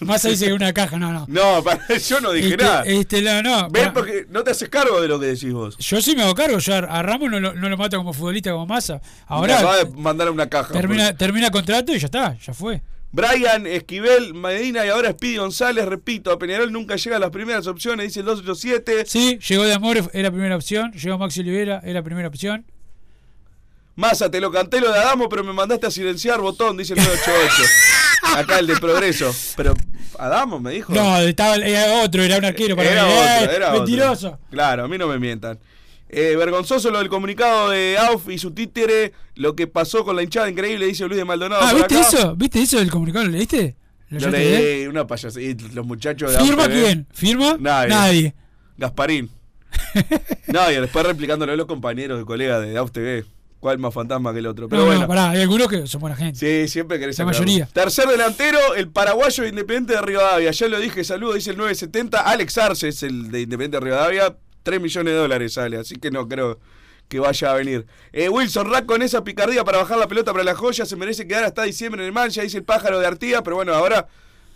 Massa 0.00 0.28
dice 0.28 0.46
que 0.46 0.52
una 0.52 0.72
caja, 0.72 0.98
no, 0.98 1.12
no. 1.12 1.24
No, 1.28 1.62
para- 1.62 1.98
yo 2.08 2.20
no 2.20 2.32
dije 2.32 2.50
Este, 2.50 2.62
nada. 2.64 2.82
este, 2.84 3.22
no, 3.22 3.42
no. 3.42 3.68
Para- 3.68 3.92
porque 3.92 4.26
no 4.28 4.42
te 4.44 4.50
haces 4.50 4.68
cargo 4.68 5.00
de 5.00 5.08
lo 5.08 5.18
que 5.20 5.26
decís 5.26 5.52
vos. 5.52 5.76
Yo 5.78 6.00
sí 6.00 6.14
me 6.16 6.22
hago 6.22 6.34
cargo, 6.34 6.58
yo 6.58 6.74
a 6.74 6.78
a 6.78 7.02
Ramos 7.02 7.30
no 7.30 7.40
lo, 7.40 7.54
no 7.54 7.68
lo 7.68 7.76
mato 7.76 7.96
como 7.96 8.12
futbolista 8.12 8.50
como 8.52 8.66
Massa. 8.66 9.00
Ahora 9.26 9.58
acaba 9.58 9.76
de 9.78 9.84
mandar 9.90 10.28
a 10.28 10.30
una 10.30 10.48
caja. 10.48 10.72
termina, 10.72 11.16
termina 11.16 11.50
contrato 11.50 11.92
y 11.94 11.98
ya 11.98 12.06
está, 12.06 12.36
ya 12.38 12.52
fue. 12.54 12.82
Brian, 13.12 13.66
Esquivel, 13.66 14.34
Medina 14.34 14.86
y 14.86 14.88
ahora 14.88 15.10
Speedy 15.10 15.38
González, 15.38 15.84
repito, 15.84 16.30
a 16.30 16.38
Peñarol 16.38 16.70
nunca 16.70 16.94
llega 16.94 17.16
a 17.16 17.18
las 17.18 17.30
primeras 17.30 17.66
opciones, 17.66 18.06
dice 18.06 18.20
el 18.20 18.26
287. 18.26 19.04
Sí, 19.06 19.36
llegó 19.48 19.64
de 19.64 19.74
Amores, 19.74 20.08
era 20.12 20.30
primera 20.30 20.54
opción. 20.54 20.92
Llegó 20.92 21.18
Maxi 21.18 21.40
Olivera, 21.40 21.80
era 21.84 22.02
primera 22.04 22.28
opción. 22.28 22.64
Massa, 23.96 24.30
te 24.30 24.40
lo 24.40 24.52
canté 24.52 24.80
lo 24.80 24.92
de 24.92 24.98
Adamo, 25.00 25.28
pero 25.28 25.42
me 25.42 25.52
mandaste 25.52 25.88
a 25.88 25.90
silenciar 25.90 26.40
botón, 26.40 26.76
dice 26.76 26.92
el 26.94 27.00
988. 27.04 27.62
Acá 28.22 28.58
el 28.58 28.66
de 28.66 28.76
Progreso. 28.76 29.34
Pero, 29.56 29.74
Adamo 30.18 30.60
me 30.60 30.72
dijo. 30.72 30.92
No, 30.92 31.18
estaba, 31.18 31.56
era 31.56 32.02
otro, 32.04 32.22
era 32.22 32.38
un 32.38 32.44
arquero 32.44 32.76
para 32.76 32.90
era 32.90 33.04
mí. 33.04 33.12
otro, 33.12 33.52
¡Eh, 33.52 33.56
era 33.56 33.70
Mentiroso. 33.72 34.28
otro. 34.28 34.40
Claro, 34.50 34.84
a 34.84 34.88
mí 34.88 34.98
no 34.98 35.06
me 35.06 35.18
mientan. 35.18 35.58
Eh, 36.08 36.34
vergonzoso 36.36 36.90
lo 36.90 36.98
del 36.98 37.08
comunicado 37.08 37.70
de 37.70 37.96
AUF 37.96 38.28
y 38.30 38.38
su 38.38 38.50
títere, 38.50 39.12
lo 39.36 39.54
que 39.54 39.66
pasó 39.68 40.04
con 40.04 40.16
la 40.16 40.22
hinchada 40.24 40.50
increíble, 40.50 40.86
dice 40.86 41.04
Luis 41.06 41.16
de 41.18 41.24
Maldonado. 41.24 41.62
Ah, 41.64 41.72
¿viste 41.72 41.96
acá. 41.98 42.08
eso? 42.08 42.34
¿Viste 42.36 42.60
eso 42.62 42.78
del 42.78 42.90
comunicado? 42.90 43.24
¿Lo 43.26 43.30
leíste? 43.30 43.76
¿Lo 44.08 44.18
Yo 44.18 44.28
leí 44.28 44.86
una 44.88 45.06
payasada. 45.06 45.40
y 45.44 45.54
Los 45.72 45.86
muchachos 45.86 46.32
de 46.32 46.40
¿Firma 46.40 46.64
AUF, 46.64 46.72
¿eh? 46.74 46.82
quién? 46.82 47.06
¿Firma? 47.12 47.56
Nadie. 47.60 47.88
Nadie. 47.88 48.34
Gasparín. 48.76 49.30
y 50.48 50.74
después 50.80 51.06
replicándolo 51.06 51.52
a 51.52 51.56
los 51.56 51.66
compañeros 51.66 52.18
de 52.18 52.24
colegas 52.24 52.60
de 52.60 52.76
AUF 52.76 52.90
TV. 52.90 53.24
Cuál 53.60 53.78
más 53.78 53.94
fantasma 53.94 54.32
que 54.32 54.40
el 54.40 54.46
otro. 54.46 54.68
Pero 54.68 54.82
No, 54.82 54.86
bueno. 54.86 55.02
no, 55.02 55.08
pará, 55.08 55.30
hay 55.30 55.42
algunos 55.42 55.68
que 55.68 55.86
son 55.86 56.00
buena 56.00 56.16
gente. 56.16 56.38
Sí, 56.38 56.68
siempre 56.68 56.98
querés 56.98 57.18
La 57.18 57.24
sacarlo. 57.26 57.40
mayoría. 57.46 57.66
Tercer 57.66 58.08
delantero, 58.08 58.58
el 58.74 58.88
paraguayo 58.88 59.42
de 59.44 59.50
Independiente 59.50 59.92
de 59.94 60.02
Rivadavia. 60.02 60.50
Ya 60.50 60.68
lo 60.68 60.78
dije, 60.80 61.04
saludo, 61.04 61.34
dice 61.34 61.50
el 61.50 61.56
970. 61.58 62.20
Alex 62.20 62.58
Arce 62.58 62.88
es 62.88 63.02
el 63.02 63.30
de 63.30 63.42
Independiente 63.42 63.76
de 63.78 63.84
Rivadavia. 63.84 64.36
3 64.62 64.80
millones 64.80 65.14
de 65.14 65.18
dólares 65.20 65.52
sale, 65.54 65.76
así 65.78 65.96
que 65.96 66.10
no 66.10 66.28
creo 66.28 66.58
que 67.08 67.18
vaya 67.18 67.50
a 67.50 67.54
venir. 67.54 67.86
Eh, 68.12 68.28
Wilson 68.28 68.70
Rack 68.70 68.86
con 68.86 69.02
esa 69.02 69.24
picardía 69.24 69.64
para 69.64 69.78
bajar 69.78 69.98
la 69.98 70.06
pelota 70.06 70.32
para 70.32 70.44
la 70.44 70.54
joya. 70.54 70.84
Se 70.86 70.96
merece 70.96 71.26
quedar 71.26 71.44
hasta 71.44 71.62
diciembre 71.62 72.02
en 72.02 72.06
el 72.06 72.12
Mancha, 72.12 72.42
dice 72.42 72.58
el 72.58 72.64
pájaro 72.64 73.00
de 73.00 73.06
Artía. 73.06 73.42
Pero 73.42 73.56
bueno, 73.56 73.74
ahora 73.74 74.06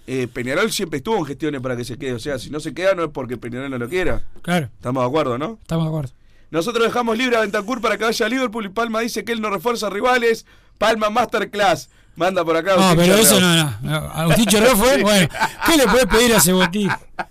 eh, 0.06 0.28
Peñarol 0.32 0.70
siempre 0.70 0.98
estuvo 0.98 1.16
en 1.16 1.24
gestiones 1.24 1.60
para 1.62 1.76
que 1.76 1.84
se 1.84 1.96
quede. 1.96 2.12
O 2.12 2.18
sea, 2.18 2.38
si 2.38 2.50
no 2.50 2.60
se 2.60 2.72
queda, 2.74 2.94
no 2.94 3.04
es 3.04 3.10
porque 3.12 3.36
Peñarol 3.38 3.70
no 3.70 3.78
lo 3.78 3.88
quiera. 3.88 4.22
Claro, 4.42 4.68
Estamos 4.76 5.02
de 5.02 5.08
acuerdo, 5.08 5.36
¿no? 5.38 5.58
estamos 5.62 5.84
de 5.84 5.88
acuerdo. 5.88 6.12
Nosotros 6.50 6.84
dejamos 6.86 7.18
libre 7.18 7.36
a 7.36 7.40
Bentancur 7.40 7.80
para 7.80 7.98
que 7.98 8.04
vaya 8.04 8.26
a 8.26 8.28
Liverpool 8.28 8.66
y 8.66 8.68
Palma 8.68 9.00
dice 9.00 9.24
que 9.24 9.32
él 9.32 9.40
no 9.40 9.50
refuerza 9.50 9.90
rivales. 9.90 10.46
Palma 10.78 11.10
Masterclass. 11.10 11.88
Manda 12.16 12.44
por 12.44 12.56
acá. 12.56 12.76
No, 12.76 12.94
pero 12.96 13.16
eso 13.16 13.40
no, 13.40 13.54
no. 13.56 13.78
no. 13.82 13.96
Agustín 14.12 14.46
Chorro 14.46 14.76
fue, 14.76 14.98
bueno, 15.02 15.28
¿qué 15.66 15.76
le 15.76 15.84
puedes 15.88 16.06
pedir 16.06 16.34
a 16.34 16.40
Cebotín? 16.40 16.88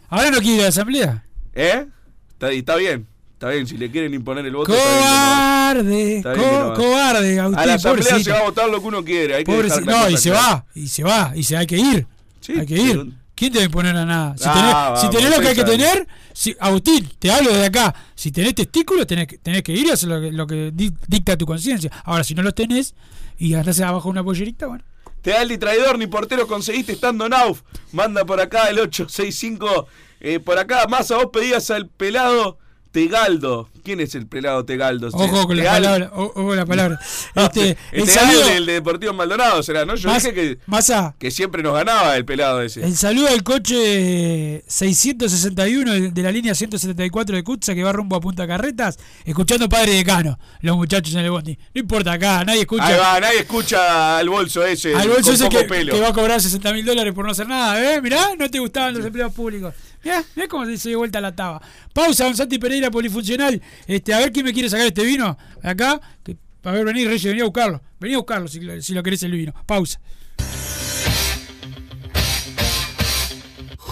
¿Ahora 0.09 0.29
no 0.29 0.39
quiere 0.39 0.55
ir 0.55 0.59
a 0.59 0.63
la 0.63 0.69
asamblea? 0.69 1.25
¿Eh? 1.53 1.85
Está, 2.31 2.51
está 2.51 2.75
bien. 2.75 3.07
Está 3.33 3.49
bien, 3.49 3.67
si 3.67 3.77
le 3.77 3.91
quieren 3.91 4.13
imponer 4.13 4.45
el 4.45 4.55
voto. 4.55 4.73
Cobarde, 4.73 6.17
Está 6.17 6.33
bien 6.33 6.45
no 6.59 6.73
co- 6.73 6.81
cobarde, 6.81 7.39
Agustín, 7.39 7.59
A 7.59 7.65
la 7.65 7.73
asamblea 7.75 8.19
se 8.19 8.31
va 8.31 8.39
a 8.39 8.43
votar 8.43 8.69
lo 8.69 8.81
que 8.81 8.87
uno 8.87 9.03
quiere. 9.03 9.35
Hay 9.35 9.43
que 9.43 9.51
No, 9.85 10.09
y 10.09 10.17
se 10.17 10.31
va, 10.31 10.65
y 10.75 10.87
se 10.87 11.03
va, 11.03 11.31
y 11.35 11.43
se 11.43 11.57
hay 11.57 11.67
que 11.67 11.77
ir. 11.77 12.07
Sí, 12.41 12.53
hay 12.59 12.65
que 12.65 12.75
ir. 12.75 13.13
¿Quién 13.35 13.51
te 13.51 13.59
va 13.59 13.63
a 13.63 13.65
imponer 13.65 13.95
a 13.95 14.05
nada? 14.05 14.37
Si 14.37 14.43
Ah, 14.47 14.53
tenés, 14.53 14.73
vamos, 14.73 15.01
si 15.01 15.09
tenés 15.09 15.29
lo 15.35 15.41
que 15.41 15.47
hay 15.49 15.55
que 15.55 15.63
tener, 15.63 16.07
si, 16.33 16.55
Agustín, 16.59 17.09
te 17.19 17.31
hablo 17.31 17.51
de 17.53 17.65
acá. 17.65 17.93
Si 18.15 18.31
tenés 18.31 18.53
testículos, 18.55 19.07
tenés, 19.07 19.27
que- 19.27 19.37
tenés 19.39 19.63
que 19.63 19.71
ir 19.73 19.87
y 19.87 19.89
hacer 19.91 20.09
lo 20.09 20.21
que, 20.21 20.31
lo 20.31 20.45
que 20.47 20.71
di- 20.73 20.93
dicta 21.07 21.35
tu 21.37 21.45
conciencia. 21.45 21.91
Ahora, 22.05 22.23
si 22.23 22.35
no 22.35 22.43
los 22.43 22.53
tenés 22.53 22.93
y 23.39 23.55
andás 23.55 23.79
abajo 23.81 24.09
una 24.09 24.23
pollerita, 24.23 24.67
bueno. 24.67 24.83
Te 25.23 25.31
da 25.31 25.41
el 25.41 25.49
ni 25.49 25.57
traidor 25.57 25.97
ni 25.97 26.05
portero 26.07 26.47
conseguiste 26.47 26.91
estando 26.91 27.27
Nauf. 27.29 27.61
Manda 27.93 28.25
por 28.25 28.39
acá 28.41 28.67
el 28.69 28.77
865. 28.79 29.87
Eh, 30.19 30.39
por 30.39 30.57
acá, 30.59 30.85
más 30.87 31.09
a 31.11 31.15
vos 31.17 31.27
pedías 31.33 31.69
al 31.71 31.87
pelado 31.87 32.59
Tegaldo. 32.93 33.67
¿Quién 33.83 33.99
es 33.99 34.15
el 34.15 34.27
pelado 34.27 34.63
Tegaldo? 34.63 35.09
Ojo 35.11 35.45
con 35.47 35.57
la 35.57 35.63
Tegal- 35.63 35.73
palabra. 35.73 36.11
Ojo 36.13 36.33
con 36.33 36.55
la 36.55 36.65
palabra. 36.65 36.99
Este, 37.35 37.71
el 37.91 38.01
el 38.01 38.05
Tegal 38.05 38.27
saludo. 38.27 38.45
del 38.47 38.65
de 38.67 38.73
Deportivo 38.73 39.11
Maldonado 39.13 39.61
será, 39.63 39.83
¿no? 39.83 39.95
Yo 39.95 40.13
dije 40.13 40.33
que, 40.33 40.59
Masa, 40.67 41.15
que 41.19 41.31
siempre 41.31 41.61
nos 41.63 41.73
ganaba 41.73 42.15
el 42.15 42.23
pelado 42.23 42.61
ese. 42.61 42.83
el 42.85 42.95
saludo 42.95 43.27
al 43.27 43.43
coche 43.43 44.63
661 44.67 45.91
de 45.91 46.11
de 46.11 46.21
la 46.21 46.31
línea 46.31 46.53
174 46.55 47.35
de 47.35 47.43
Cutsa 47.43 47.73
que 47.73 47.83
va 47.83 47.91
rumbo 47.91 48.15
a 48.15 48.21
Punta 48.21 48.45
Carretas, 48.47 48.99
escuchando 49.25 49.67
Padre 49.67 49.93
Decano, 49.93 50.37
los 50.61 50.75
muchachos 50.77 51.13
en 51.15 51.21
el 51.21 51.31
bondi. 51.31 51.57
No 51.73 51.81
importa 51.81 52.13
acá, 52.13 52.43
nadie 52.45 52.61
escucha. 52.61 52.85
Ahí 52.87 52.97
va, 52.99 53.19
nadie 53.19 53.39
escucha 53.39 54.17
al 54.19 54.29
bolso 54.29 54.63
ese. 54.63 54.93
Al 54.95 55.07
bolso 55.09 55.23
con 55.25 55.33
ese 55.33 55.45
poco 55.45 55.57
que, 55.57 55.63
pelo. 55.65 55.93
que 55.93 55.99
va 55.99 56.09
a 56.09 56.13
cobrar 56.13 56.39
60 56.41 56.71
mil 56.73 56.85
dólares 56.85 57.13
por 57.13 57.25
no 57.25 57.31
hacer 57.31 57.47
nada, 57.47 57.81
¿eh? 57.95 58.01
Mirá, 58.01 58.29
no 58.37 58.49
te 58.49 58.59
gustaban 58.59 58.93
los 58.93 59.03
empleados 59.05 59.33
públicos. 59.33 59.73
Mirá, 60.03 60.23
mirá 60.35 60.47
cómo 60.47 60.65
se 60.65 60.89
dio 60.89 60.97
vuelta 60.99 61.21
la 61.21 61.35
taba. 61.35 61.61
Pausa, 61.93 62.25
Don 62.25 62.35
Santi 62.35 62.59
Pereira 62.59 62.91
polifuncional. 62.91 63.61
Este, 63.87 64.13
a 64.13 64.19
ver 64.19 64.31
quién 64.31 64.45
me 64.45 64.53
quiere 64.53 64.69
sacar 64.69 64.85
este 64.87 65.03
vino 65.03 65.37
acá. 65.61 65.99
Que, 66.23 66.35
a 66.63 66.71
ver, 66.71 66.85
vení, 66.85 67.05
Reyes, 67.05 67.23
vení 67.23 67.41
a 67.41 67.45
buscarlo. 67.45 67.81
Vení 67.99 68.15
a 68.15 68.17
buscarlo 68.17 68.47
si, 68.47 68.59
lo- 68.59 68.81
si 68.81 68.93
lo 68.93 69.01
querés 69.03 69.23
el 69.23 69.31
vino. 69.31 69.53
Pausa. 69.65 69.99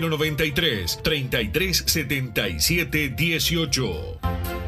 093 0.00 1.00
3377 1.02 3.14
18. 3.16 4.67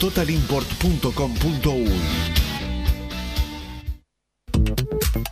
www.totalimport.com.uy. 0.00 2.51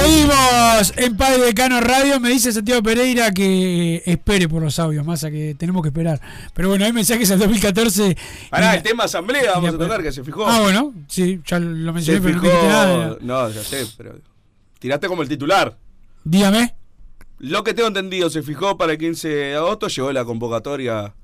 Seguimos 0.00 0.92
en 0.98 1.16
Padre 1.16 1.38
Decano 1.46 1.80
Radio. 1.80 2.20
Me 2.20 2.28
dice 2.28 2.52
Santiago 2.52 2.82
Pereira 2.82 3.30
que 3.30 4.02
espere 4.04 4.46
por 4.46 4.62
los 4.62 4.78
audios, 4.78 5.06
más 5.06 5.24
a 5.24 5.30
que 5.30 5.54
tenemos 5.54 5.80
que 5.80 5.88
esperar. 5.88 6.20
Pero 6.52 6.68
bueno, 6.68 6.84
hay 6.84 6.92
mensajes 6.92 7.30
al 7.30 7.38
2014. 7.38 8.14
Pará, 8.50 8.74
el 8.74 8.82
tema 8.82 9.04
asamblea 9.04 9.52
vamos 9.54 9.74
a 9.74 9.78
tocar, 9.78 10.02
que 10.02 10.12
se 10.12 10.22
fijó. 10.22 10.46
Ah, 10.46 10.60
bueno, 10.60 10.92
sí, 11.08 11.40
ya 11.46 11.58
lo 11.58 11.94
mencioné, 11.94 12.20
Se 12.20 12.24
pero 12.28 12.40
fijó. 12.42 12.68
nada. 12.68 13.16
No, 13.22 13.48
ya 13.48 13.62
sé, 13.64 13.86
pero. 13.96 14.18
Tiraste 14.78 15.08
como 15.08 15.22
el 15.22 15.28
titular. 15.30 15.78
Dígame. 16.24 16.74
Lo 17.38 17.64
que 17.64 17.72
tengo 17.72 17.88
entendido, 17.88 18.28
se 18.28 18.42
fijó 18.42 18.76
para 18.76 18.92
el 18.92 18.98
15 18.98 19.28
de 19.28 19.54
agosto, 19.56 19.88
llegó 19.88 20.12
la 20.12 20.26
convocatoria. 20.26 21.14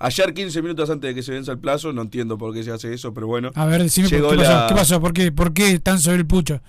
Ayer, 0.00 0.34
15 0.34 0.62
minutos 0.62 0.90
antes 0.90 1.08
de 1.08 1.14
que 1.14 1.22
se 1.22 1.30
venza 1.30 1.52
el 1.52 1.58
plazo, 1.58 1.92
no 1.92 2.02
entiendo 2.02 2.36
por 2.36 2.52
qué 2.52 2.64
se 2.64 2.72
hace 2.72 2.92
eso, 2.92 3.14
pero 3.14 3.28
bueno. 3.28 3.52
A 3.54 3.66
ver, 3.66 3.84
decime 3.84 4.08
Llegó 4.08 4.30
¿qué, 4.30 4.36
pasó? 4.38 4.50
la- 4.52 4.66
¿qué 4.68 4.74
pasó? 4.74 5.00
¿Por 5.00 5.12
qué? 5.12 5.30
¿Por 5.30 5.54
qué 5.54 5.78
tan 5.78 6.00
sobre 6.00 6.16
el 6.18 6.26
pucho? 6.26 6.60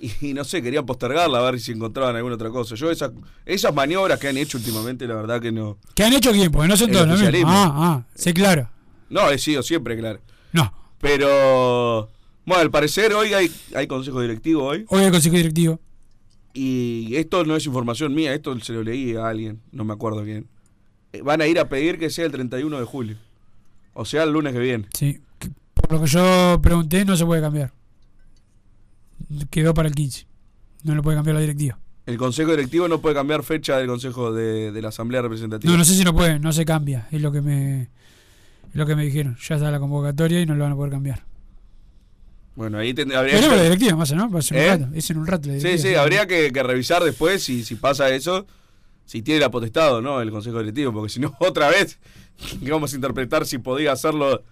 Y, 0.00 0.28
y 0.30 0.34
no 0.34 0.44
sé, 0.44 0.62
querían 0.62 0.86
postergarla 0.86 1.38
a 1.38 1.50
ver 1.50 1.60
si 1.60 1.72
encontraban 1.72 2.16
alguna 2.16 2.34
otra 2.36 2.50
cosa. 2.50 2.74
Yo, 2.74 2.90
esa- 2.90 3.12
esas 3.44 3.74
maniobras 3.74 4.18
que 4.18 4.28
han 4.28 4.36
hecho 4.36 4.58
últimamente, 4.58 5.06
la 5.06 5.14
verdad 5.14 5.40
que 5.40 5.52
no. 5.52 5.78
¿Qué 5.94 6.04
han 6.04 6.12
hecho 6.12 6.32
quién? 6.32 6.50
Porque 6.52 6.68
no 6.68 6.76
son 6.76 6.90
todos 6.90 7.06
lo 7.06 7.12
mismo. 7.12 7.26
oficialismo. 7.26 7.52
Ah, 7.52 7.72
ah, 7.76 8.02
sí, 8.14 8.32
claro. 8.32 8.68
No, 9.10 9.30
he 9.30 9.38
sido 9.38 9.62
siempre, 9.62 9.96
claro. 9.96 10.20
No. 10.52 10.72
Pero. 11.00 12.08
Bueno, 12.44 12.62
al 12.62 12.70
parecer 12.70 13.12
hoy 13.12 13.32
hay, 13.34 13.50
hay 13.74 13.86
consejo 13.86 14.20
directivo 14.20 14.64
hoy. 14.64 14.84
Hoy 14.88 15.02
el 15.04 15.10
consejo 15.10 15.36
directivo. 15.36 15.80
Y 16.54 17.14
esto 17.16 17.44
no 17.44 17.56
es 17.56 17.66
información 17.66 18.14
mía, 18.14 18.32
esto 18.34 18.58
se 18.60 18.72
lo 18.72 18.82
leí 18.82 19.14
a 19.16 19.28
alguien, 19.28 19.60
no 19.72 19.84
me 19.84 19.92
acuerdo 19.92 20.22
quién. 20.24 20.46
Eh, 21.12 21.20
Van 21.22 21.40
a 21.40 21.46
ir 21.46 21.58
a 21.58 21.68
pedir 21.68 21.98
que 21.98 22.08
sea 22.08 22.24
el 22.24 22.32
31 22.32 22.78
de 22.78 22.84
julio. 22.84 23.16
O 23.94 24.04
sea, 24.04 24.22
el 24.22 24.30
lunes 24.32 24.52
que 24.52 24.58
viene. 24.60 24.86
Sí. 24.94 25.20
que 25.38 25.50
Por 25.74 25.92
lo 25.92 26.00
que 26.00 26.06
yo 26.06 26.58
pregunté, 26.62 27.04
no 27.04 27.16
se 27.16 27.26
puede 27.26 27.42
cambiar. 27.42 27.72
Quedó 29.50 29.74
para 29.74 29.88
el 29.88 29.94
15. 29.94 30.26
No 30.84 30.94
lo 30.94 31.02
puede 31.02 31.16
cambiar 31.16 31.34
la 31.34 31.40
directiva. 31.40 31.78
El 32.06 32.16
consejo 32.18 32.50
directivo 32.52 32.86
no 32.86 33.00
puede 33.00 33.14
cambiar 33.16 33.42
fecha 33.42 33.78
del 33.78 33.88
consejo 33.88 34.32
de, 34.32 34.70
de 34.70 34.82
la 34.82 34.88
asamblea 34.88 35.22
representativa. 35.22 35.72
No, 35.72 35.78
no 35.78 35.84
sé 35.84 35.94
si 35.94 36.04
no 36.04 36.14
puede, 36.14 36.38
no 36.38 36.52
se 36.52 36.64
cambia. 36.64 37.08
Es 37.10 37.20
lo 37.20 37.32
que 37.32 37.40
me, 37.40 37.82
es 37.82 37.88
lo 38.74 38.86
que 38.86 38.94
me 38.94 39.04
dijeron. 39.04 39.36
Ya 39.48 39.56
está 39.56 39.70
la 39.72 39.80
convocatoria 39.80 40.40
y 40.40 40.46
no 40.46 40.54
lo 40.54 40.62
van 40.64 40.72
a 40.72 40.76
poder 40.76 40.92
cambiar. 40.92 41.24
Bueno, 42.54 42.78
ahí 42.78 42.94
tendría 42.94 43.18
habría 43.20 43.40
que- 43.40 43.48
la 43.56 43.62
directiva, 43.62 43.96
más 43.96 44.12
¿no? 44.12 44.24
¿Eh? 44.24 44.26
un 44.26 44.80
rato. 44.80 44.88
Es 44.94 45.10
en 45.10 45.18
un 45.18 45.26
rato 45.26 45.48
la 45.48 45.60
Sí, 45.60 45.78
sí, 45.78 45.94
habría 45.94 46.26
que, 46.26 46.52
que 46.52 46.62
revisar 46.62 47.02
después 47.02 47.42
si, 47.42 47.64
si 47.64 47.74
pasa 47.74 48.08
eso, 48.10 48.46
si 49.04 49.20
tiene 49.22 49.40
la 49.40 49.50
potestad 49.50 49.94
o 49.96 50.00
no 50.00 50.20
el 50.22 50.30
consejo 50.30 50.60
directivo, 50.60 50.92
porque 50.92 51.10
si 51.12 51.20
no, 51.20 51.34
otra 51.40 51.68
vez, 51.68 51.98
vamos 52.62 52.92
a 52.92 52.96
interpretar 52.96 53.44
si 53.46 53.58
podía 53.58 53.92
hacerlo, 53.92 54.42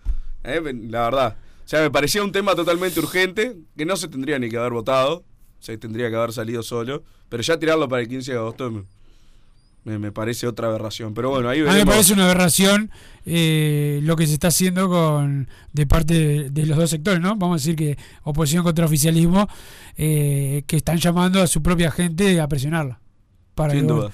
eh, 0.42 0.60
la 0.88 1.02
verdad. 1.04 1.36
O 1.64 1.68
sea, 1.68 1.80
me 1.80 1.90
parecía 1.90 2.22
un 2.22 2.32
tema 2.32 2.54
totalmente 2.54 3.00
urgente, 3.00 3.56
que 3.76 3.86
no 3.86 3.96
se 3.96 4.08
tendría 4.08 4.38
ni 4.38 4.48
que 4.50 4.56
haber 4.58 4.72
votado, 4.72 5.24
se 5.60 5.78
tendría 5.78 6.10
que 6.10 6.16
haber 6.16 6.32
salido 6.32 6.62
solo, 6.62 7.02
pero 7.28 7.42
ya 7.42 7.58
tirarlo 7.58 7.88
para 7.88 8.02
el 8.02 8.08
15 8.08 8.32
de 8.32 8.38
agosto 8.38 8.84
me, 9.84 9.98
me- 9.98 10.12
parece 10.12 10.46
otra 10.46 10.68
aberración. 10.68 11.14
Pero 11.14 11.30
bueno, 11.30 11.48
ahí 11.48 11.60
A 11.60 11.62
mí 11.62 11.66
veremos. 11.68 11.86
me 11.86 11.90
parece 11.92 12.12
una 12.12 12.24
aberración 12.26 12.90
eh, 13.26 14.00
lo 14.02 14.14
que 14.16 14.26
se 14.26 14.34
está 14.34 14.48
haciendo 14.48 14.88
con 14.88 15.48
de 15.72 15.86
parte 15.86 16.14
de, 16.14 16.50
de 16.50 16.66
los 16.66 16.76
dos 16.78 16.90
sectores, 16.90 17.20
¿no? 17.20 17.36
Vamos 17.36 17.54
a 17.54 17.60
decir 17.62 17.76
que 17.76 17.96
oposición 18.24 18.62
contra 18.62 18.84
oficialismo, 18.84 19.48
eh, 19.96 20.64
que 20.66 20.76
están 20.76 20.98
llamando 20.98 21.40
a 21.40 21.46
su 21.46 21.62
propia 21.62 21.90
gente 21.90 22.40
a 22.40 22.48
presionarla. 22.48 23.00
Para 23.54 23.72
Sin 23.72 23.86
duda. 23.86 24.10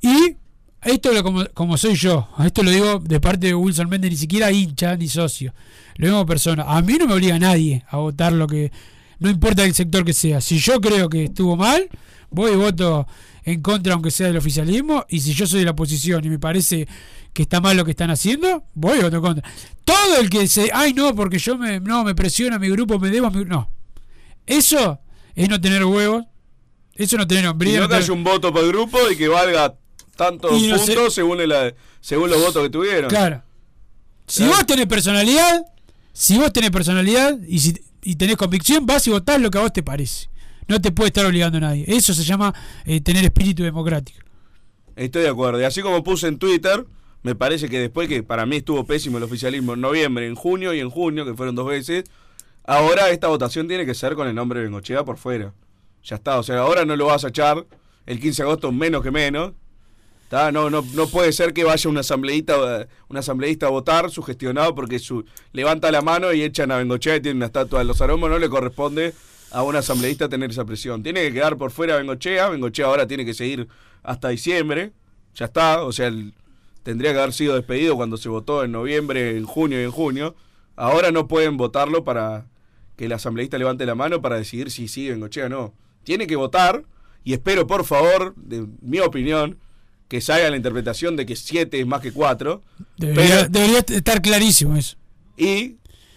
Y 0.00 0.36
esto 0.84 1.12
lo 1.12 1.22
como, 1.22 1.44
como 1.54 1.76
soy 1.76 1.94
yo, 1.94 2.28
esto 2.44 2.62
lo 2.62 2.70
digo 2.70 2.98
de 2.98 3.20
parte 3.20 3.46
de 3.48 3.54
Wilson 3.54 3.88
Méndez, 3.88 4.10
ni 4.10 4.16
siquiera 4.16 4.50
hincha 4.50 4.96
ni 4.96 5.08
socio, 5.08 5.54
lo 5.96 6.06
mismo 6.06 6.26
persona. 6.26 6.64
A 6.64 6.82
mí 6.82 6.94
no 6.98 7.06
me 7.06 7.14
obliga 7.14 7.38
nadie 7.38 7.84
a 7.88 7.98
votar 7.98 8.32
lo 8.32 8.46
que, 8.46 8.72
no 9.18 9.30
importa 9.30 9.64
el 9.64 9.74
sector 9.74 10.04
que 10.04 10.12
sea. 10.12 10.40
Si 10.40 10.58
yo 10.58 10.80
creo 10.80 11.08
que 11.08 11.24
estuvo 11.24 11.56
mal, 11.56 11.88
voy 12.30 12.52
y 12.52 12.56
voto 12.56 13.06
en 13.44 13.60
contra, 13.62 13.94
aunque 13.94 14.10
sea 14.10 14.26
del 14.28 14.36
oficialismo, 14.36 15.04
y 15.08 15.20
si 15.20 15.32
yo 15.34 15.46
soy 15.46 15.60
de 15.60 15.64
la 15.66 15.70
oposición 15.72 16.24
y 16.24 16.28
me 16.30 16.38
parece 16.38 16.86
que 17.32 17.42
está 17.42 17.60
mal 17.60 17.76
lo 17.76 17.84
que 17.84 17.92
están 17.92 18.10
haciendo, 18.10 18.64
voy 18.74 18.98
y 18.98 19.02
voto 19.02 19.16
en 19.16 19.22
contra. 19.22 19.50
Todo 19.84 20.18
el 20.20 20.28
que 20.30 20.46
se, 20.48 20.70
ay 20.72 20.92
no, 20.94 21.14
porque 21.14 21.38
yo 21.38 21.56
me, 21.58 21.80
no, 21.80 22.04
me 22.04 22.14
presiona 22.14 22.58
mi 22.58 22.68
grupo, 22.68 22.98
me 22.98 23.10
debo, 23.10 23.28
a 23.28 23.30
mi-". 23.30 23.44
no. 23.44 23.70
Eso 24.46 25.00
es 25.34 25.48
no 25.48 25.60
tener 25.60 25.84
huevos, 25.84 26.24
eso 26.94 27.16
es 27.16 27.18
no 27.20 27.26
tener 27.26 27.44
Y 27.44 27.46
hombría. 27.46 27.74
no 27.76 27.82
no 27.82 27.88
que 27.88 27.92
tener- 27.94 28.04
haya 28.04 28.12
un 28.12 28.24
voto 28.24 28.52
por 28.52 28.66
grupo 28.66 28.98
y 29.10 29.16
que 29.16 29.28
valga 29.28 29.74
tantos 30.16 30.52
no 30.62 30.78
sé- 30.78 30.94
puntos 30.94 31.14
según, 31.14 31.40
el- 31.40 31.74
según 32.00 32.30
los 32.30 32.40
votos 32.40 32.62
que 32.62 32.70
tuvieron. 32.70 33.08
Claro. 33.08 33.42
Si 34.26 34.46
vos 34.46 34.64
tenés 34.66 34.86
personalidad, 34.86 35.62
si 36.12 36.38
vos 36.38 36.52
tenés 36.52 36.70
personalidad 36.70 37.38
y, 37.46 37.58
si, 37.58 37.74
y 38.02 38.14
tenés 38.16 38.36
convicción, 38.36 38.86
vas 38.86 39.06
y 39.06 39.10
votás 39.10 39.40
lo 39.40 39.50
que 39.50 39.58
a 39.58 39.62
vos 39.62 39.72
te 39.72 39.82
parece. 39.82 40.28
No 40.68 40.80
te 40.80 40.92
puede 40.92 41.08
estar 41.08 41.26
obligando 41.26 41.58
a 41.58 41.62
nadie. 41.62 41.84
Eso 41.88 42.14
se 42.14 42.22
llama 42.24 42.54
eh, 42.84 43.00
tener 43.00 43.24
espíritu 43.24 43.62
democrático. 43.62 44.20
Estoy 44.96 45.22
de 45.22 45.28
acuerdo. 45.28 45.60
Y 45.60 45.64
así 45.64 45.82
como 45.82 46.02
puse 46.04 46.28
en 46.28 46.38
Twitter, 46.38 46.84
me 47.22 47.34
parece 47.34 47.68
que 47.68 47.78
después 47.80 48.08
que 48.08 48.22
para 48.22 48.46
mí 48.46 48.56
estuvo 48.56 48.84
pésimo 48.84 49.18
el 49.18 49.24
oficialismo 49.24 49.74
en 49.74 49.80
noviembre, 49.80 50.26
en 50.26 50.34
junio 50.34 50.72
y 50.72 50.80
en 50.80 50.88
junio, 50.90 51.24
que 51.24 51.34
fueron 51.34 51.54
dos 51.54 51.66
veces, 51.66 52.04
ahora 52.64 53.10
esta 53.10 53.28
votación 53.28 53.66
tiene 53.68 53.84
que 53.86 53.94
ser 53.94 54.14
con 54.14 54.28
el 54.28 54.34
nombre 54.34 54.60
de 54.60 54.66
Bengochea 54.66 55.04
por 55.04 55.18
fuera. 55.18 55.52
Ya 56.04 56.16
está, 56.16 56.38
o 56.38 56.42
sea, 56.42 56.58
ahora 56.60 56.84
no 56.84 56.96
lo 56.96 57.06
vas 57.06 57.24
a 57.24 57.28
echar 57.28 57.64
el 58.06 58.20
15 58.20 58.42
de 58.42 58.48
agosto 58.48 58.72
menos 58.72 59.02
que 59.02 59.10
menos. 59.10 59.52
No, 60.32 60.70
no, 60.70 60.82
no 60.94 61.06
puede 61.08 61.30
ser 61.30 61.52
que 61.52 61.62
vaya 61.62 61.90
un 61.90 61.98
asambleísta, 61.98 62.88
un 63.08 63.16
asambleísta 63.18 63.66
a 63.66 63.68
votar 63.68 64.10
sugestionado 64.10 64.74
porque 64.74 64.98
su, 64.98 65.26
levanta 65.52 65.92
la 65.92 66.00
mano 66.00 66.32
y 66.32 66.42
echan 66.42 66.70
a 66.70 66.78
Bengochea 66.78 67.16
y 67.16 67.20
tiene 67.20 67.36
una 67.36 67.46
estatua 67.46 67.80
de 67.80 67.84
los 67.84 68.00
aromos, 68.00 68.30
no 68.30 68.38
le 68.38 68.48
corresponde 68.48 69.12
a 69.50 69.62
un 69.62 69.76
asambleísta 69.76 70.30
tener 70.30 70.50
esa 70.50 70.64
presión. 70.64 71.02
Tiene 71.02 71.20
que 71.20 71.34
quedar 71.34 71.58
por 71.58 71.70
fuera 71.70 71.96
Bengochea, 71.96 72.48
Bengochea 72.48 72.86
ahora 72.86 73.06
tiene 73.06 73.26
que 73.26 73.34
seguir 73.34 73.68
hasta 74.02 74.30
diciembre, 74.30 74.92
ya 75.34 75.44
está, 75.44 75.82
o 75.82 75.92
sea, 75.92 76.10
tendría 76.82 77.12
que 77.12 77.18
haber 77.18 77.34
sido 77.34 77.54
despedido 77.54 77.96
cuando 77.96 78.16
se 78.16 78.30
votó 78.30 78.64
en 78.64 78.72
noviembre, 78.72 79.36
en 79.36 79.44
junio 79.44 79.82
y 79.82 79.84
en 79.84 79.90
junio. 79.90 80.34
Ahora 80.76 81.12
no 81.12 81.28
pueden 81.28 81.58
votarlo 81.58 82.04
para 82.04 82.46
que 82.96 83.04
el 83.04 83.12
asambleísta 83.12 83.58
levante 83.58 83.84
la 83.84 83.94
mano 83.94 84.22
para 84.22 84.36
decidir 84.36 84.70
si 84.70 84.88
sigue 84.88 85.10
Bengochea 85.10 85.44
o 85.44 85.48
no. 85.50 85.74
Tiene 86.04 86.26
que 86.26 86.36
votar 86.36 86.84
y 87.22 87.34
espero, 87.34 87.66
por 87.66 87.84
favor, 87.84 88.34
de 88.36 88.66
mi 88.80 88.98
opinión, 89.00 89.58
que 90.12 90.20
salga 90.20 90.50
la 90.50 90.56
interpretación 90.58 91.16
de 91.16 91.24
que 91.24 91.34
7 91.36 91.80
es 91.80 91.86
más 91.86 92.02
que 92.02 92.12
4 92.12 92.60
Debería, 92.98 93.48
debería 93.48 93.78
estar 93.78 94.20
clarísimo 94.20 94.76
eso. 94.76 94.96
y 95.38 95.76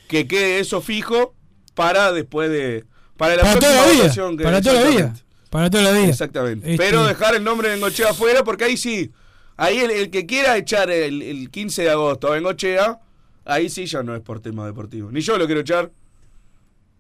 que 0.10 0.28
quede 0.28 0.60
eso 0.60 0.82
fijo 0.82 1.34
para 1.76 2.12
después 2.12 2.50
de... 2.50 2.84
Para 3.16 3.38
la 3.38 3.44
Para 3.44 3.60
toda 3.60 3.72
próxima 3.72 3.86
la 3.88 4.04
vida. 4.12 4.38
que- 4.38 4.44
Para 4.44 4.62
toda 4.62 4.82
la 4.82 4.90
vida. 4.90 5.16
Para 5.50 5.70
todos 5.70 5.86
los 5.86 5.94
días. 5.96 6.10
Exactamente. 6.10 6.72
Este- 6.74 6.84
Pero 6.84 7.06
dejar 7.06 7.36
el 7.36 7.44
nombre 7.46 7.70
de 7.70 7.76
Bengochea 7.76 8.10
afuera, 8.10 8.44
porque 8.44 8.66
ahí 8.66 8.76
sí. 8.76 9.12
Ahí 9.56 9.78
el, 9.78 9.92
el 9.92 10.10
que 10.10 10.26
quiera 10.26 10.58
echar 10.58 10.92
el, 10.92 11.22
el 11.22 11.50
15 11.50 11.84
de 11.84 11.90
agosto 11.92 12.28
a 12.28 12.32
Bengochea, 12.32 13.00
ahí 13.46 13.70
sí 13.70 13.86
ya 13.86 14.04
no 14.04 14.14
es 14.14 14.22
por 14.22 14.42
tema 14.42 14.66
deportivo. 14.66 15.10
Ni 15.10 15.22
yo 15.22 15.38
lo 15.38 15.46
quiero 15.46 15.62
echar. 15.62 15.90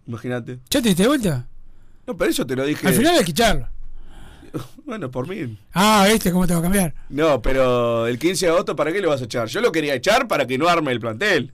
Imagínate. 0.07 0.59
¿Ya 0.69 0.81
te 0.81 0.87
diste 0.87 1.05
vuelta? 1.05 1.45
No, 2.07 2.15
pero 2.15 2.31
eso 2.31 2.45
te 2.47 2.55
lo 2.55 2.65
dije. 2.65 2.87
Al 2.87 2.93
final 2.93 3.15
hay 3.17 3.25
que 3.25 3.31
echarlo. 3.31 3.67
Bueno, 4.85 5.09
por 5.09 5.27
mí. 5.27 5.57
Ah, 5.73 6.07
¿viste 6.11 6.31
cómo 6.31 6.45
te 6.47 6.53
va 6.53 6.59
a 6.59 6.63
cambiar? 6.63 6.93
No, 7.09 7.41
pero 7.41 8.07
el 8.07 8.19
15 8.19 8.45
de 8.45 8.51
agosto, 8.51 8.75
¿para 8.75 8.91
qué 8.93 9.01
lo 9.01 9.09
vas 9.09 9.21
a 9.21 9.25
echar? 9.25 9.47
Yo 9.47 9.61
lo 9.61 9.71
quería 9.71 9.95
echar 9.95 10.27
para 10.27 10.45
que 10.45 10.57
no 10.57 10.67
arme 10.67 10.91
el 10.91 10.99
plantel. 10.99 11.51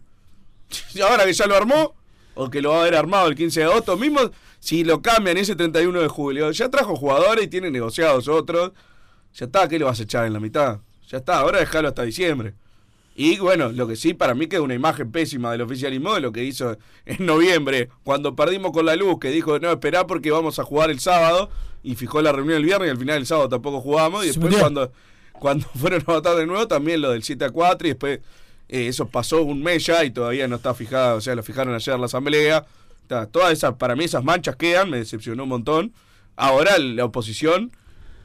Y 0.94 1.02
ahora 1.02 1.26
que 1.26 1.34
ya 1.34 1.48
lo 1.48 1.56
armó, 1.56 1.96
o 2.34 2.50
que 2.50 2.62
lo 2.62 2.72
va 2.72 2.78
a 2.78 2.82
haber 2.82 2.96
armado 2.96 3.28
el 3.28 3.36
15 3.36 3.60
de 3.60 3.66
agosto, 3.66 3.98
mismo 3.98 4.32
si 4.60 4.84
lo 4.84 5.02
cambian 5.02 5.38
ese 5.38 5.56
31 5.56 6.02
de 6.02 6.08
julio, 6.08 6.52
ya 6.52 6.70
trajo 6.70 6.96
jugadores 6.96 7.46
y 7.46 7.48
tiene 7.48 7.72
negociados 7.72 8.28
otros. 8.28 8.72
Ya 9.34 9.46
está, 9.46 9.68
¿qué 9.68 9.80
le 9.80 9.86
vas 9.86 10.00
a 10.00 10.04
echar 10.04 10.26
en 10.26 10.34
la 10.34 10.40
mitad? 10.40 10.80
Ya 11.10 11.18
está, 11.18 11.40
ahora 11.40 11.60
déjalo 11.60 11.90
hasta 11.90 12.04
diciembre. 12.04 12.54
Y 13.24 13.38
bueno, 13.38 13.72
lo 13.72 13.88
que 13.88 13.96
sí 13.96 14.16
para 14.16 14.34
mí 14.34 14.48
queda 14.48 14.64
una 14.64 14.74
imagen 14.74 15.12
pésima 15.12 15.52
del 15.52 15.62
oficialismo 15.62 16.16
de 16.16 16.22
lo 16.22 16.32
que 16.32 16.44
hizo 16.44 16.80
en 17.06 17.24
noviembre, 17.24 17.88
cuando 18.04 18.36
perdimos 18.36 18.72
con 18.72 18.88
la 18.88 18.96
luz, 18.96 19.20
que 19.20 19.30
dijo, 19.30 19.60
no, 19.60 19.70
esperá 19.70 20.08
porque 20.08 20.32
vamos 20.32 20.58
a 20.58 20.64
jugar 20.64 20.90
el 20.90 21.00
sábado, 21.00 21.52
y 21.84 21.94
fijó 21.94 22.24
la 22.24 22.32
reunión 22.32 22.58
el 22.58 22.66
viernes 22.66 22.88
y 22.88 22.90
al 22.90 22.98
final 22.98 23.18
el 23.18 23.28
sábado 23.28 23.48
tampoco 23.48 23.80
jugamos, 23.80 24.24
y 24.24 24.30
después 24.30 24.56
cuando, 24.56 24.92
cuando 25.34 25.68
fueron 25.76 26.02
a 26.02 26.14
votar 26.14 26.36
de 26.36 26.48
nuevo, 26.48 26.68
también 26.68 27.00
lo 27.00 27.12
del 27.12 27.22
7 27.22 27.46
a 27.46 27.52
4, 27.52 27.88
y 27.88 27.92
después 27.92 28.22
eh, 28.70 28.88
eso 28.88 29.08
pasó 29.08 29.44
un 29.44 29.62
mes 29.62 29.86
ya 29.86 30.04
y 30.04 30.10
todavía 30.10 30.48
no 30.48 30.56
está 30.56 30.74
fijado, 30.74 31.18
o 31.18 31.22
sea, 31.22 31.36
lo 31.36 31.44
fijaron 31.44 31.76
ayer 31.76 32.00
la 32.00 32.08
asamblea. 32.08 32.66
Está, 33.04 33.28
todas 33.28 33.54
esas, 33.54 33.76
para 33.76 33.96
mí 33.96 34.06
esas 34.06 34.24
manchas 34.24 34.56
quedan, 34.56 34.90
me 34.90 34.98
decepcionó 34.98 35.44
un 35.44 35.50
montón. 35.50 35.94
Ahora 36.38 36.80
la 36.80 37.06
oposición, 37.06 37.72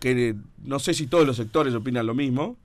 que 0.01 0.29
eh, 0.31 0.35
no 0.65 0.79
sé 0.79 0.95
si 0.95 1.07
todos 1.07 1.27
los 1.27 1.37
sectores 1.37 1.75
opinan 1.75 2.07
lo 2.07 2.15
mismo, 2.15 2.57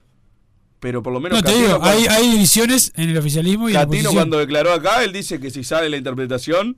pero 0.81 1.01
por 1.01 1.13
lo 1.13 1.21
menos 1.21 1.41
No, 1.41 1.43
te 1.49 1.55
digo, 1.55 1.79
cuando- 1.79 1.87
hay, 1.87 2.05
hay 2.07 2.31
divisiones 2.31 2.91
en 2.97 3.09
el 3.11 3.17
oficialismo 3.17 3.69
y 3.69 3.73
la 3.73 3.81
Catino 3.81 3.91
oposición. 3.99 4.15
cuando 4.15 4.37
declaró 4.39 4.73
acá, 4.73 5.03
él 5.05 5.13
dice 5.13 5.39
que 5.39 5.49
si 5.51 5.63
sale 5.63 5.89
la 5.89 5.95
interpretación, 5.95 6.75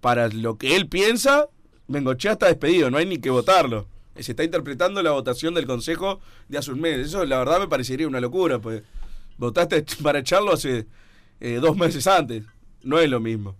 para 0.00 0.28
lo 0.28 0.56
que 0.56 0.76
él 0.76 0.88
piensa, 0.88 1.48
Bengochea 1.88 2.32
está 2.32 2.46
despedido, 2.46 2.90
no 2.90 2.96
hay 2.98 3.04
ni 3.06 3.18
que 3.18 3.30
votarlo. 3.30 3.86
Se 4.18 4.32
está 4.32 4.44
interpretando 4.44 5.02
la 5.02 5.10
votación 5.10 5.54
del 5.54 5.66
Consejo 5.66 6.20
de 6.48 6.58
hace 6.58 6.70
un 6.70 6.80
mes. 6.80 6.98
Eso 7.06 7.24
la 7.24 7.38
verdad 7.38 7.58
me 7.60 7.66
parecería 7.68 8.06
una 8.06 8.20
locura, 8.20 8.58
pues 8.60 8.82
votaste 9.38 9.84
para 10.02 10.20
echarlo 10.20 10.52
hace 10.52 10.86
eh, 11.40 11.58
dos 11.60 11.76
meses 11.76 12.06
antes. 12.06 12.44
No 12.84 12.98
es 13.00 13.10
lo 13.10 13.18
mismo. 13.20 13.56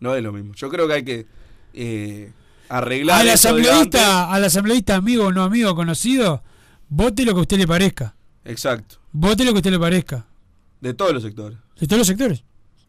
No 0.00 0.14
es 0.14 0.22
lo 0.22 0.32
mismo. 0.32 0.54
Yo 0.54 0.68
creo 0.68 0.86
que 0.86 0.94
hay 0.94 1.04
que 1.04 1.26
eh, 1.74 2.30
arreglar 2.68 3.20
Al 3.20 3.30
asambleísta, 3.30 4.32
al 4.32 4.44
asambleísta 4.44 4.94
amigo 4.94 5.26
o 5.26 5.32
no 5.32 5.42
amigo 5.42 5.74
conocido, 5.74 6.42
vote 6.88 7.24
lo 7.24 7.32
que 7.32 7.38
a 7.38 7.42
usted 7.42 7.58
le 7.58 7.66
parezca. 7.66 8.14
Exacto. 8.44 8.96
Vote 9.16 9.44
lo 9.44 9.52
que 9.52 9.58
a 9.58 9.60
usted 9.60 9.70
le 9.70 9.78
parezca. 9.78 10.26
De 10.80 10.92
todos 10.92 11.12
los 11.14 11.22
sectores. 11.22 11.56
De 11.80 11.86
todos 11.86 11.98
los 11.98 12.06
sectores. 12.06 12.42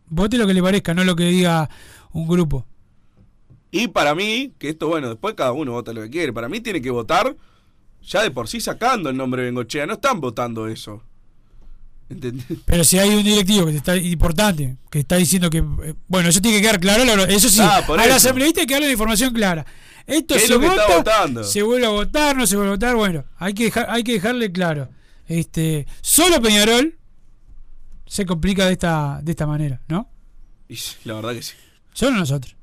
Vote 0.07 0.37
lo 0.37 0.47
que 0.47 0.53
le 0.55 0.61
parezca, 0.61 0.93
no 0.95 1.03
lo 1.03 1.15
que 1.15 1.25
diga 1.25 1.69
un 2.13 2.27
grupo. 2.27 2.65
Y 3.71 3.87
para 3.89 4.15
mí, 4.15 4.51
que 4.57 4.69
esto, 4.69 4.87
bueno, 4.87 5.09
después 5.09 5.35
cada 5.35 5.51
uno 5.51 5.73
vota 5.73 5.93
lo 5.93 6.01
que 6.01 6.09
quiere. 6.09 6.33
Para 6.33 6.49
mí 6.49 6.61
tiene 6.61 6.81
que 6.81 6.89
votar 6.89 7.35
ya 8.01 8.23
de 8.23 8.31
por 8.31 8.47
sí 8.47 8.59
sacando 8.59 9.09
el 9.09 9.17
nombre 9.17 9.43
de 9.43 9.49
Bengochea. 9.49 9.85
No 9.85 9.93
están 9.93 10.19
votando 10.19 10.67
eso. 10.67 11.03
¿Entendés? 12.09 12.45
Pero 12.65 12.83
si 12.83 12.97
hay 12.99 13.09
un 13.15 13.23
directivo 13.23 13.65
que 13.67 13.75
está 13.77 13.95
importante, 13.95 14.77
que 14.89 14.99
está 14.99 15.15
diciendo 15.17 15.49
que. 15.49 15.59
eh, 15.59 15.93
bueno, 16.07 16.29
eso 16.29 16.41
tiene 16.41 16.57
que 16.57 16.61
quedar 16.63 16.79
claro. 16.79 17.03
la- 17.05 17.23
Eso 17.23 17.49
sí, 17.49 17.59
Ah, 17.61 17.83
por 17.85 17.99
eso. 17.99 18.13
asambleísta 18.15 18.61
hay 18.61 18.67
que 18.67 18.73
darle 18.73 18.87
la 18.87 18.93
información 18.93 19.33
clara. 19.33 19.65
Esto 20.07 20.35
¿Qué 20.35 20.41
es 20.41 20.47
se 20.47 20.55
vota, 20.57 21.43
se 21.43 21.63
vuelve 21.63 21.85
a 21.87 21.89
votar, 21.89 22.35
no 22.37 22.45
se 22.45 22.55
vuelve 22.55 22.69
a 22.69 22.75
votar. 22.75 22.95
Bueno, 22.95 23.25
hay 23.37 23.53
que, 23.55 23.65
dejar, 23.65 23.87
hay 23.89 24.03
que 24.03 24.13
dejarle 24.13 24.51
claro. 24.51 24.87
Este, 25.27 25.87
solo 26.01 26.41
Peñarol 26.41 26.97
se 28.05 28.25
complica 28.25 28.65
de 28.67 28.73
esta, 28.73 29.19
de 29.23 29.31
esta 29.31 29.47
manera, 29.47 29.81
¿no? 29.87 30.09
Y 30.69 30.77
la 31.05 31.15
verdad 31.15 31.33
que 31.33 31.41
sí. 31.41 31.53
Solo 31.93 32.17
nosotros. 32.17 32.55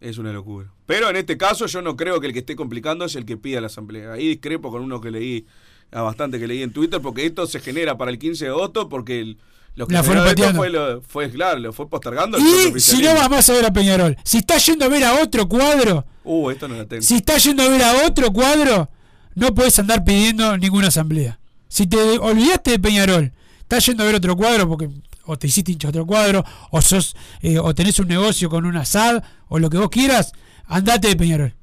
Es 0.00 0.18
una 0.18 0.32
locura. 0.32 0.72
Pero 0.86 1.10
en 1.10 1.16
este 1.16 1.36
caso 1.36 1.66
yo 1.66 1.82
no 1.82 1.96
creo 1.96 2.20
que 2.20 2.28
el 2.28 2.32
que 2.32 2.38
esté 2.40 2.56
complicando 2.56 3.04
es 3.04 3.14
el 3.16 3.24
que 3.24 3.36
pida 3.36 3.60
la 3.60 3.66
asamblea. 3.66 4.12
Ahí 4.12 4.28
discrepo 4.28 4.70
con 4.70 4.82
uno 4.82 5.00
que 5.00 5.10
leí, 5.10 5.46
a 5.92 6.02
bastante 6.02 6.38
que 6.38 6.46
leí 6.46 6.62
en 6.62 6.72
Twitter, 6.72 7.00
porque 7.00 7.26
esto 7.26 7.46
se 7.46 7.60
genera 7.60 7.98
para 7.98 8.10
el 8.10 8.18
15 8.18 8.44
de 8.46 8.50
agosto, 8.50 8.88
porque 8.88 9.20
el- 9.20 9.38
lo 9.74 9.86
que 9.86 9.94
La 9.94 10.02
fue, 10.02 10.70
lo, 10.70 11.02
fue, 11.02 11.30
claro, 11.30 11.60
lo 11.60 11.72
fue 11.72 11.88
postergando. 11.88 12.36
Y 12.38 12.80
si 12.80 13.00
no 13.02 13.14
vas 13.14 13.30
más 13.30 13.48
a 13.48 13.52
ver 13.52 13.66
a 13.66 13.72
Peñarol, 13.72 14.16
si 14.24 14.38
estás 14.38 14.64
yendo 14.66 14.84
a 14.84 14.88
ver 14.88 15.04
a 15.04 15.22
otro 15.22 15.48
cuadro, 15.48 16.04
Uh, 16.24 16.50
esto 16.50 16.66
no 16.68 16.76
la 16.76 16.84
tengo. 16.86 17.02
si 17.02 17.16
estás 17.16 17.44
yendo 17.44 17.62
a 17.62 17.68
ver 17.68 17.82
a 17.82 18.06
otro 18.06 18.32
cuadro, 18.32 18.88
no 19.34 19.54
puedes 19.54 19.78
andar 19.78 20.04
pidiendo 20.04 20.56
ninguna 20.58 20.88
asamblea. 20.88 21.38
Si 21.68 21.86
te 21.86 21.96
olvidaste 22.18 22.72
de 22.72 22.78
Peñarol, 22.78 23.32
estás 23.60 23.86
yendo 23.86 24.02
a 24.02 24.06
ver 24.06 24.16
otro 24.16 24.36
cuadro 24.36 24.68
porque 24.68 24.90
o 25.28 25.38
te 25.38 25.46
hiciste 25.46 25.72
hincha 25.72 25.88
otro 25.90 26.06
cuadro, 26.06 26.42
o 26.70 26.80
sos 26.80 27.14
eh, 27.42 27.58
o 27.58 27.74
tenés 27.74 27.98
un 27.98 28.08
negocio 28.08 28.48
con 28.48 28.64
una 28.64 28.86
SAD, 28.86 29.22
o 29.48 29.58
lo 29.58 29.68
que 29.68 29.76
vos 29.76 29.90
quieras, 29.90 30.32
andate 30.66 31.08
de 31.08 31.16
Peñarol. 31.16 31.54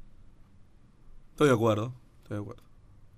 Estoy 1.32 1.48
de 1.48 1.54
acuerdo, 1.54 1.92
estoy 2.22 2.36
de 2.36 2.42
acuerdo. 2.42 2.62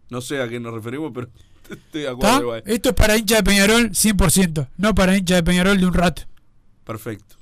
No 0.09 0.22
sé 0.22 0.41
a 0.41 0.49
qué 0.49 0.59
nos 0.59 0.72
referimos, 0.72 1.12
pero 1.14 1.28
estoy 1.70 2.03
de 2.03 2.09
acuerdo 2.09 2.41
igual. 2.41 2.62
Esto 2.64 2.89
es 2.89 2.95
para 2.95 3.16
hincha 3.18 3.36
de 3.36 3.43
Peñarol 3.43 3.91
100%, 3.91 4.68
no 4.78 4.95
para 4.95 5.16
hincha 5.16 5.34
de 5.34 5.43
Peñarol 5.43 5.78
de 5.78 5.86
un 5.86 5.93
rato. 5.93 6.22
Perfecto. 6.84 7.36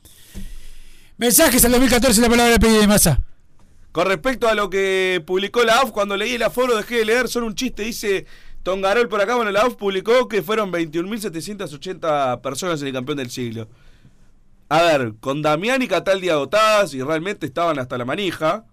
Mensajes 1.16 1.64
al 1.64 1.70
2014, 1.70 2.20
la 2.20 2.28
palabra 2.28 2.58
de 2.58 2.68
de 2.68 2.86
masa. 2.88 3.20
Con 3.92 4.08
respecto 4.08 4.48
a 4.48 4.54
lo 4.54 4.68
que 4.68 5.22
publicó 5.24 5.62
la 5.62 5.78
AUF, 5.78 5.92
cuando 5.92 6.16
leí 6.16 6.34
el 6.34 6.42
aforo 6.42 6.76
dejé 6.76 6.96
de 6.96 7.04
leer, 7.06 7.28
son 7.28 7.44
un 7.44 7.54
chiste, 7.54 7.84
dice 7.84 8.26
Tongarol 8.66 9.08
por 9.08 9.20
acá, 9.20 9.36
bueno, 9.36 9.52
la 9.52 9.60
AUF 9.60 9.76
publicó 9.76 10.26
que 10.26 10.42
fueron 10.42 10.72
21.780 10.72 12.40
personas 12.40 12.82
en 12.82 12.88
el 12.88 12.94
campeón 12.94 13.18
del 13.18 13.30
siglo. 13.30 13.68
A 14.68 14.82
ver, 14.82 15.14
con 15.20 15.40
Damián 15.40 15.82
y 15.82 15.86
Cataldi 15.86 16.30
agotadas 16.30 16.92
y 16.92 17.00
realmente 17.00 17.46
estaban 17.46 17.78
hasta 17.78 17.96
la 17.96 18.04
manija, 18.04 18.64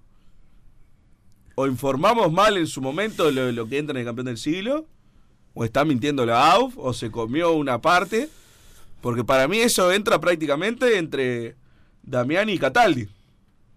o 1.54 1.68
informamos 1.68 2.32
mal 2.32 2.58
en 2.58 2.66
su 2.66 2.82
momento 2.82 3.30
lo, 3.30 3.52
lo 3.52 3.70
que 3.70 3.78
entra 3.78 3.94
en 3.94 4.00
el 4.00 4.06
campeón 4.06 4.26
del 4.26 4.40
siglo, 4.40 4.88
o 5.54 5.64
está 5.64 5.86
mintiendo 5.86 6.26
la 6.26 6.54
AUF, 6.54 6.74
o 6.80 6.92
se 6.92 7.12
comió 7.12 7.52
una 7.52 7.80
parte, 7.80 8.30
porque 9.00 9.24
para 9.24 9.48
mí 9.48 9.60
eso 9.60 9.92
entra 9.92 10.20
prácticamente 10.20 10.98
entre 10.98 11.56
Damián 12.02 12.50
y 12.50 12.58
Cataldi. 12.58 13.10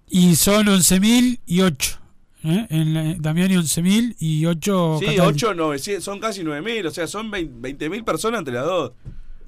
Y 0.08 0.34
son 0.36 0.68
11.000 0.68 1.40
y 1.44 1.60
8. 1.60 2.05
¿Eh? 2.46 2.66
En 2.70 2.94
la, 2.94 3.14
Damiani 3.18 3.54
11.000 3.56 4.16
y 4.18 4.46
8. 4.46 4.98
Sí, 5.00 5.18
8, 5.20 5.54
900, 5.54 6.04
son 6.04 6.20
casi 6.20 6.42
9.000, 6.42 6.86
o 6.86 6.90
sea, 6.90 7.06
son 7.06 7.30
20.000 7.30 8.04
personas 8.04 8.38
entre 8.40 8.54
las 8.54 8.64
dos. 8.64 8.92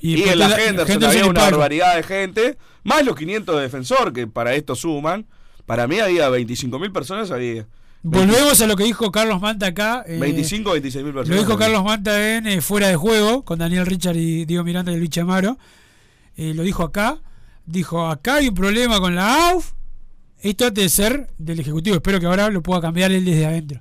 Y 0.01 0.17
Y, 0.17 0.23
en 0.29 0.39
la 0.39 0.49
la- 0.49 0.57
Henderson 0.57 0.95
Henderson 0.95 1.05
había 1.19 1.27
una 1.31 1.41
barbaridad 1.43 1.97
de 1.97 2.03
gente, 2.03 2.59
más 2.85 3.05
los 3.05 3.17
500 3.17 3.57
de 3.57 3.63
defensor 3.63 4.13
que 4.13 4.27
para 4.27 4.55
esto 4.55 4.75
suman. 4.77 5.27
Para 5.67 5.87
mí 5.87 5.99
había 5.99 6.29
25.000 6.31 6.93
personas, 6.93 7.31
había. 7.31 7.67
Volvemos 8.03 8.61
a 8.61 8.67
lo 8.69 8.77
que 8.77 8.85
dijo 8.85 9.11
Carlos 9.11 9.41
Manta 9.41 9.67
acá. 9.67 10.05
eh, 10.07 10.19
25 10.21 10.71
o 10.71 10.77
26.000 10.77 11.13
personas. 11.13 11.29
Lo 11.29 11.37
dijo. 11.37 11.59
Carlos 11.59 11.83
Manta 11.85 12.37
en 12.37 12.47
eh, 12.47 12.61
Fuera 12.61 12.89
de 12.89 12.97
Juego, 12.97 13.45
con 13.45 13.59
Daniel 13.59 13.85
Richard 13.87 14.17
y 14.17 14.45
Diego 14.45 14.63
Miranda 14.65 14.93
y 14.93 14.97
Luis 14.97 15.11
Chamaro. 15.11 15.59
Eh, 16.37 16.53
lo 16.55 16.63
dijo 16.63 16.85
acá. 16.85 17.19
Dijo, 17.67 18.07
acá 18.07 18.37
hay 18.37 18.49
un 18.49 18.55
problema 18.55 19.01
con 19.01 19.15
la 19.17 19.51
AUF. 19.51 19.73
Esto 20.41 20.67
antes 20.67 20.85
de 20.85 20.89
ser 20.89 21.31
del 21.39 21.61
Ejecutivo. 21.61 21.97
Espero 21.97 22.21
que 22.21 22.27
ahora 22.27 22.49
lo 22.51 22.63
pueda 22.63 22.81
cambiar 22.81 23.11
él 23.13 23.25
desde 23.25 23.47
adentro. 23.47 23.81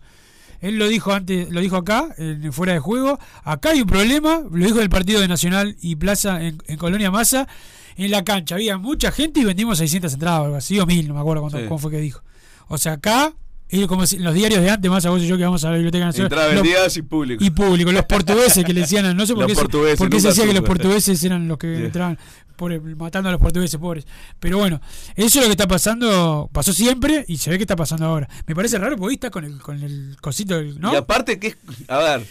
Él 0.60 0.78
lo 0.78 0.88
dijo 0.88 1.14
antes, 1.14 1.52
lo 1.52 1.62
dijo 1.62 1.76
acá, 1.78 2.16
en 2.18 2.52
Fuera 2.52 2.74
de 2.74 2.80
Juego. 2.80 3.20
Acá 3.44 3.70
hay 3.70 3.82
un 3.82 3.88
problema, 3.88 4.42
lo 4.52 4.66
dijo 4.66 4.82
el 4.82 4.90
partido 4.90 5.22
de 5.22 5.28
Nacional 5.28 5.76
y 5.82 5.96
Plaza 5.98 6.42
en, 6.44 6.58
en 6.66 6.78
Colonia 6.78 7.12
Massa. 7.12 7.48
En 7.96 8.10
la 8.12 8.24
cancha 8.24 8.56
había 8.56 8.78
mucha 8.78 9.12
gente 9.12 9.40
y 9.40 9.44
vendimos 9.44 9.78
600 9.78 10.14
entradas 10.14 10.40
o 10.42 10.44
algo 10.46 10.56
así, 10.56 10.80
o 10.80 10.86
1000, 10.88 11.08
no 11.08 11.14
me 11.14 11.20
acuerdo 11.20 11.42
cuánto, 11.42 11.60
Sí. 11.60 11.66
cómo 11.66 11.78
fue 11.80 11.92
que 11.92 12.00
dijo. 12.00 12.22
O 12.68 12.78
sea, 12.80 12.94
acá, 12.94 13.34
es 13.70 13.88
como 13.88 14.06
si- 14.08 14.16
en 14.18 14.24
los 14.24 14.34
diarios 14.34 14.62
de 14.62 14.70
antes, 14.70 14.90
más 14.90 15.06
a 15.06 15.10
vos 15.10 15.22
y 15.22 15.28
yo 15.28 15.38
que 15.38 15.44
vamos 15.44 15.64
a 15.64 15.68
la 15.70 15.76
Biblioteca 15.76 16.06
Nacional. 16.06 16.32
Entrada 16.32 16.54
los- 16.54 16.64
vendidas 16.64 16.98
y 16.98 17.02
público. 17.02 17.44
y 17.44 17.50
público, 17.50 17.92
los 17.92 18.06
portugueses 18.06 18.64
que 18.64 18.74
le 18.74 18.82
decían, 18.82 19.16
no 19.16 19.26
sé 19.26 19.34
por 19.34 19.46
qué, 19.48 19.56
se- 19.56 19.62
portugueses, 19.62 19.98
por 19.98 20.10
qué 20.10 20.20
se 20.20 20.28
decía 20.30 20.46
que 20.46 20.54
los 20.54 20.64
portugueses 20.64 21.24
eran 21.24 21.48
los 21.48 21.58
que 21.58 21.86
entraban 21.86 22.18
pobre, 22.56 22.80
matando 22.80 23.30
a 23.30 23.32
los 23.34 23.42
portugueses 23.42 23.80
pobres. 23.80 24.08
Pero 24.40 24.58
bueno, 24.58 24.82
eso 25.16 25.28
es 25.28 25.36
lo 25.36 25.42
que 25.44 25.52
está 25.52 25.68
pasando, 25.68 26.50
pasó 26.52 26.74
siempre 26.74 27.24
y 27.28 27.38
se 27.38 27.50
ve 27.52 27.58
que 27.58 27.64
está 27.64 27.76
pasando 27.76 28.06
ahora. 28.06 28.28
Me 28.48 28.56
parece 28.56 28.80
raro 28.80 28.98
porque 28.98 29.14
está 29.14 29.30
con 29.30 29.44
el, 29.46 29.60
con 29.62 29.84
el 29.84 30.18
cosito 30.22 30.56
del, 30.56 30.80
¿no? 30.80 30.92
Y 30.92 30.96
aparte, 30.96 31.38
¿qué, 31.40 31.56
a 31.88 31.98
ver, 32.00 32.26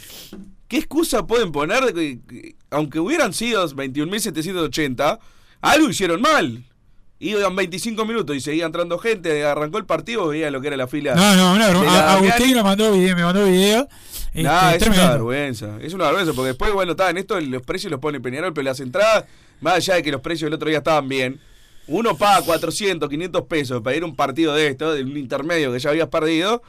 ¿qué 0.67 0.79
excusa 0.79 1.27
pueden 1.29 1.53
poner 1.53 1.85
de 1.85 1.95
que, 1.95 2.21
que 2.27 2.57
aunque 2.71 2.99
hubieran 2.99 3.33
sido 3.33 3.65
21.780, 3.69 5.19
algo 5.61 5.89
hicieron 5.91 6.21
mal? 6.21 6.65
Iban 7.19 7.57
25 7.57 8.05
minutos 8.05 8.37
y 8.37 8.41
seguía 8.41 8.67
entrando 8.67 8.99
gente, 8.99 9.43
arrancó 9.45 9.79
el 9.79 9.87
partido, 9.87 10.29
veía 10.29 10.51
lo 10.51 10.61
que 10.61 10.67
era 10.69 10.77
la 10.77 10.87
fila. 10.87 11.15
No, 11.15 11.35
no, 11.35 11.65
A- 11.65 11.69
Damiani. 11.69 12.27
Agustín 12.29 12.55
me 12.57 12.63
mandó 12.63 12.93
video, 12.93 13.17
me 13.17 13.23
mandó 13.25 13.45
video. 13.47 13.89
Este, 14.35 14.43
Nah, 14.43 14.73
es 14.73 14.79
tremendo. 14.79 15.03
una 15.05 15.13
vergüenza. 15.13 15.79
Es 15.81 15.95
una 15.95 16.05
vergüenza, 16.07 16.33
porque 16.35 16.49
después, 16.49 16.73
bueno, 16.75 16.93
está, 16.93 17.09
en 17.09 17.17
esto 17.17 17.41
los 17.41 17.63
precios 17.63 17.91
los 17.91 18.01
pone 18.01 18.21
Peñarol, 18.21 18.53
pero 18.53 18.67
las 18.67 18.81
entradas, 18.81 19.25
más 19.63 19.75
allá 19.77 19.95
de 19.95 20.03
que 20.03 20.13
los 20.13 20.21
precios 20.21 20.49
el 20.49 20.55
otro 20.55 20.69
día 20.69 20.79
estaban 20.79 21.09
bien, 21.09 21.41
uno 21.87 22.19
paga 22.19 22.43
400, 22.45 23.09
500 23.09 23.43
pesos 23.45 23.81
para 23.81 23.97
ir 23.97 24.03
a 24.03 24.07
un 24.07 24.15
partido 24.15 24.55
de 24.55 24.67
esto, 24.67 24.93
de 24.93 25.03
un 25.03 25.17
intermedio 25.17 25.73
que 25.73 25.79
ya 25.79 25.89
habías 25.91 26.09
perdido, 26.09 26.63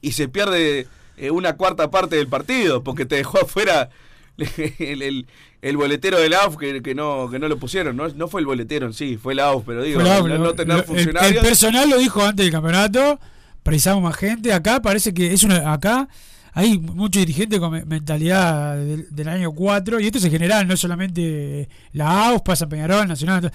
y 0.00 0.12
se 0.12 0.28
pierde 0.28 0.86
eh, 1.18 1.30
una 1.30 1.56
cuarta 1.56 1.90
parte 1.90 2.16
del 2.16 2.28
partido 2.28 2.82
porque 2.82 3.04
te 3.04 3.16
dejó 3.16 3.38
afuera 3.42 3.90
el, 4.78 5.02
el- 5.02 5.26
el 5.62 5.76
boletero 5.78 6.18
del 6.18 6.34
AUF 6.34 6.58
que, 6.58 6.82
que 6.82 6.94
no 6.94 7.28
que 7.30 7.38
no 7.38 7.48
lo 7.48 7.56
pusieron. 7.58 7.96
No, 7.96 8.08
no 8.08 8.28
fue 8.28 8.40
el 8.42 8.46
boletero 8.46 8.86
en 8.86 8.92
sí, 8.92 9.16
fue 9.16 9.32
el 9.32 9.40
AUF, 9.40 9.64
pero 9.64 9.82
digo, 9.82 10.02
no, 10.02 10.28
no 10.28 10.54
tener 10.54 10.84
funcionarios. 10.84 11.42
El, 11.42 11.48
personal 11.48 11.88
lo 11.88 11.96
dijo 11.98 12.22
antes 12.22 12.44
del 12.44 12.52
campeonato, 12.52 13.18
precisamos 13.62 14.02
más 14.02 14.14
gente. 14.16 14.52
Acá 14.52 14.82
parece 14.82 15.14
que 15.14 15.32
es 15.32 15.42
una. 15.42 15.72
Acá 15.72 16.06
hay 16.52 16.78
muchos 16.78 17.20
dirigentes 17.20 17.58
con 17.58 17.72
me- 17.72 17.84
mentalidad 17.86 18.76
del, 18.76 19.06
del 19.10 19.28
año 19.28 19.52
4, 19.52 20.00
y 20.00 20.06
esto 20.06 20.18
es 20.18 20.24
en 20.24 20.30
general, 20.32 20.68
no 20.68 20.76
solamente 20.76 21.68
la 21.92 22.28
AUS, 22.28 22.42
pasa 22.42 22.64
en 22.64 22.70
Peñarol, 22.70 23.08
Nacional. 23.08 23.50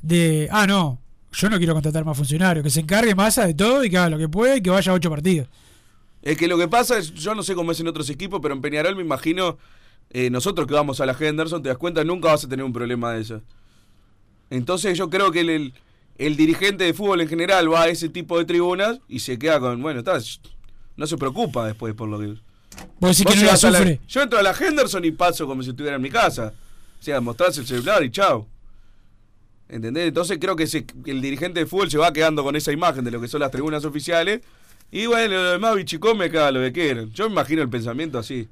De, 0.00 0.48
ah, 0.52 0.64
no, 0.66 1.00
yo 1.32 1.50
no 1.50 1.58
quiero 1.58 1.74
contratar 1.74 2.04
más 2.04 2.16
funcionarios, 2.16 2.62
que 2.62 2.70
se 2.70 2.80
encargue 2.80 3.14
masa 3.16 3.46
de 3.46 3.54
todo 3.54 3.84
y 3.84 3.90
que 3.90 3.98
haga 3.98 4.10
lo 4.10 4.18
que 4.18 4.28
pueda 4.28 4.56
y 4.56 4.62
que 4.62 4.70
vaya 4.70 4.92
a 4.92 4.94
ocho 4.94 5.10
partidos. 5.10 5.48
Es 6.22 6.36
que 6.38 6.46
lo 6.48 6.56
que 6.56 6.68
pasa 6.68 6.98
es, 6.98 7.12
yo 7.14 7.34
no 7.34 7.42
sé 7.42 7.54
cómo 7.54 7.72
es 7.72 7.80
en 7.80 7.88
otros 7.88 8.08
equipos, 8.10 8.38
pero 8.40 8.54
en 8.54 8.60
Peñarol 8.60 8.94
me 8.96 9.02
imagino, 9.02 9.58
eh, 10.10 10.30
nosotros 10.30 10.66
que 10.66 10.74
vamos 10.74 11.00
a 11.00 11.06
la 11.06 11.16
Henderson, 11.18 11.62
te 11.62 11.68
das 11.68 11.78
cuenta, 11.78 12.04
nunca 12.04 12.28
vas 12.28 12.44
a 12.44 12.48
tener 12.48 12.64
un 12.64 12.72
problema 12.72 13.12
de 13.12 13.20
eso. 13.20 13.42
Entonces 14.50 14.96
yo 14.96 15.10
creo 15.10 15.30
que 15.30 15.40
el, 15.40 15.50
el, 15.50 15.74
el 16.16 16.36
dirigente 16.36 16.84
de 16.84 16.94
fútbol 16.94 17.20
en 17.20 17.28
general 17.28 17.72
va 17.72 17.82
a 17.82 17.88
ese 17.88 18.08
tipo 18.08 18.38
de 18.38 18.44
tribunas 18.44 19.00
y 19.08 19.20
se 19.20 19.38
queda 19.38 19.60
con, 19.60 19.82
bueno, 19.82 20.00
está, 20.00 20.18
no 20.96 21.06
se 21.06 21.16
preocupa 21.16 21.66
después 21.66 21.94
por 21.94 22.08
lo 22.08 22.18
que... 22.18 22.26
Vos 23.00 23.16
decís 23.16 23.24
Vos 23.24 23.34
que 23.34 23.40
no 23.40 23.46
la 23.46 23.56
sufre. 23.56 24.00
yo 24.08 24.22
entro 24.22 24.38
a 24.38 24.42
la 24.42 24.52
Henderson 24.52 25.04
y 25.04 25.10
paso 25.10 25.46
como 25.46 25.62
si 25.62 25.70
estuviera 25.70 25.96
en 25.96 26.02
mi 26.02 26.10
casa. 26.10 26.52
O 26.98 27.02
sea, 27.02 27.20
mostrarse 27.20 27.60
el 27.60 27.66
celular 27.66 28.02
y 28.04 28.10
chao. 28.10 28.46
¿Entendés? 29.68 30.08
Entonces 30.08 30.38
creo 30.40 30.56
que, 30.56 30.66
que 30.66 31.10
el 31.10 31.20
dirigente 31.20 31.60
de 31.60 31.66
fútbol 31.66 31.90
se 31.90 31.98
va 31.98 32.12
quedando 32.12 32.42
con 32.42 32.56
esa 32.56 32.72
imagen 32.72 33.04
de 33.04 33.10
lo 33.10 33.20
que 33.20 33.28
son 33.28 33.40
las 33.40 33.50
tribunas 33.50 33.84
oficiales. 33.84 34.40
Y 34.90 35.06
bueno, 35.06 35.34
lo 35.34 35.50
demás 35.52 35.76
bichicome 35.76 36.30
cada 36.30 36.50
lo 36.50 36.60
que 36.60 36.72
quieran. 36.72 37.10
Yo 37.12 37.26
me 37.26 37.32
imagino 37.32 37.62
el 37.62 37.68
pensamiento 37.68 38.18
así. 38.18 38.48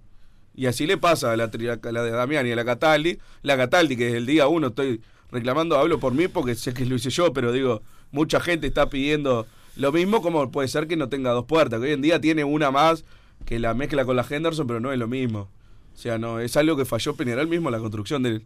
Y 0.57 0.67
así 0.67 0.87
le 0.87 0.97
pasa 0.97 1.33
a 1.33 1.37
la, 1.37 1.45
a 1.45 1.93
la 1.93 2.03
de 2.03 2.11
Damián 2.11 2.47
y 2.47 2.53
a 2.53 2.57
la 2.57 2.65
Cataldi. 2.65 3.19
La 3.43 3.57
Cataldi, 3.57 3.97
que 3.97 4.05
desde 4.07 4.19
el 4.19 4.27
día 4.27 4.49
uno 4.49 4.69
estoy 4.69 5.03
reclamando, 5.31 5.77
hablo 5.77 6.01
por 6.01 6.15
mí 6.15 6.29
porque 6.29 6.55
sé 6.55 6.73
que 6.73 6.87
lo 6.87 6.95
hice 6.97 7.11
yo, 7.11 7.33
pero 7.33 7.53
digo, 7.53 7.83
mucha 8.11 8.41
gente 8.41 8.67
está 8.67 8.89
pidiendo 8.89 9.47
lo 9.77 9.93
mismo, 9.93 10.23
como 10.23 10.51
puede 10.51 10.69
ser 10.69 10.87
que 10.87 10.97
no 10.97 11.09
tenga 11.11 11.31
dos 11.33 11.45
puertas, 11.45 11.79
que 11.81 11.87
hoy 11.87 11.93
en 11.93 12.01
día 12.03 12.21
tiene 12.21 12.43
una 12.45 12.71
más 12.71 13.05
que 13.45 13.59
la 13.59 13.75
mezcla 13.75 14.05
con 14.07 14.17
la 14.17 14.25
Henderson, 14.29 14.67
pero 14.67 14.81
no 14.81 14.91
es 14.93 14.99
lo 14.99 15.07
mismo. 15.09 15.51
O 15.95 15.99
sea, 15.99 16.17
no, 16.19 16.41
es 16.41 16.57
algo 16.57 16.77
que 16.77 16.85
falló 16.87 17.15
Peñarol 17.15 17.49
mismo 17.49 17.71
la 17.71 17.79
construcción 17.79 18.23
del, 18.23 18.45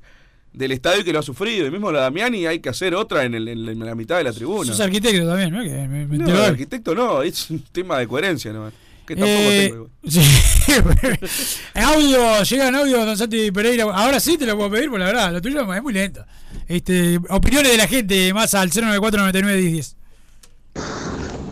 del 0.53 0.73
estadio 0.73 1.03
y 1.03 1.05
que 1.05 1.13
lo 1.13 1.21
ha 1.21 1.23
sufrido. 1.23 1.67
Y 1.67 1.71
mismo 1.71 1.93
la 1.93 2.01
Damiani 2.01 2.47
hay 2.47 2.59
que 2.59 2.69
hacer 2.71 2.95
otra 2.97 3.25
en, 3.25 3.35
el- 3.35 3.47
en 3.49 3.79
la- 3.79 3.95
mitad 3.95 4.19
de 4.19 4.25
la 4.25 4.33
tribuna. 4.33 4.67
Sos 4.73 4.81
arquitecto 4.81 5.27
también, 5.29 5.53
¿no? 5.53 5.63
Que 5.63 5.87
me- 5.87 6.07
me 6.07 6.19
No, 6.19 6.25
arquitecto 6.43 6.95
no, 6.95 7.23
es 7.23 7.51
un 7.51 7.61
tema 7.71 7.99
de 7.99 8.09
coherencia 8.09 8.53
nomás. 8.53 8.73
Que 9.07 9.17
tampoco 9.17 9.33
Eh, 9.33 9.69
tengo. 9.71 9.89
sí. 10.07 10.21
audio, 11.75 12.43
llegan 12.43 12.75
audio, 12.77 13.05
don 13.05 13.17
Santi 13.17 13.51
Pereira. 13.51 13.85
Ahora 13.85 14.21
sí 14.21 14.37
te 14.39 14.47
lo 14.47 14.57
puedo 14.57 14.71
pedir, 14.71 14.89
porque 14.89 15.01
la 15.01 15.07
verdad, 15.07 15.33
lo 15.33 15.41
tuyo 15.43 15.73
es 15.75 15.83
muy 15.83 15.93
lento. 15.93 16.25
Este, 16.69 17.19
opiniones 17.31 17.73
de 17.73 17.77
la 17.79 17.87
gente, 17.89 18.33
más 18.33 18.55
al 18.55 18.71
094 18.71 19.21
99 19.21 19.61
10 19.61 19.97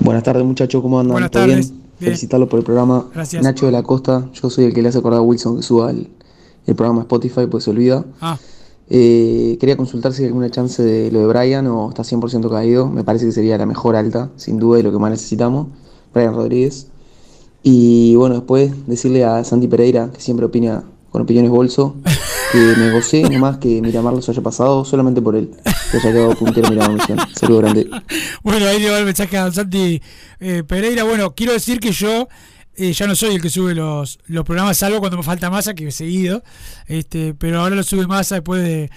Buenas 0.00 0.22
tardes 0.22 0.44
muchachos, 0.44 0.80
¿cómo 0.80 1.00
andan? 1.00 1.12
Buenas 1.12 1.30
¿Todo 1.30 1.42
tardes. 1.46 1.68
bien? 1.70 1.80
Bien. 1.98 2.10
Felicitarlos 2.12 2.48
por 2.48 2.60
el 2.60 2.64
programa. 2.64 3.06
Gracias. 3.12 3.42
Nacho 3.42 3.66
de 3.66 3.72
la 3.72 3.82
Costa, 3.82 4.28
yo 4.32 4.48
soy 4.50 4.66
el 4.66 4.72
que 4.74 4.82
le 4.82 4.88
hace 4.90 4.98
acordar 4.98 5.18
a 5.18 5.22
Wilson 5.22 5.56
que 5.56 5.62
suba 5.62 5.90
el, 5.90 6.08
el 6.66 6.74
programa 6.76 7.00
Spotify, 7.02 7.46
pues 7.50 7.64
se 7.64 7.70
olvida. 7.70 8.04
Ah. 8.20 8.38
Eh, 8.90 9.56
quería 9.60 9.76
consultar 9.76 10.12
si 10.12 10.22
hay 10.22 10.28
alguna 10.28 10.48
chance 10.50 10.82
de 10.82 11.10
lo 11.10 11.18
de 11.20 11.26
Brian 11.26 11.66
o 11.66 11.88
está 11.90 12.04
100% 12.04 12.48
caído. 12.48 12.88
Me 12.88 13.02
parece 13.02 13.26
que 13.26 13.32
sería 13.32 13.58
la 13.58 13.66
mejor 13.66 13.96
alta, 13.96 14.30
sin 14.36 14.58
duda, 14.58 14.78
y 14.78 14.82
lo 14.84 14.92
que 14.92 14.98
más 14.98 15.10
necesitamos. 15.10 15.66
Brian 16.14 16.34
Rodríguez. 16.34 16.86
Y 17.62 18.14
bueno, 18.14 18.36
después 18.36 18.86
decirle 18.86 19.24
a 19.24 19.42
Santi 19.44 19.68
Pereira, 19.68 20.10
que 20.14 20.20
siempre 20.20 20.46
opina 20.46 20.84
con 21.10 21.22
opiniones 21.22 21.50
bolso, 21.50 21.96
que 22.52 22.58
me 22.58 22.92
gocé 22.92 23.22
nomás 23.22 23.58
que 23.58 23.80
Miramar 23.82 24.12
los 24.14 24.28
haya 24.28 24.42
pasado 24.42 24.84
solamente 24.84 25.20
por 25.22 25.36
él, 25.36 25.50
que 25.90 25.96
haya 25.96 26.12
quedado 26.12 26.34
puntero 26.34 26.68
Miramar 26.70 26.92
Misión. 26.92 27.18
Saludos 27.34 27.62
grande. 27.62 27.90
Bueno, 28.42 28.66
ahí 28.66 28.78
llegó 28.80 28.96
el 28.96 29.04
mensaje 29.04 29.36
a 29.36 29.50
Santi 29.50 30.00
eh, 30.40 30.62
Pereira. 30.66 31.04
Bueno, 31.04 31.34
quiero 31.34 31.52
decir 31.52 31.80
que 31.80 31.92
yo 31.92 32.28
eh, 32.76 32.92
ya 32.92 33.06
no 33.06 33.14
soy 33.16 33.34
el 33.34 33.42
que 33.42 33.50
sube 33.50 33.74
los, 33.74 34.18
los 34.26 34.44
programas, 34.44 34.78
salvo 34.78 35.00
cuando 35.00 35.16
me 35.16 35.22
falta 35.24 35.50
masa, 35.50 35.74
que 35.74 35.88
he 35.88 35.90
seguido. 35.90 36.42
Este, 36.86 37.34
pero 37.34 37.60
ahora 37.60 37.74
lo 37.74 37.82
sube 37.82 38.06
masa 38.06 38.36
después 38.36 38.62
de, 38.62 38.90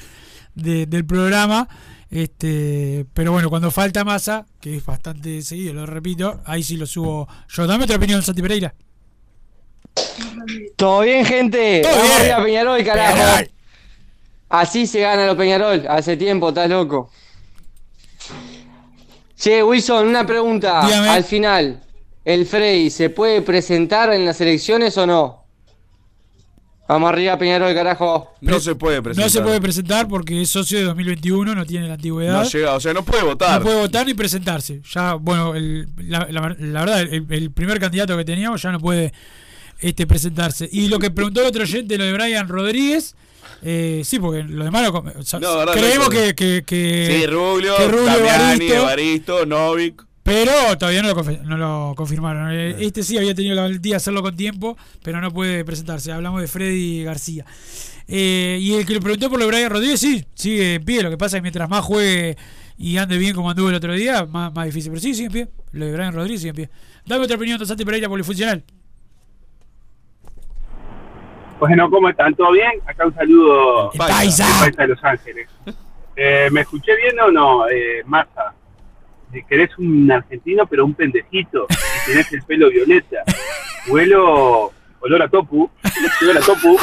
de- 0.55 0.85
del 0.85 1.05
programa. 1.05 1.67
Este, 2.11 3.05
pero 3.13 3.31
bueno, 3.31 3.49
cuando 3.49 3.71
falta 3.71 4.03
masa, 4.03 4.45
que 4.59 4.75
es 4.75 4.85
bastante 4.85 5.41
seguido, 5.41 5.73
lo 5.73 5.85
repito, 5.85 6.41
ahí 6.45 6.61
sí 6.61 6.75
lo 6.75 6.85
subo 6.85 7.27
yo. 7.47 7.65
Dame 7.65 7.85
otra 7.85 7.95
opinión, 7.95 8.21
Santi 8.21 8.41
Pereira. 8.41 8.75
Todo 10.75 11.01
bien, 11.01 11.25
gente. 11.25 11.81
Todo 11.81 11.93
Vamos 11.95 12.21
bien. 12.21 12.43
Peñarol, 12.43 12.83
carajo. 12.83 13.13
Peñarol. 13.13 13.51
Así 14.49 14.87
se 14.87 14.99
gana 14.99 15.25
los 15.25 15.37
Peñarol. 15.37 15.85
Hace 15.87 16.17
tiempo, 16.17 16.49
estás 16.49 16.69
loco. 16.69 17.09
Che, 19.37 19.63
Wilson, 19.63 20.07
una 20.07 20.25
pregunta. 20.25 20.85
Dígame. 20.85 21.07
Al 21.07 21.23
final, 21.23 21.81
¿el 22.25 22.45
Frey 22.45 22.89
se 22.89 23.09
puede 23.09 23.41
presentar 23.41 24.11
en 24.11 24.25
las 24.25 24.41
elecciones 24.41 24.97
o 24.97 25.07
no? 25.07 25.40
Vamos 26.91 27.09
arriba, 27.09 27.37
Peñarol, 27.37 27.73
carajo. 27.73 28.33
No 28.41 28.59
se 28.59 28.75
puede 28.75 29.01
presentar. 29.01 29.25
No 29.25 29.29
se 29.31 29.41
puede 29.41 29.61
presentar 29.61 30.07
porque 30.09 30.41
es 30.41 30.49
socio 30.49 30.77
de 30.77 30.83
2021, 30.83 31.55
no 31.55 31.65
tiene 31.65 31.87
la 31.87 31.93
antigüedad. 31.93 32.33
No 32.43 32.49
llega, 32.49 32.73
o 32.75 32.79
sea, 32.81 32.93
no 32.93 33.03
puede 33.05 33.23
votar. 33.23 33.59
No 33.59 33.65
puede 33.65 33.79
votar 33.79 34.05
ni 34.05 34.13
presentarse. 34.13 34.81
Ya, 34.93 35.13
bueno, 35.13 35.55
el- 35.55 35.87
la, 35.97 36.27
la- 36.29 36.55
la 36.59 36.79
verdad, 36.81 37.01
el, 37.01 37.25
el 37.29 37.51
primer 37.51 37.79
candidato 37.79 38.17
que 38.17 38.25
teníamos 38.25 38.61
ya 38.61 38.73
no 38.73 38.79
puede 38.79 39.13
este, 39.79 40.05
presentarse. 40.05 40.67
Y 40.69 40.89
lo 40.89 40.99
que 40.99 41.11
preguntó 41.11 41.39
el 41.41 41.47
otro 41.47 41.63
oyente, 41.63 41.97
lo 41.97 42.03
de 42.03 42.11
Brian 42.11 42.47
Rodríguez, 42.49 43.15
eh, 43.63 44.01
sí, 44.03 44.19
porque 44.19 44.43
lo 44.43 44.65
demás 44.65 44.83
lo 44.83 44.99
o 44.99 45.23
sea, 45.23 45.39
No, 45.39 45.57
verdad, 45.59 45.73
creemos 45.73 46.07
no, 46.07 46.09
que, 46.09 46.35
que, 46.35 46.63
que- 46.65 47.19
Sí, 47.21 47.25
Rubio, 47.27 47.77
que 47.77 47.87
Rubio, 47.87 48.05
Damiani, 48.05 48.67
Evaristo, 48.69 49.45
Novik. 49.45 50.03
Pero 50.23 50.51
todavía 50.77 51.01
no 51.01 51.09
lo, 51.09 51.15
confi- 51.15 51.41
no 51.41 51.57
lo 51.57 51.93
confirmaron. 51.95 52.51
Eh, 52.51 52.75
Este 52.79 53.03
sí 53.03 53.17
había 53.17 53.33
tenido 53.35 53.55
la 53.55 53.63
valentía 53.63 53.93
de 53.93 53.97
hacerlo 53.97 54.21
con 54.21 54.35
tiempo, 54.35 54.77
pero 55.03 55.19
no 55.21 55.31
puede 55.31 55.65
presentarse. 55.65 56.11
Hablamos 56.11 56.41
de 56.41 56.47
Freddy 56.47 57.03
García. 57.03 57.45
Eh, 58.07 58.57
y 58.61 58.73
el 58.73 58.85
que 58.85 58.93
le 58.93 58.99
preguntó 59.01 59.29
por 59.29 59.39
lo 59.39 59.45
de 59.45 59.51
Brian 59.51 59.69
Rodríguez, 59.71 59.99
sí, 59.99 60.25
sigue 60.35 60.75
en 60.75 60.83
pie. 60.85 61.01
Lo 61.03 61.09
que 61.09 61.17
pasa 61.17 61.37
es 61.37 61.39
que 61.39 61.43
mientras 61.43 61.69
más 61.69 61.83
juegue 61.83 62.35
y 62.77 62.97
ande 62.97 63.17
bien 63.17 63.33
como 63.35 63.49
anduvo 63.49 63.69
el 63.69 63.75
otro 63.75 63.93
día, 63.93 64.25
más, 64.25 64.53
más 64.53 64.65
difícil. 64.65 64.91
Pero 64.91 65.01
sí, 65.01 65.13
sigue 65.13 65.27
en 65.27 65.31
pie. 65.33 65.47
Lo 65.71 65.85
de 65.85 65.93
Brian 65.93 66.13
Rodríguez 66.13 66.41
sigue 66.41 66.49
en 66.49 66.55
pie. 66.55 66.69
Dame 67.05 67.23
otra 67.25 67.35
opinión, 67.37 67.65
Santi 67.65 67.85
Pereira, 67.85 68.07
polifuncional. 68.09 68.63
Bueno, 71.59 71.89
¿cómo 71.91 72.09
están? 72.09 72.33
¿Todo 72.35 72.51
bien? 72.51 72.71
Acá 72.87 73.05
un 73.05 73.13
saludo 73.13 73.91
El 73.91 73.97
paisa. 73.99 74.45
del 74.45 74.53
paisa 74.59 74.81
de 74.81 74.87
Los 74.87 75.03
Ángeles. 75.03 75.47
Eh, 76.15 76.49
¿Me 76.51 76.61
escuché 76.61 76.95
bien 76.95 77.19
o 77.19 77.31
no, 77.31 77.67
eh, 77.69 78.01
Massa? 78.05 78.53
Si 79.31 79.43
querés 79.43 79.77
un 79.77 80.11
argentino, 80.11 80.65
pero 80.65 80.85
un 80.85 80.93
pendejito, 80.93 81.67
y 81.69 82.11
tenés 82.11 82.31
el 82.33 82.43
pelo 82.43 82.69
violeta. 82.69 83.23
Vuelo 83.87 84.71
olor 84.99 85.21
a 85.21 85.27
topu, 85.27 85.69
olor 86.21 86.37
a 86.37 86.41
topu. 86.41 86.77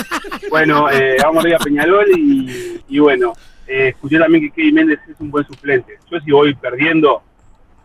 Bueno, 0.51 0.90
eh, 0.90 1.16
vamos 1.22 1.44
arriba 1.44 1.59
a 1.61 1.64
Peñarol 1.64 2.07
y, 2.16 2.80
y 2.88 2.99
bueno, 2.99 3.32
eh, 3.66 3.88
escuché 3.88 4.18
también 4.18 4.44
que 4.44 4.51
Kevin 4.51 4.74
Méndez 4.74 4.99
es 5.09 5.20
un 5.20 5.30
buen 5.30 5.46
suplente. 5.46 5.99
Yo 6.11 6.18
si 6.20 6.30
voy 6.30 6.55
perdiendo 6.55 7.22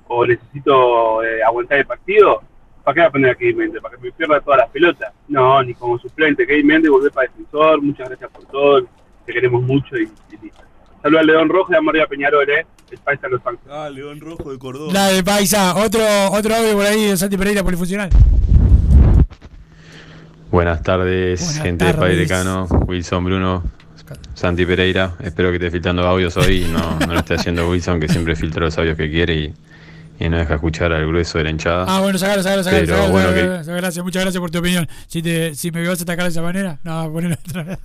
o 0.07 0.26
necesito 0.26 1.24
eh, 1.24 1.43
aguantar 1.43 1.80
el 1.80 1.86
partido, 1.86 2.41
¿para 2.84 2.95
qué 2.95 3.01
va 3.01 3.07
a 3.07 3.11
poner 3.11 3.32
a 3.32 3.36
Kevin 3.36 3.57
Méndez? 3.57 3.82
¿Para 3.82 3.95
que 3.97 4.03
me 4.03 4.11
pierda 4.11 4.41
todas 4.41 4.59
las 4.59 4.70
pelotas? 4.70 5.14
No, 5.28 5.61
ni 5.61 5.74
como 5.74 5.99
suplente. 5.99 6.47
Kevin 6.47 6.68
Méndez 6.68 6.89
volver 6.89 7.11
para 7.11 7.28
defensor, 7.28 7.82
muchas 7.82 8.07
gracias 8.07 8.32
por 8.32 8.45
todo, 8.45 8.88
te 9.26 9.34
queremos 9.34 9.61
mucho 9.61 9.97
y, 9.97 10.09
y 10.32 10.38
listo. 10.41 10.64
Saludos 11.01 11.22
al 11.22 11.28
León 11.28 11.49
Rojo 11.49 11.74
y 11.74 11.76
a 11.76 11.82
María 11.82 12.07
Peñarol, 12.07 12.49
¿eh? 12.49 12.66
El 12.94 13.32
de. 13.32 13.39
Ah, 13.72 13.89
León 13.89 14.20
Rojo 14.20 14.52
de 14.52 14.60
Córdoba. 14.60 14.94
La 14.94 15.08
de 15.08 15.24
Paisa. 15.24 15.76
Otro, 15.76 16.02
otro 16.32 16.56
audio 16.56 16.74
por 16.74 16.86
ahí 16.86 17.06
de 17.08 17.18
Santi 17.18 17.38
Pereira, 17.38 17.64
polifuncional. 17.64 18.10
Buenas 20.52 20.84
tardes, 20.84 21.39
Buenas 21.41 21.64
gente 21.64 21.86
de 21.86 21.91
tardes. 21.94 22.00
Padre 22.10 22.16
Decano, 22.18 22.68
Wilson 22.88 23.26
Bruno, 23.26 23.64
Santi 24.36 24.66
Pereira. 24.68 25.16
Espero 25.24 25.50
que 25.50 25.56
esté 25.56 25.72
filtrando 25.72 26.04
audios 26.08 26.38
hoy 26.38 26.66
y 26.66 26.68
no, 26.68 27.00
no 27.00 27.14
lo 27.14 27.20
esté 27.20 27.34
haciendo 27.34 27.68
Wilson, 27.70 28.00
que 28.00 28.08
siempre 28.08 28.36
filtra 28.36 28.62
los 28.66 28.78
audios 28.78 28.96
que 28.96 29.10
quiere 29.10 29.34
y, 29.36 29.54
y 30.20 30.30
no 30.30 30.38
deja 30.38 30.54
escuchar 30.54 30.94
al 30.94 31.08
grueso 31.08 31.39
de 31.39 31.46
la 31.46 31.50
hinchada. 31.50 31.86
Ah, 31.88 32.02
bueno, 32.02 32.20
sacalo, 32.20 32.44
sacalo, 32.44 32.64
sacalo. 32.64 32.82
Pero 32.86 32.96
sacalo, 32.96 33.12
bueno, 33.12 33.30
sacalo, 33.30 33.52
que- 33.52 33.58
sacalo. 33.64 33.78
Gracias, 33.78 34.06
muchas 34.06 34.22
gracias 34.22 34.39
por 34.39 34.52
tu 34.52 34.60
opinión. 34.60 34.88
Si, 35.08 35.24
te, 35.24 35.56
si 35.56 35.72
me 35.72 35.88
vas 35.88 36.00
a 36.00 36.04
atacar 36.04 36.26
de 36.26 36.30
esa 36.30 36.44
manera, 36.44 36.78
no, 36.84 37.12
ponelo 37.12 37.36
otra 37.50 37.64
vez. 37.64 37.80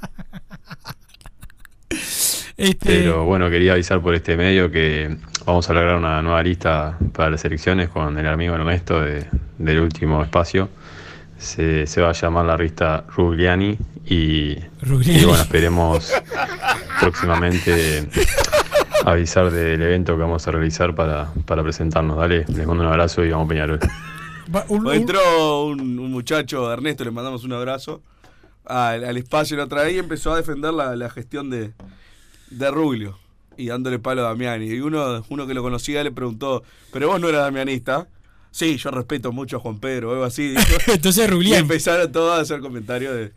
Este, 2.59 2.87
Pero 3.03 3.25
bueno, 3.25 3.49
quería 3.51 3.75
avisar 3.75 4.01
por 4.03 4.15
este 4.17 4.37
medio 4.37 4.69
que 4.71 5.17
vamos 5.47 5.71
a 5.71 5.73
lograr 5.75 5.95
una 5.97 6.21
nueva 6.23 6.43
lista 6.43 6.99
para 7.13 7.31
las 7.31 7.45
elecciones 7.45 7.89
con 7.89 8.19
el 8.19 8.27
amigo 8.27 8.57
Ernesto 8.57 9.01
de- 9.01 9.27
del 9.59 9.79
último 9.79 10.23
espacio. 10.25 10.69
Se, 11.39 11.87
se 11.87 12.01
va 12.01 12.09
a 12.11 12.13
llamar 12.13 12.47
la 12.47 12.57
lista 12.57 13.05
Rugliani 13.17 13.79
y, 14.07 14.57
Rugliani. 14.83 15.21
y 15.21 15.25
bueno, 15.25 15.41
esperemos 15.41 16.13
próximamente 16.99 18.09
avisar 19.05 19.51
del 19.53 19.81
evento 19.81 20.17
que 20.17 20.23
vamos 20.23 20.47
a 20.49 20.51
realizar 20.51 20.97
para, 20.97 21.29
para 21.47 21.63
presentarnos. 21.63 22.17
Dale, 22.17 22.45
les 22.49 22.67
mando 22.67 22.83
un 22.83 22.89
abrazo 22.89 23.25
y 23.25 23.31
vamos 23.31 23.49
Peñarol. 23.49 23.79
Pues 24.51 24.65
un- 24.69 24.93
entró 24.93 25.67
un, 25.67 25.81
un 25.99 26.11
muchacho, 26.11 26.73
Ernesto, 26.73 27.05
le 27.05 27.13
mandamos 27.13 27.45
un 27.45 27.53
abrazo, 27.53 28.03
al, 28.65 29.05
al 29.05 29.17
espacio 29.17 29.57
la 29.57 29.65
otra 29.65 29.83
vez 29.85 29.95
y 29.95 29.99
empezó 29.99 30.33
a 30.33 30.37
defender 30.39 30.73
la, 30.75 30.97
la 30.97 31.09
gestión 31.09 31.51
de, 31.51 31.71
de 32.51 32.71
Rubio 32.71 33.19
y 33.57 33.67
dándole 33.67 33.99
palo 33.99 34.23
a 34.25 34.29
Damiani. 34.29 34.67
Y 34.67 34.81
uno, 34.81 35.25
uno 35.29 35.47
que 35.47 35.55
lo 35.55 35.63
conocía 35.63 36.03
le 36.05 36.13
preguntó, 36.13 36.63
¿pero 36.93 37.09
vos 37.09 37.21
no 37.21 37.29
eras 37.29 37.43
damianista? 37.43 38.09
Sí, 38.51 38.77
yo 38.77 38.91
respeto 38.91 39.33
mucho 39.33 39.57
a 39.57 39.61
Juan 39.61 39.79
Pedro, 39.79 40.13
algo 40.13 40.25
así. 40.25 40.49
dijo. 40.51 40.63
Entonces 40.87 41.25
y 41.27 41.31
Rugliani. 41.31 41.63
empezaron 41.63 42.11
todos 42.11 42.39
a 42.39 42.41
hacer 42.43 42.61
comentarios 42.61 43.15
de, 43.15 43.33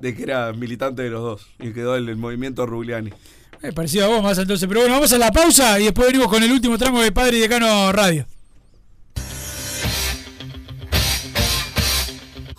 de 0.00 0.14
que 0.14 0.22
era 0.22 0.52
militante 0.52 1.02
de 1.02 1.10
los 1.10 1.22
dos. 1.22 1.46
Y 1.60 1.72
quedó 1.72 1.96
el, 1.96 2.08
el 2.08 2.16
movimiento 2.16 2.66
Rugliani. 2.66 3.10
Eh, 3.62 3.72
parecido 3.72 4.06
a 4.06 4.08
vos 4.08 4.22
más 4.22 4.38
entonces. 4.38 4.66
Pero 4.68 4.80
bueno, 4.80 4.94
vamos 4.94 5.12
a 5.12 5.18
la 5.18 5.30
pausa 5.30 5.78
y 5.80 5.84
después 5.84 6.06
venimos 6.08 6.28
con 6.28 6.42
el 6.42 6.50
último 6.50 6.78
tramo 6.78 7.00
de 7.02 7.12
Padre 7.12 7.38
y 7.38 7.40
Decano 7.40 7.92
Radio. 7.92 8.26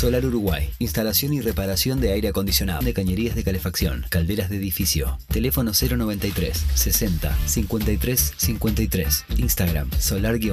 Solar 0.00 0.24
Uruguay. 0.24 0.70
Instalación 0.78 1.34
y 1.34 1.42
reparación 1.42 2.00
de 2.00 2.12
aire 2.12 2.28
acondicionado, 2.28 2.80
de 2.80 2.94
cañerías 2.94 3.34
de 3.34 3.44
calefacción, 3.44 4.06
calderas 4.08 4.48
de 4.48 4.56
edificio. 4.56 5.18
Teléfono 5.28 5.72
093 5.72 6.56
60 6.74 7.36
53 7.46 8.32
53. 8.34 9.24
Instagram 9.36 9.90
solar-uy. 9.98 10.52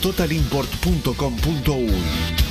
www.totalimport.com.uy. 0.01 2.50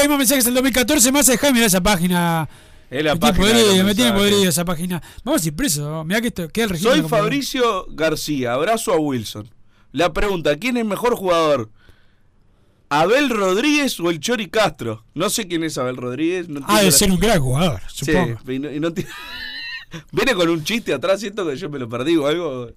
Hay 0.00 0.08
más 0.08 0.18
mensajes 0.18 0.44
del 0.44 0.54
2014. 0.54 1.12
Más 1.12 1.26
dejá 1.26 1.50
mirar 1.52 1.66
esa 1.66 1.82
página. 1.82 2.48
Es 2.90 3.04
la 3.04 3.14
me 3.14 3.20
tiene 3.20 3.32
página 3.32 3.46
de 3.46 3.52
podrido, 3.54 3.76
los 3.76 3.84
me 3.86 3.94
tiene 3.94 4.12
podrido 4.12 4.48
esa 4.48 4.64
página. 4.64 5.02
Vamos 5.24 5.44
a 5.44 5.46
ir 5.48 5.54
preso. 5.54 6.04
Mirá 6.04 6.20
que 6.20 6.28
esto 6.28 6.48
queda 6.48 6.64
el 6.64 6.70
registro. 6.70 6.92
Soy 6.92 7.02
como- 7.02 7.16
Fabricio 7.16 7.86
García, 7.90 8.52
abrazo 8.54 8.92
a 8.92 8.96
Wilson. 8.98 9.48
La 9.92 10.12
pregunta, 10.12 10.56
¿quién 10.56 10.76
es 10.76 10.84
mejor 10.84 11.14
jugador? 11.16 11.70
¿Abel 12.88 13.30
Rodríguez 13.30 14.00
o 14.00 14.10
el 14.10 14.18
Chori 14.18 14.48
Castro? 14.48 15.04
No 15.14 15.30
sé 15.30 15.46
quién 15.46 15.62
es 15.62 15.78
Abel 15.78 15.96
Rodríguez. 15.96 16.48
No 16.48 16.58
Ah, 16.60 16.62
entiendo 16.62 16.80
de 16.84 16.90
la- 16.90 16.96
ser 16.96 17.10
un 17.12 17.20
gran 17.20 17.40
jugador, 17.40 17.80
Sí, 17.92 18.04
supongo. 18.06 18.40
y 18.52 18.58
no- 18.58 18.72
y 18.72 18.80
no 18.80 18.88
Viene 20.12 20.34
con 20.34 20.48
un 20.48 20.64
chiste 20.64 20.92
atrás, 20.92 21.20
siento 21.20 21.46
que 21.46 21.56
yo 21.56 21.68
me 21.70 21.78
lo 21.78 21.88
perdí 21.88 22.16
o 22.16 22.26
algo. 22.26 22.70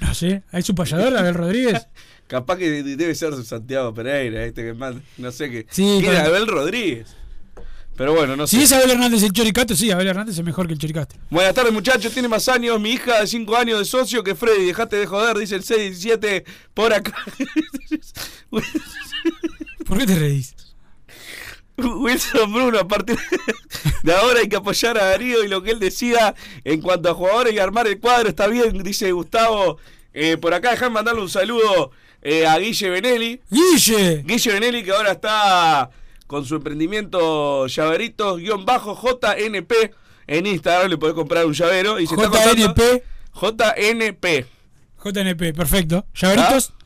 No 0.00 0.14
sé. 0.14 0.42
¿Es 0.52 0.68
un 0.68 0.76
payador, 0.76 1.16
Abel 1.16 1.34
Rodríguez? 1.34 1.86
Capaz 2.26 2.56
que 2.58 2.82
debe 2.82 3.14
ser 3.14 3.34
Santiago 3.44 3.92
Pereira, 3.92 4.44
este 4.44 4.62
que 4.62 4.72
más, 4.72 4.94
no 5.18 5.32
sé 5.32 5.50
qué. 5.50 5.66
Sí, 5.70 5.98
¿Quién 6.00 6.12
es 6.12 6.18
con- 6.20 6.26
Abel 6.28 6.46
Rodríguez? 6.46 7.16
Pero 7.96 8.14
bueno, 8.14 8.34
no 8.34 8.46
sé. 8.46 8.56
Si 8.56 8.62
es 8.62 8.72
Abel 8.72 8.92
Hernández 8.92 9.22
el 9.24 9.32
Choricato, 9.32 9.76
sí, 9.76 9.90
Abel 9.90 10.06
Hernández 10.06 10.38
es 10.38 10.44
mejor 10.44 10.66
que 10.66 10.72
el 10.72 10.78
Choricato. 10.78 11.16
Buenas 11.28 11.52
tardes, 11.54 11.72
muchachos. 11.72 12.12
Tiene 12.12 12.28
más 12.28 12.48
años 12.48 12.80
mi 12.80 12.92
hija 12.92 13.20
de 13.20 13.26
5 13.26 13.56
años 13.56 13.78
de 13.78 13.84
socio 13.84 14.22
que 14.24 14.34
Freddy. 14.34 14.64
Dejate 14.64 14.96
de 14.96 15.06
joder, 15.06 15.36
dice 15.36 15.56
el 15.56 15.62
617 15.64 16.44
por 16.72 16.94
acá. 16.94 17.14
¿Por 19.86 19.98
qué 19.98 20.06
te 20.06 20.14
reís? 20.14 20.54
Wilson 22.00 22.52
Bruno, 22.52 22.78
a 22.78 22.88
partir 22.88 23.18
de 24.02 24.12
ahora 24.14 24.40
hay 24.40 24.48
que 24.48 24.56
apoyar 24.56 24.98
a 24.98 25.04
Darío 25.06 25.44
y 25.44 25.48
lo 25.48 25.62
que 25.62 25.70
él 25.72 25.80
decida 25.80 26.34
en 26.64 26.80
cuanto 26.80 27.10
a 27.10 27.14
jugadores 27.14 27.52
y 27.54 27.58
armar 27.58 27.86
el 27.86 27.98
cuadro. 28.00 28.28
Está 28.28 28.46
bien, 28.46 28.82
dice 28.82 29.10
Gustavo. 29.12 29.78
Eh, 30.12 30.36
por 30.36 30.52
acá, 30.54 30.70
dejan 30.72 30.92
mandarle 30.92 31.22
un 31.22 31.28
saludo 31.28 31.92
eh, 32.22 32.46
a 32.46 32.58
Guille 32.58 32.90
Benelli. 32.90 33.40
¡Guille! 33.50 34.22
Guille 34.26 34.52
Benelli, 34.52 34.82
que 34.82 34.90
ahora 34.92 35.12
está 35.12 35.90
con 36.26 36.44
su 36.44 36.56
emprendimiento 36.56 37.66
llaveritos-JNP. 37.66 39.72
En 40.26 40.46
Instagram 40.46 40.90
le 40.90 40.96
podés 40.96 41.14
comprar 41.14 41.44
un 41.46 41.52
llavero. 41.52 41.98
Y 41.98 42.06
se 42.06 42.14
está 42.14 42.28
contando- 42.28 42.54
JNP. 42.54 43.02
JNP. 43.34 44.46
JNP, 45.02 45.52
perfecto. 45.54 46.06
¿Llaveritos? 46.14 46.72
Ah, 46.72 46.76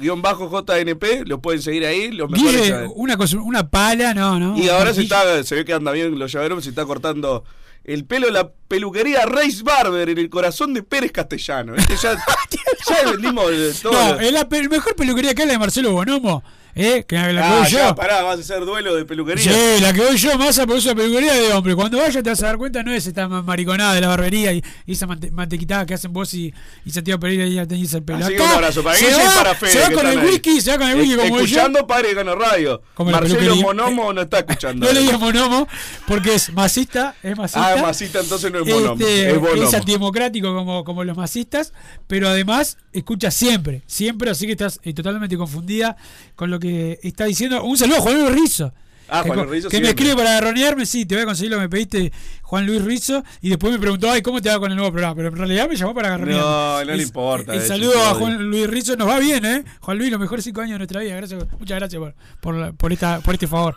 guion 0.00 0.22
bajo 0.22 0.48
JNP, 0.50 1.24
lo 1.26 1.40
pueden 1.40 1.62
seguir 1.62 1.84
ahí. 1.86 2.10
Los 2.10 2.30
mejores 2.30 2.72
una, 2.94 3.16
cosa, 3.16 3.38
una 3.38 3.68
pala, 3.68 4.14
no, 4.14 4.38
no. 4.38 4.56
Y 4.58 4.68
ahora 4.68 4.92
se 4.94 5.02
está, 5.02 5.42
se 5.44 5.54
ve 5.54 5.64
que 5.64 5.72
anda 5.72 5.92
bien 5.92 6.18
los 6.18 6.32
llaveros, 6.32 6.64
se 6.64 6.70
está 6.70 6.84
cortando 6.84 7.44
el 7.84 8.04
pelo 8.04 8.30
la 8.30 8.50
peluquería 8.68 9.26
Reis 9.26 9.62
Barber 9.62 10.08
en 10.08 10.18
el 10.18 10.28
corazón 10.28 10.74
de 10.74 10.82
Pérez 10.82 11.12
Castellano. 11.12 11.74
Este 11.76 11.94
ya, 11.96 12.14
ya 12.88 13.10
vendimos 13.10 13.46
todo. 13.80 13.92
No, 13.92 14.20
es 14.20 14.32
la 14.32 14.48
pe- 14.48 14.68
mejor 14.68 14.96
peluquería 14.96 15.34
que 15.34 15.42
es 15.42 15.46
la 15.48 15.52
de 15.54 15.58
Marcelo 15.60 15.92
Bonomo. 15.92 16.42
¿Eh? 16.78 17.04
Que 17.08 17.16
la 17.16 17.24
que 17.32 17.38
ah, 17.40 17.58
voy 17.62 17.70
ya, 17.70 17.88
yo. 17.88 17.94
pará, 17.94 18.22
vas 18.22 18.36
a 18.36 18.40
hacer 18.42 18.62
duelo 18.66 18.94
de 18.94 19.06
peluquería. 19.06 19.50
Sí, 19.50 19.80
la 19.80 19.94
que 19.94 20.00
voy 20.02 20.16
yo, 20.18 20.36
más 20.36 20.58
por 20.60 20.76
eso 20.76 20.94
peluquería 20.94 21.32
de 21.32 21.50
hombre. 21.54 21.74
Cuando 21.74 21.96
vayas 21.96 22.22
te 22.22 22.28
vas 22.28 22.42
a 22.42 22.46
dar 22.46 22.58
cuenta, 22.58 22.82
no 22.82 22.92
es 22.92 23.06
esta 23.06 23.26
ma- 23.28 23.40
mariconada 23.40 23.94
de 23.94 24.02
la 24.02 24.08
barbería 24.08 24.52
y, 24.52 24.62
y 24.84 24.92
esa 24.92 25.06
mante- 25.06 25.30
mantequitada 25.30 25.86
que 25.86 25.94
hacen 25.94 26.12
vos 26.12 26.34
y, 26.34 26.52
y 26.84 26.90
Santiago 26.90 27.18
Pereira 27.18 27.46
y 27.46 27.54
ya 27.54 27.66
tenéis 27.66 27.94
el 27.94 28.02
pelo. 28.02 28.26
Así 28.26 28.34
que 28.36 28.42
un 28.42 28.48
abrazo 28.48 28.82
para 28.84 28.96
se 28.96 29.06
Guille 29.06 29.22
y 29.22 29.26
va- 29.26 29.34
para 29.34 29.54
Fede. 29.54 29.70
Se 29.72 29.78
va 29.80 29.90
con 29.90 30.06
el 30.06 30.18
ahí. 30.18 30.26
whisky, 30.26 30.60
se 30.60 30.70
va 30.72 30.78
con 30.78 30.88
el 30.90 30.96
whisky 31.00 31.16
como 31.16 31.36
yo. 31.38 31.44
Escuchando 31.44 31.86
Padre 31.86 32.12
Gano 32.12 32.34
Radio. 32.34 32.82
Como 32.92 33.10
Marcelo. 33.10 33.56
Monomo 33.56 34.12
no 34.12 34.20
está 34.20 34.40
escuchando. 34.40 34.86
No 34.86 34.92
le 34.92 35.00
digas 35.00 35.18
monomo 35.18 35.66
porque 36.06 36.34
es 36.34 36.52
masista, 36.52 37.14
es 37.22 37.38
masista. 37.38 37.72
Ah, 37.72 37.80
masista, 37.80 38.20
entonces 38.20 38.52
no 38.52 38.58
es 38.58 38.66
monomo. 38.68 39.00
Este, 39.00 39.30
es 39.30 39.38
bonomo. 39.40 39.62
es 39.68 39.72
antidemocrático 39.72 40.54
como, 40.54 40.84
como 40.84 41.04
los 41.04 41.16
masistas, 41.16 41.72
pero 42.06 42.28
además 42.28 42.76
escucha 42.92 43.30
siempre, 43.30 43.80
siempre, 43.86 44.30
así 44.30 44.44
que 44.44 44.52
estás 44.52 44.78
eh, 44.82 44.92
totalmente 44.92 45.38
confundida 45.38 45.96
con 46.34 46.50
lo 46.50 46.58
que 46.60 46.65
está 47.02 47.24
diciendo. 47.24 47.62
Un 47.64 47.76
saludo 47.76 47.98
a 47.98 48.00
Juan 48.00 48.20
Luis 48.20 48.32
Rizzo. 48.32 48.72
Ah, 49.08 49.22
que, 49.22 49.28
Juan 49.28 49.46
Luis 49.46 49.50
Rizzo 49.50 49.68
que 49.68 49.80
me 49.80 49.88
escribe 49.90 50.16
para 50.16 50.40
ronearme, 50.40 50.84
sí, 50.84 51.06
te 51.06 51.14
voy 51.14 51.22
a 51.22 51.26
conseguir 51.26 51.52
lo 51.52 51.58
que 51.58 51.62
me 51.62 51.68
pediste, 51.68 52.12
Juan 52.42 52.66
Luis 52.66 52.84
Rizzo, 52.84 53.22
y 53.40 53.50
después 53.50 53.72
me 53.72 53.78
preguntó, 53.78 54.10
ay, 54.10 54.20
¿cómo 54.20 54.42
te 54.42 54.48
va 54.48 54.58
con 54.58 54.70
el 54.70 54.76
nuevo 54.76 54.90
programa? 54.90 55.14
Pero 55.14 55.28
en 55.28 55.36
realidad 55.36 55.68
me 55.68 55.76
llamó 55.76 55.94
para 55.94 56.08
agarronearme. 56.08 56.44
No, 56.44 56.84
no 56.84 56.96
le 56.96 57.02
importa. 57.02 57.54
El 57.54 57.62
saludo 57.62 58.02
a. 58.02 58.14
Juan 58.14 58.50
Luis 58.50 58.66
Rizzo, 58.68 58.96
nos 58.96 59.08
va 59.08 59.18
bien, 59.18 59.44
¿eh? 59.44 59.64
Juan 59.80 59.98
Luis, 59.98 60.10
los 60.10 60.20
mejores 60.20 60.44
cinco 60.44 60.60
años 60.60 60.72
de 60.72 60.78
nuestra 60.78 61.00
vida. 61.00 61.16
Gracias, 61.16 61.44
muchas 61.58 61.78
gracias 61.78 62.02
por, 62.40 62.74
por, 62.74 62.92
esta, 62.92 63.20
por 63.20 63.34
este 63.34 63.46
favor. 63.46 63.76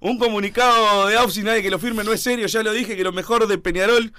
Un 0.00 0.18
comunicado 0.18 1.06
de 1.06 1.16
AUF 1.16 1.32
sin 1.32 1.44
nadie 1.44 1.62
que 1.62 1.70
lo 1.70 1.78
firme 1.78 2.04
no 2.04 2.12
es 2.12 2.20
serio. 2.20 2.46
Ya 2.46 2.62
lo 2.62 2.72
dije 2.72 2.96
que 2.96 3.04
lo 3.04 3.12
mejor 3.12 3.46
de 3.46 3.56
Peñarol 3.56 4.12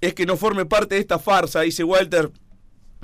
es 0.00 0.12
que 0.12 0.26
no 0.26 0.36
forme 0.36 0.66
parte 0.66 0.96
de 0.96 1.00
esta 1.00 1.18
farsa, 1.18 1.62
dice 1.62 1.84
Walter. 1.84 2.30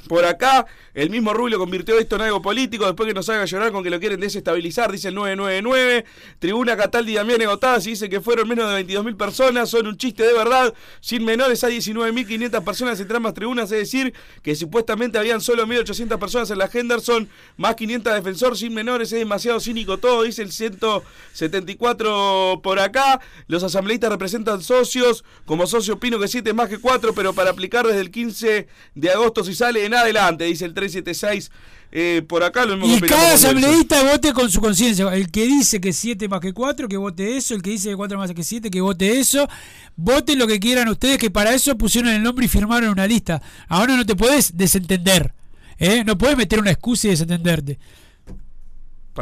Por 0.09 0.25
acá, 0.25 0.67
el 0.95 1.11
mismo 1.11 1.33
Rubio 1.33 1.59
convirtió 1.59 1.97
esto 1.99 2.17
en 2.17 2.23
algo 2.23 2.43
político 2.43 2.87
después 2.87 3.07
que 3.07 3.15
nos 3.15 3.29
haga 3.29 3.45
llorar 3.45 3.71
con 3.71 3.85
que 3.85 3.91
lo 3.91 4.01
quieren 4.01 4.19
desestabilizar, 4.21 4.91
dice 4.91 5.09
el 5.09 5.15
999. 5.15 6.05
Tribuna 6.39 6.77
Cataldi 6.77 7.13
y 7.13 7.17
Damián 7.17 7.43
Egotadas 7.43 7.87
y 7.87 7.91
dice 7.91 8.09
que 8.09 8.21
fueron 8.21 8.49
menos 8.49 8.73
de 8.73 8.87
22.000 8.87 9.17
personas, 9.17 9.71
son 9.71 9.87
un 9.87 9.97
chiste 9.97 10.25
de 10.25 10.33
verdad. 10.33 10.75
Sin 11.01 11.25
menores 11.25 11.63
hay 11.65 11.79
19.500 11.79 12.65
personas 12.65 12.99
entre 12.99 13.17
ambas 13.17 13.35
tribunas, 13.35 13.71
es 13.73 13.79
decir, 13.79 14.15
que 14.43 14.57
supuestamente 14.57 15.19
habían 15.19 15.41
solo 15.41 15.67
1.800 15.67 16.19
personas 16.19 16.51
en 16.51 16.59
la 16.59 16.69
Henderson, 16.73 17.29
más 17.57 17.77
500 17.77 18.15
defensor, 18.15 18.57
sin 18.57 18.75
menores, 18.75 19.13
es 19.13 19.19
demasiado 19.19 19.61
cínico 19.61 19.99
todo, 19.99 20.23
dice 20.23 20.43
el 20.43 20.53
174 20.53 22.61
por 22.63 22.81
acá. 22.81 23.21
Los 23.47 23.63
asambleístas 23.63 24.11
representan 24.11 24.63
socios, 24.63 25.25
como 25.45 25.67
socio 25.67 25.95
opino 25.95 26.19
que 26.19 26.29
7 26.29 26.51
es 26.51 26.57
más 26.57 26.69
que 26.69 26.79
4, 26.79 27.15
pero 27.15 27.33
para 27.33 27.51
aplicar 27.51 27.87
desde 27.87 28.01
el 28.01 28.11
15 28.11 28.69
de 28.95 29.11
agosto 29.11 29.45
si 29.45 29.55
sale 29.55 29.85
en 29.91 30.01
adelante, 30.01 30.45
dice 30.45 30.65
el 30.65 30.75
376 30.75 31.51
eh, 31.93 32.23
por 32.27 32.43
acá. 32.43 32.65
Lo 32.65 32.77
mismo 32.77 32.97
Y 32.97 33.01
cada 33.01 33.35
asambleísta 33.35 34.03
vote 34.05 34.33
con 34.33 34.51
su 34.51 34.61
conciencia. 34.61 35.13
El 35.15 35.31
que 35.31 35.45
dice 35.47 35.81
que 35.81 35.93
7 35.93 36.29
más 36.29 36.41
que 36.41 36.53
4, 36.53 36.89
que 36.89 36.97
vote 36.97 37.37
eso. 37.37 37.55
El 37.55 37.63
que 37.63 37.71
dice 37.71 37.91
que 37.91 37.97
4 37.97 38.19
más 38.19 38.33
que 38.33 38.45
7, 38.45 38.71
que 38.71 38.81
vote 38.81 39.19
eso. 39.19 39.49
Voten 39.97 40.39
lo 40.39 40.47
que 40.47 40.61
quieran 40.61 40.89
ustedes, 40.89 41.19
que 41.19 41.31
para 41.31 41.53
eso 41.53 41.77
pusieron 41.77 42.13
el 42.13 42.23
nombre 42.23 42.47
y 42.47 42.49
firmaron 42.49 42.91
una 42.91 43.07
lista. 43.07 43.43
Ahora 43.69 43.97
no 43.97 44.07
te 44.07 44.15
puedes 44.15 44.57
desentender. 44.57 45.35
¿eh? 45.79 46.05
No 46.05 46.17
puedes 46.17 46.37
meter 46.37 46.61
una 46.61 46.71
excusa 46.71 47.09
y 47.09 47.11
desentenderte. 47.11 47.79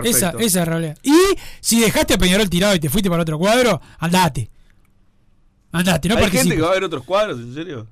Esa, 0.05 0.31
esa 0.31 0.39
es 0.39 0.55
la 0.55 0.65
realidad. 0.65 0.99
Y 1.03 1.17
si 1.61 1.81
dejaste 1.81 2.15
a 2.15 2.19
Peñarol 2.19 2.49
tirado 2.51 2.75
y 2.75 2.81
te 2.81 2.91
fuiste 2.91 3.09
para 3.09 3.23
otro 3.23 3.39
cuadro, 3.39 3.81
andate. 3.99 4.51
Andate, 5.73 6.09
no 6.09 6.17
Hay 6.17 6.31
gente 6.31 6.55
que 6.55 6.63
va 6.63 6.71
a 6.71 6.75
ver 6.75 6.85
otros 6.85 7.05
cuadros, 7.05 7.39
¿en 7.41 7.55
serio? 7.55 7.87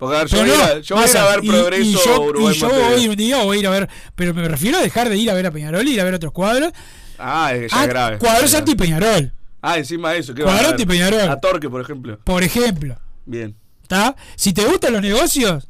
Porque 0.00 0.16
a 0.16 0.18
ver, 0.20 0.28
yo 0.28 0.38
voy 0.40 0.50
a, 0.50 0.74
no, 0.74 0.80
yo 0.80 0.96
voy 0.96 1.04
a 1.04 1.08
ir 1.10 1.16
a 1.18 1.26
ver 1.36 1.44
y- 1.44 1.48
Progreso 1.48 1.82
y 1.84 1.92
yo, 1.92 2.20
Uruguay 2.22 2.54
y 2.56 2.58
yo 2.58 2.68
voy 2.68 3.08
un 3.08 3.16
día 3.16 3.44
voy 3.44 3.56
a 3.56 3.60
ir 3.60 3.66
a 3.66 3.70
ver, 3.70 3.88
pero 4.16 4.34
me 4.34 4.48
refiero 4.48 4.78
a 4.78 4.80
dejar 4.82 5.08
de 5.10 5.16
ir 5.16 5.30
a 5.30 5.34
ver 5.34 5.46
a 5.46 5.50
Peñarol 5.52 5.86
y 5.86 5.92
ir 5.92 6.00
a 6.00 6.04
ver 6.04 6.14
otros 6.14 6.32
cuadros. 6.32 6.72
Ah, 7.18 7.52
es 7.54 7.70
ya 7.70 7.78
Ah, 7.78 7.82
es 7.84 7.88
grave. 7.90 8.18
cuadros 8.18 8.52
anti-Peñarol, 8.54 9.32
Ah, 9.62 9.76
encima 9.78 10.10
de 10.12 10.18
eso. 10.20 10.34
¿qué 10.34 10.42
Cuadro 10.42 10.72
vas 10.86 11.00
a. 11.28 11.32
A 11.32 11.40
Torque, 11.40 11.68
por 11.68 11.80
ejemplo. 11.82 12.18
por 12.24 12.42
ejemplo. 12.42 12.98
Bien. 13.26 13.54
¿Está? 13.82 14.16
Si 14.36 14.52
te 14.54 14.64
gustan 14.64 14.94
los 14.94 15.02
negocios, 15.02 15.68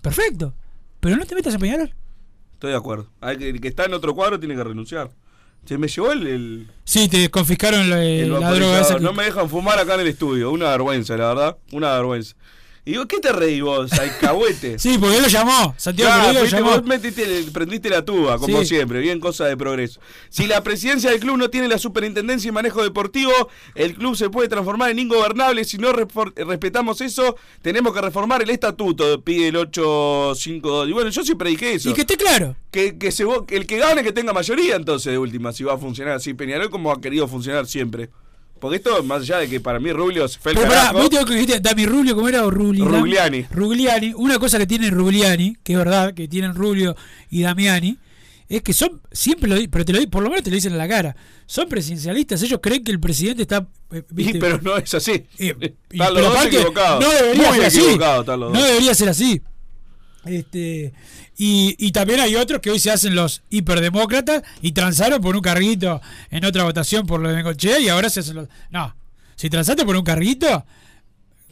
perfecto. 0.00 0.54
Pero 1.00 1.16
no 1.16 1.24
te 1.26 1.34
metas 1.34 1.54
en 1.54 1.60
Peñarol. 1.60 1.94
Estoy 2.54 2.70
de 2.70 2.76
acuerdo. 2.76 3.08
El 3.20 3.60
que 3.60 3.68
está 3.68 3.84
en 3.84 3.94
otro 3.94 4.14
cuadro 4.14 4.38
tiene 4.38 4.54
que 4.54 4.64
renunciar. 4.64 5.10
Se 5.66 5.76
me 5.78 5.88
llevó 5.88 6.12
el, 6.12 6.26
el, 6.26 6.70
Sí, 6.84 7.08
te 7.08 7.30
confiscaron 7.30 7.88
la, 7.90 8.02
el 8.04 8.30
la 8.38 8.50
droga 8.52 8.80
esa. 8.80 8.94
que- 8.96 9.00
No 9.00 9.12
me 9.12 9.24
dejan 9.24 9.48
fumar 9.48 9.78
acá 9.78 9.94
en 9.94 10.00
el 10.00 10.08
estudio. 10.08 10.50
Una 10.50 10.70
vergüenza, 10.70 11.16
la 11.16 11.28
verdad. 11.28 11.56
Una 11.72 11.94
vergüenza. 11.94 12.34
Y 12.86 12.90
digo, 12.92 13.06
¿qué 13.06 13.18
te 13.18 13.32
reí 13.32 13.62
vos, 13.62 13.90
alcahuete? 13.92 14.78
Sí, 14.78 14.98
porque 14.98 15.16
él 15.16 15.22
lo 15.22 15.28
llamó. 15.28 15.74
Santiago 15.78 16.10
Claro, 16.12 16.24
Pereira 16.34 16.42
lo 16.42 16.58
llamó. 16.58 16.70
vos 16.72 16.84
metiste- 16.84 17.50
prendiste 17.50 17.88
la 17.88 18.04
tuba, 18.04 18.36
como 18.38 18.60
Sí. 18.60 18.66
siempre, 18.66 19.00
bien 19.00 19.20
cosa 19.20 19.46
de 19.46 19.56
progreso. 19.56 20.00
Si 20.28 20.46
la 20.46 20.62
presidencia 20.62 21.10
del 21.10 21.18
club 21.20 21.38
no 21.38 21.48
tiene 21.48 21.66
la 21.68 21.78
superintendencia 21.78 22.48
y 22.48 22.52
manejo 22.52 22.82
deportivo, 22.82 23.32
el 23.74 23.94
club 23.94 24.16
se 24.16 24.28
puede 24.28 24.48
transformar 24.48 24.90
en 24.90 24.98
ingobernable. 24.98 25.64
Si 25.64 25.78
no 25.78 25.92
respetamos 25.92 27.00
eso, 27.00 27.36
tenemos 27.62 27.94
que 27.94 28.02
reformar 28.02 28.42
el 28.42 28.50
estatuto, 28.50 29.22
pide 29.22 29.48
el 29.48 29.56
852. 29.56 30.88
Y 30.88 30.92
bueno, 30.92 31.10
yo 31.10 31.22
siempre 31.24 31.50
dije 31.50 31.74
eso. 31.74 31.88
Y 31.90 31.94
que 31.94 32.02
esté 32.02 32.16
claro. 32.16 32.56
Que, 32.70 32.98
que 32.98 33.12
se 33.12 33.24
el 33.48 33.66
que 33.66 33.78
gane 33.78 34.02
que 34.02 34.12
tenga 34.12 34.32
mayoría 34.32 34.76
entonces 34.76 35.10
de 35.12 35.18
última, 35.18 35.52
si 35.52 35.64
va 35.64 35.74
a 35.74 35.78
funcionar 35.78 36.14
así 36.16 36.34
Peñarol 36.34 36.68
como 36.70 36.92
ha 36.92 37.00
querido 37.00 37.28
funcionar 37.28 37.66
siempre. 37.66 38.10
Porque 38.64 38.78
esto, 38.78 39.02
más 39.02 39.20
allá 39.20 39.40
de 39.40 39.48
que 39.50 39.60
para 39.60 39.78
mí 39.78 39.92
Rubio 39.92 40.26
se 40.26 40.38
fue 40.38 40.52
el 40.52 40.56
Pero 40.56 40.70
pará, 40.70 40.90
carajo. 40.92 41.60
Dami 41.60 41.84
Rubio, 41.84 42.14
¿cómo 42.14 42.30
era? 42.30 42.46
O 42.46 42.50
Rubli- 42.50 42.82
Rugliani. 42.82 43.42
Rugliani. 43.50 44.14
Una 44.16 44.38
cosa 44.38 44.56
que 44.56 44.66
tiene 44.66 44.88
Rugliani, 44.88 45.54
que 45.62 45.72
es 45.74 45.78
verdad, 45.78 46.14
que 46.14 46.28
tienen 46.28 46.54
Rubio 46.54 46.96
y 47.28 47.42
Damiani, 47.42 47.98
es 48.48 48.62
que 48.62 48.72
son, 48.72 49.02
siempre 49.12 49.50
lo 49.50 49.56
pero 49.70 49.84
te 49.84 49.92
lo 49.92 50.00
por 50.08 50.22
lo 50.22 50.30
menos 50.30 50.42
te 50.44 50.48
lo 50.48 50.54
dicen 50.54 50.72
en 50.72 50.78
la 50.78 50.88
cara, 50.88 51.14
son 51.44 51.68
presidencialistas, 51.68 52.42
ellos 52.42 52.60
creen 52.62 52.82
que 52.82 52.90
el 52.92 53.00
presidente 53.00 53.42
está... 53.42 53.66
eh, 53.92 54.02
Y, 54.10 54.14
¿viste? 54.14 54.38
pero 54.38 54.58
no 54.62 54.78
es 54.78 54.94
así. 54.94 55.26
Y- 55.38 55.48
están 55.50 56.14
los 56.14 56.22
dos 56.32 56.46
equivocados. 56.46 57.04
No 57.04 57.10
debería 57.10 57.48
Muy 57.48 57.56
ser 57.58 57.66
así. 57.66 57.98
No 58.50 58.62
debería 58.64 58.94
ser 58.94 59.08
así. 59.10 59.42
Este, 60.26 60.92
y, 61.36 61.76
y 61.78 61.92
también 61.92 62.20
hay 62.20 62.36
otros 62.36 62.60
que 62.60 62.70
hoy 62.70 62.78
se 62.78 62.90
hacen 62.90 63.14
los 63.14 63.42
hiperdemócratas 63.50 64.42
y 64.62 64.72
transaron 64.72 65.20
por 65.20 65.36
un 65.36 65.42
carguito 65.42 66.00
en 66.30 66.44
otra 66.44 66.64
votación 66.64 67.06
por 67.06 67.20
lo 67.20 67.28
de 67.28 67.36
Bengochea 67.36 67.78
y 67.78 67.88
ahora 67.88 68.08
se 68.08 68.20
hacen 68.20 68.36
los. 68.36 68.48
No, 68.70 68.94
si 69.36 69.50
transaste 69.50 69.84
por 69.84 69.96
un 69.96 70.04
carguito, 70.04 70.64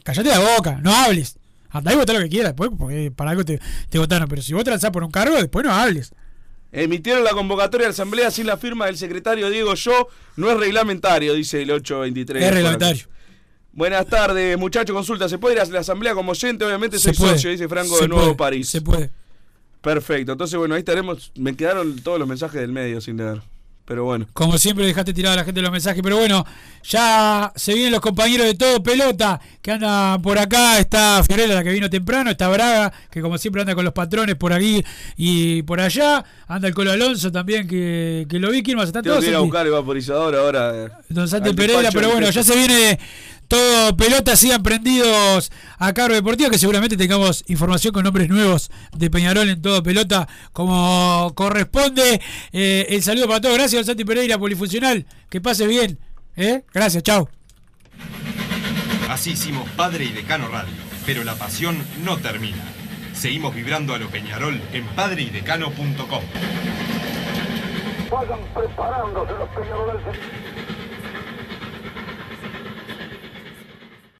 callate 0.03 0.29
la 0.29 0.39
boca, 0.39 0.79
no 0.81 0.93
hables. 0.93 1.37
Andá 1.69 1.91
y 1.93 1.95
votá 1.95 2.13
lo 2.13 2.19
que 2.19 2.29
quieras 2.29 2.51
después, 2.51 2.69
porque 2.77 3.11
para 3.11 3.31
algo 3.31 3.43
te, 3.43 3.59
te 3.89 3.97
votaron. 3.97 4.29
Pero 4.29 4.41
si 4.41 4.53
vos 4.53 4.63
transás 4.63 4.91
por 4.91 5.03
un 5.03 5.09
cargo, 5.09 5.35
después 5.35 5.65
no 5.65 5.73
hables. 5.73 6.13
Emitieron 6.71 7.23
la 7.23 7.31
convocatoria 7.31 7.87
de 7.87 7.91
asamblea 7.91 8.31
sin 8.31 8.47
la 8.47 8.57
firma 8.57 8.87
del 8.87 8.97
secretario 8.97 9.49
Diego 9.49 9.73
Yo. 9.75 10.07
No 10.35 10.51
es 10.51 10.57
reglamentario, 10.57 11.33
dice 11.33 11.61
el 11.61 11.71
823. 11.71 12.43
Es 12.43 12.53
reglamentario. 12.53 13.05
Buenas 13.73 14.05
tardes, 14.05 14.57
muchacho. 14.57 14.93
Consulta. 14.93 15.27
¿Se 15.27 15.37
puede 15.37 15.55
ir 15.55 15.61
a 15.61 15.65
la 15.65 15.79
asamblea 15.79 16.13
como 16.13 16.31
oyente? 16.31 16.63
Obviamente 16.63 16.97
Se 16.97 17.05
soy 17.09 17.13
puede. 17.15 17.33
socio, 17.33 17.49
dice 17.49 17.67
Franco 17.67 17.99
de 17.99 18.07
Nuevo 18.07 18.37
París. 18.37 18.69
Se 18.69 18.81
puede. 18.81 19.09
Perfecto. 19.81 20.31
Entonces, 20.33 20.57
bueno, 20.57 20.75
ahí 20.75 20.79
estaremos. 20.79 21.31
Me 21.35 21.55
quedaron 21.55 21.95
todos 21.99 22.19
los 22.19 22.27
mensajes 22.27 22.61
del 22.61 22.71
medio 22.71 23.01
sin 23.01 23.17
leer. 23.17 23.41
Pero 23.85 24.05
bueno. 24.05 24.27
Como 24.31 24.57
siempre 24.57 24.85
dejaste 24.85 25.11
tirada 25.13 25.33
a 25.33 25.37
la 25.39 25.43
gente 25.43 25.61
los 25.61 25.69
mensajes, 25.69 26.01
pero 26.01 26.15
bueno, 26.15 26.45
ya 26.83 27.51
se 27.53 27.73
vienen 27.73 27.91
los 27.91 27.99
compañeros 27.99 28.45
de 28.45 28.53
todo 28.53 28.81
pelota 28.81 29.41
que 29.61 29.71
andan 29.71 30.21
por 30.21 30.37
acá, 30.39 30.79
está 30.79 31.21
Fiorella 31.21 31.53
la 31.55 31.65
que 31.65 31.71
vino 31.71 31.89
temprano, 31.89 32.31
está 32.31 32.47
Braga, 32.47 32.93
que 33.11 33.19
como 33.19 33.37
siempre 33.37 33.61
anda 33.61 33.75
con 33.75 33.83
los 33.83 33.93
patrones 33.93 34.35
por 34.35 34.53
aquí 34.53 34.81
y 35.17 35.63
por 35.63 35.81
allá, 35.81 36.23
anda 36.47 36.69
el 36.69 36.73
Colo 36.73 36.91
Alonso 36.93 37.29
también 37.29 37.67
que, 37.67 38.25
que 38.29 38.39
lo 38.39 38.51
vi, 38.51 38.63
¿quién 38.63 38.77
más? 38.77 38.87
Está 38.87 39.01
todo 39.03 39.15
a 39.17 39.39
buscar 39.41 39.65
el 39.65 39.73
vaporizador 39.73 40.33
ahora. 40.33 40.85
eh, 40.85 40.89
Don 41.09 41.27
Santi 41.27 41.51
Pereira, 41.53 41.89
pero 41.91 42.09
bueno, 42.09 42.29
ya 42.29 42.41
se 42.41 42.55
viene 42.55 42.97
todo 43.47 43.95
pelota, 43.95 44.35
sigan 44.35 44.63
prendidos 44.63 45.51
a 45.77 45.93
Cargo 45.93 46.15
Deportivo, 46.15 46.49
que 46.49 46.57
seguramente 46.57 46.97
tengamos 46.97 47.43
información 47.47 47.93
con 47.93 48.03
nombres 48.03 48.29
nuevos 48.29 48.71
de 48.95 49.09
Peñarol 49.09 49.49
en 49.49 49.61
todo 49.61 49.83
pelota, 49.83 50.27
como 50.51 51.31
corresponde. 51.35 52.21
Eh, 52.51 52.87
el 52.89 53.03
saludo 53.03 53.27
para 53.27 53.41
todos, 53.41 53.55
gracias 53.55 53.79
don 53.79 53.85
Santi 53.85 54.05
Pereira, 54.05 54.37
polifuncional, 54.37 55.05
que 55.29 55.41
pase 55.41 55.67
bien. 55.67 55.99
¿eh? 56.35 56.63
Gracias, 56.73 57.03
chao. 57.03 57.29
Así 59.09 59.31
hicimos 59.31 59.69
Padre 59.71 60.05
y 60.05 60.09
Decano 60.09 60.47
Radio, 60.47 60.73
pero 61.05 61.23
la 61.23 61.35
pasión 61.35 61.77
no 62.03 62.17
termina. 62.17 62.63
Seguimos 63.13 63.53
vibrando 63.53 63.93
a 63.93 63.99
lo 63.99 64.09
Peñarol 64.09 64.59
en 64.73 64.85
padreidecano.com. 64.87 66.23
Vayan 68.11 68.39
preparándose 68.53 69.33
los 69.33 69.49
peñaroles. 69.49 70.52